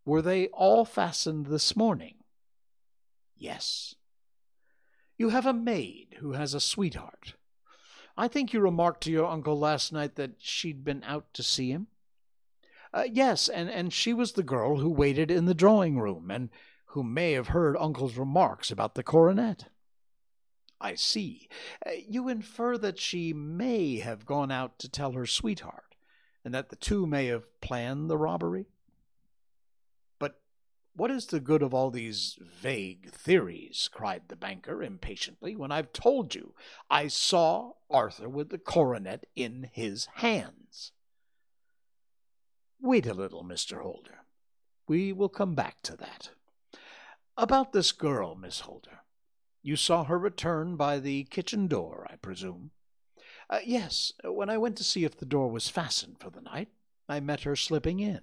Were 0.05 0.21
they 0.21 0.47
all 0.47 0.84
fastened 0.84 1.45
this 1.47 1.75
morning? 1.75 2.15
Yes. 3.36 3.95
You 5.17 5.30
have 5.30 5.45
a 5.45 5.53
maid 5.53 6.17
who 6.19 6.34
has 6.34 6.53
a 6.53 6.59
sweetheart. 6.59 7.36
I 8.18 8.28
think 8.28 8.51
you 8.51 8.59
remarked 8.59 9.03
to 9.03 9.11
your 9.11 9.28
uncle 9.28 9.57
last 9.57 9.93
night 9.93 10.15
that 10.15 10.32
she'd 10.39 10.84
been 10.84 11.03
out 11.05 11.34
to 11.36 11.43
see 11.43 11.70
him. 11.70 11.88
Uh, 12.93 13.03
yes, 13.11 13.47
and, 13.47 13.70
and 13.70 13.93
she 13.93 14.13
was 14.13 14.32
the 14.32 14.43
girl 14.43 14.78
who 14.78 14.89
waited 14.89 15.30
in 15.30 15.45
the 15.45 15.53
drawing 15.53 15.99
room, 15.99 16.32
and 16.32 16.49
who 16.88 17.03
may 17.03 17.34
have 17.34 17.49
heard 17.49 17.78
uncle's 17.78 18.18
remarks 18.18 18.72
about 18.72 18.95
the 18.95 19.03
coronet. 19.03 19.65
I 20.80 20.95
see. 20.95 21.47
Uh, 21.86 21.91
you 22.07 22.28
infer 22.28 22.78
that 22.78 22.97
she 22.97 23.34
may 23.34 23.97
have 23.97 24.26
gone 24.26 24.51
out 24.51 24.80
to 24.80 24.89
tell 24.89 25.11
her 25.11 25.26
sweetheart, 25.26 25.95
and 26.43 26.53
that 26.53 26.70
the 26.70 26.76
two 26.76 27.05
may 27.05 27.28
have 27.28 27.59
planned 27.61 28.09
the 28.09 28.18
robbery? 28.18 28.68
What 30.98 31.12
is 31.12 31.28
the 31.28 31.39
good 31.39 31.62
of 31.62 31.76
all 31.76 31.91
these 31.91 32.39
vague 32.41 33.12
theories? 33.12 33.88
cried 33.93 34.24
the 34.28 34.36
banker 34.36 34.82
impatiently, 34.82 35.56
when 35.56 35.72
I've 35.72 35.93
told 35.93 36.34
you 36.34 36.56
I 36.89 37.08
saw 37.08 37.74
Arthur 37.88 38.28
with 38.28 38.50
the 38.50 38.58
coronet 38.58 39.28
in 39.36 39.70
his 39.72 40.08
hands. 40.16 40.93
Wait 42.82 43.06
a 43.06 43.14
little, 43.14 43.43
Mr. 43.43 43.84
Holder. 43.84 44.24
We 44.88 45.14
will 45.14 45.30
come 45.30 45.54
back 45.54 45.84
to 45.84 45.95
that. 45.98 46.32
About 47.38 47.74
this 47.74 47.91
girl, 47.91 48.34
Miss 48.34 48.62
Holder. 48.62 49.02
You 49.62 49.76
saw 49.76 50.04
her 50.06 50.18
return 50.18 50.78
by 50.78 50.98
the 50.98 51.26
kitchen 51.26 51.68
door, 51.68 52.08
I 52.10 52.16
presume? 52.16 52.72
Uh, 53.52 53.60
yes, 53.64 54.14
when 54.24 54.50
I 54.50 54.58
went 54.58 54.78
to 54.78 54.84
see 54.84 55.04
if 55.04 55.16
the 55.16 55.26
door 55.26 55.52
was 55.52 55.70
fastened 55.70 56.18
for 56.20 56.32
the 56.32 56.41
night, 56.41 56.70
I 57.08 57.20
met 57.20 57.41
her 57.41 57.56
slipping 57.56 58.00
in. 58.00 58.22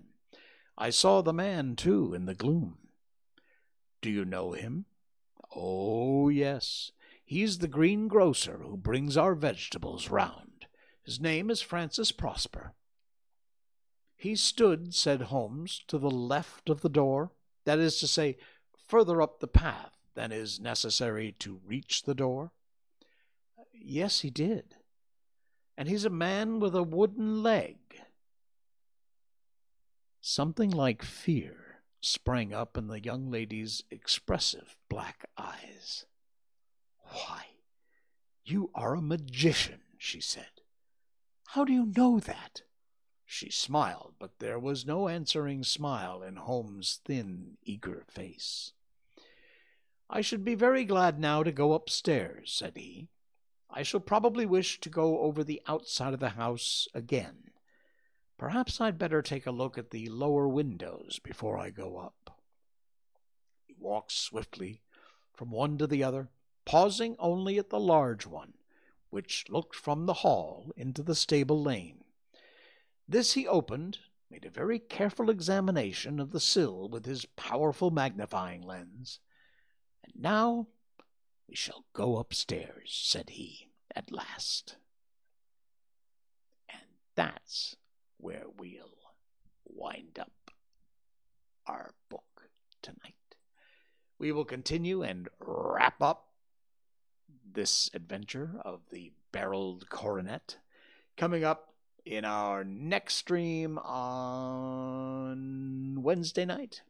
I 0.77 0.91
saw 0.91 1.23
the 1.23 1.33
man, 1.33 1.77
too, 1.77 2.15
in 2.15 2.27
the 2.27 2.35
gloom. 2.35 2.79
Do 4.03 4.11
you 4.11 4.25
know 4.25 4.53
him? 4.53 4.87
Oh, 5.55 6.29
yes. 6.29 6.91
He's 7.25 7.59
the 7.59 7.69
greengrocer 7.69 8.61
who 8.63 8.77
brings 8.77 9.17
our 9.17 9.35
vegetables 9.35 10.11
round. 10.11 10.67
His 11.05 11.21
name 11.21 11.51
is 11.51 11.63
Francis 11.63 12.13
Prosper. 12.13 12.75
He 14.17 14.37
stood, 14.37 14.95
said 14.95 15.23
Holmes, 15.23 15.83
to 15.89 15.99
the 15.99 16.11
left 16.11 16.69
of 16.69 16.81
the 16.81 16.89
door, 16.89 17.33
that 17.65 17.79
is 17.79 17.99
to 18.01 18.07
say, 18.07 18.37
further 18.89 19.23
up 19.23 19.41
the 19.41 19.49
path 19.49 19.93
than 20.15 20.33
is 20.33 20.61
necessary 20.61 21.35
to 21.41 21.61
reach 21.67 22.03
the 22.03 22.15
door. 22.15 22.53
Yes, 23.73 24.21
he 24.21 24.31
did. 24.31 24.77
And 25.77 25.89
he's 25.89 26.05
a 26.05 26.11
man 26.11 26.61
with 26.61 26.75
a 26.75 26.83
wooden 26.83 27.43
leg. 27.43 27.77
Something 30.27 30.71
like 30.71 31.03
fear 31.03 31.83
sprang 32.01 32.55
up 32.55 32.79
in 32.79 32.87
the 32.87 32.99
young 32.99 33.31
lady's 33.31 33.85
expressive 33.91 34.79
black 34.89 35.29
eyes. 35.37 36.07
Why, 37.01 37.49
you 38.43 38.71
are 38.75 38.95
a 38.95 39.03
magician, 39.03 39.83
she 39.99 40.23
said. 40.23 40.63
How 41.49 41.67
do 41.67 41.75
you 41.75 41.93
know 41.95 42.21
that? 42.21 42.63
She 43.27 43.51
smiled, 43.51 44.15
but 44.19 44.39
there 44.39 44.59
was 44.59 44.87
no 44.87 45.09
answering 45.09 45.63
smile 45.63 46.23
in 46.23 46.37
Holmes' 46.37 47.01
thin, 47.05 47.59
eager 47.63 48.03
face. 48.09 48.73
I 50.09 50.23
should 50.23 50.43
be 50.43 50.55
very 50.55 50.87
glad 50.87 51.21
now 51.21 51.43
to 51.43 51.53
go 51.53 51.75
upstairs, 51.75 52.51
said 52.51 52.79
he. 52.79 53.09
I 53.69 53.83
shall 53.83 54.01
probably 54.01 54.47
wish 54.47 54.81
to 54.81 54.89
go 54.89 55.21
over 55.21 55.45
the 55.45 55.61
outside 55.67 56.15
of 56.15 56.21
the 56.21 56.31
house 56.31 56.89
again. 56.95 57.51
Perhaps 58.37 58.81
I'd 58.81 58.99
better 58.99 59.23
take 59.23 59.47
a 59.47 59.53
look 59.53 59.79
at 59.79 59.91
the 59.91 60.09
lower 60.09 60.49
windows 60.49 61.21
before 61.23 61.57
I 61.57 61.71
go 61.71 61.99
up. 61.99 62.41
He 63.67 63.75
walked 63.79 64.13
swiftly 64.13 64.83
from 65.33 65.51
one 65.51 65.79
to 65.79 65.87
the 65.87 66.03
other, 66.03 66.31
pausing 66.65 67.17
only 67.19 67.59
at 67.59 67.71
the 67.71 67.81
large 67.81 68.27
one, 68.27 68.55
which 69.11 69.47
looked 69.49 69.77
from 69.77 70.07
the 70.07 70.15
hall 70.15 70.73
into 70.77 71.03
the 71.03 71.15
stable 71.15 71.63
lane. 71.63 72.05
This 73.07 73.35
he 73.35 73.47
opened, 73.47 73.99
made 74.31 74.45
a 74.45 74.51
very 74.51 74.79
careful 74.79 75.31
examination 75.31 76.19
of 76.19 76.33
the 76.33 76.41
sill 76.41 76.89
with 76.89 77.05
his 77.05 77.27
powerful 77.37 77.91
magnifying 77.91 78.63
lens. 78.63 79.21
And 80.03 80.15
now 80.21 80.69
we 81.49 81.55
shall 81.55 81.85
go 81.93 82.17
upstairs, 82.17 83.01
said 83.05 83.31
he, 83.31 83.71
at 83.95 84.11
last. 84.11 84.77
And 86.69 86.81
that's 87.15 87.77
where 88.25 88.45
we'll 88.59 88.97
wind 89.67 90.19
up 90.19 90.51
our 91.67 91.93
book 92.09 92.49
tonight. 92.81 93.37
We 94.19 94.33
will 94.33 94.47
continue 94.47 95.03
and 95.03 95.29
wrap 95.39 96.01
up 96.01 96.29
this 97.53 97.91
adventure 97.93 98.63
of 98.65 98.81
the 98.91 99.13
Beryl 99.31 99.83
coronet 99.91 100.57
coming 101.19 101.45
up 101.45 101.75
in 102.07 102.25
our 102.25 102.65
next 102.65 103.17
stream 103.17 103.77
on 103.79 104.43
Wednesday 106.03 106.47
night, 106.47 106.81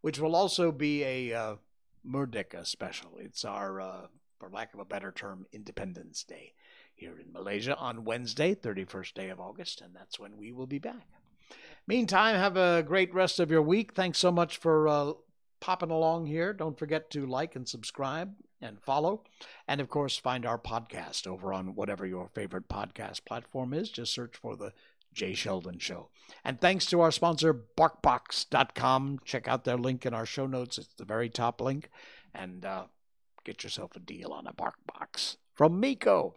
which 0.00 0.18
will 0.18 0.34
also 0.34 0.72
be 0.72 1.04
a 1.04 1.34
uh, 1.34 1.56
Merdeka 2.08 2.66
special. 2.66 3.18
It's 3.18 3.44
our, 3.44 3.82
uh, 3.82 4.06
for 4.38 4.48
lack 4.48 4.72
of 4.72 4.80
a 4.80 4.86
better 4.86 5.12
term, 5.12 5.44
Independence 5.52 6.24
Day 6.24 6.54
here 7.00 7.18
in 7.18 7.32
Malaysia 7.32 7.74
on 7.76 8.04
Wednesday, 8.04 8.54
31st 8.54 9.14
day 9.14 9.28
of 9.30 9.40
August, 9.40 9.80
and 9.80 9.96
that's 9.96 10.18
when 10.18 10.36
we 10.36 10.52
will 10.52 10.66
be 10.66 10.78
back. 10.78 11.08
Meantime, 11.86 12.36
have 12.36 12.58
a 12.58 12.84
great 12.86 13.12
rest 13.14 13.40
of 13.40 13.50
your 13.50 13.62
week. 13.62 13.94
Thanks 13.94 14.18
so 14.18 14.30
much 14.30 14.58
for 14.58 14.86
uh, 14.86 15.12
popping 15.60 15.90
along 15.90 16.26
here. 16.26 16.52
Don't 16.52 16.78
forget 16.78 17.10
to 17.10 17.26
like 17.26 17.56
and 17.56 17.66
subscribe 17.66 18.34
and 18.60 18.80
follow. 18.80 19.24
And 19.66 19.80
of 19.80 19.88
course, 19.88 20.18
find 20.18 20.44
our 20.44 20.58
podcast 20.58 21.26
over 21.26 21.52
on 21.52 21.74
whatever 21.74 22.06
your 22.06 22.28
favorite 22.28 22.68
podcast 22.68 23.24
platform 23.24 23.72
is. 23.72 23.90
Just 23.90 24.12
search 24.12 24.36
for 24.36 24.54
the 24.54 24.72
Jay 25.14 25.32
Sheldon 25.32 25.78
Show. 25.78 26.10
And 26.44 26.60
thanks 26.60 26.86
to 26.86 27.00
our 27.00 27.10
sponsor, 27.10 27.64
BarkBox.com. 27.76 29.20
Check 29.24 29.48
out 29.48 29.64
their 29.64 29.78
link 29.78 30.04
in 30.04 30.14
our 30.14 30.26
show 30.26 30.46
notes. 30.46 30.76
It's 30.76 30.94
the 30.94 31.04
very 31.04 31.30
top 31.30 31.60
link. 31.62 31.90
And 32.34 32.64
uh, 32.64 32.84
get 33.44 33.64
yourself 33.64 33.96
a 33.96 34.00
deal 34.00 34.32
on 34.32 34.46
a 34.46 34.52
BarkBox 34.52 35.36
from 35.54 35.80
Miko. 35.80 36.34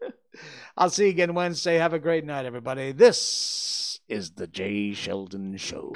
I'll 0.76 0.90
see 0.90 1.04
you 1.04 1.10
again 1.10 1.34
Wednesday. 1.34 1.76
Have 1.76 1.92
a 1.92 1.98
great 1.98 2.24
night, 2.24 2.44
everybody. 2.44 2.92
This 2.92 4.00
is 4.08 4.32
the 4.32 4.46
Jay 4.46 4.92
Sheldon 4.92 5.56
Show. 5.56 5.94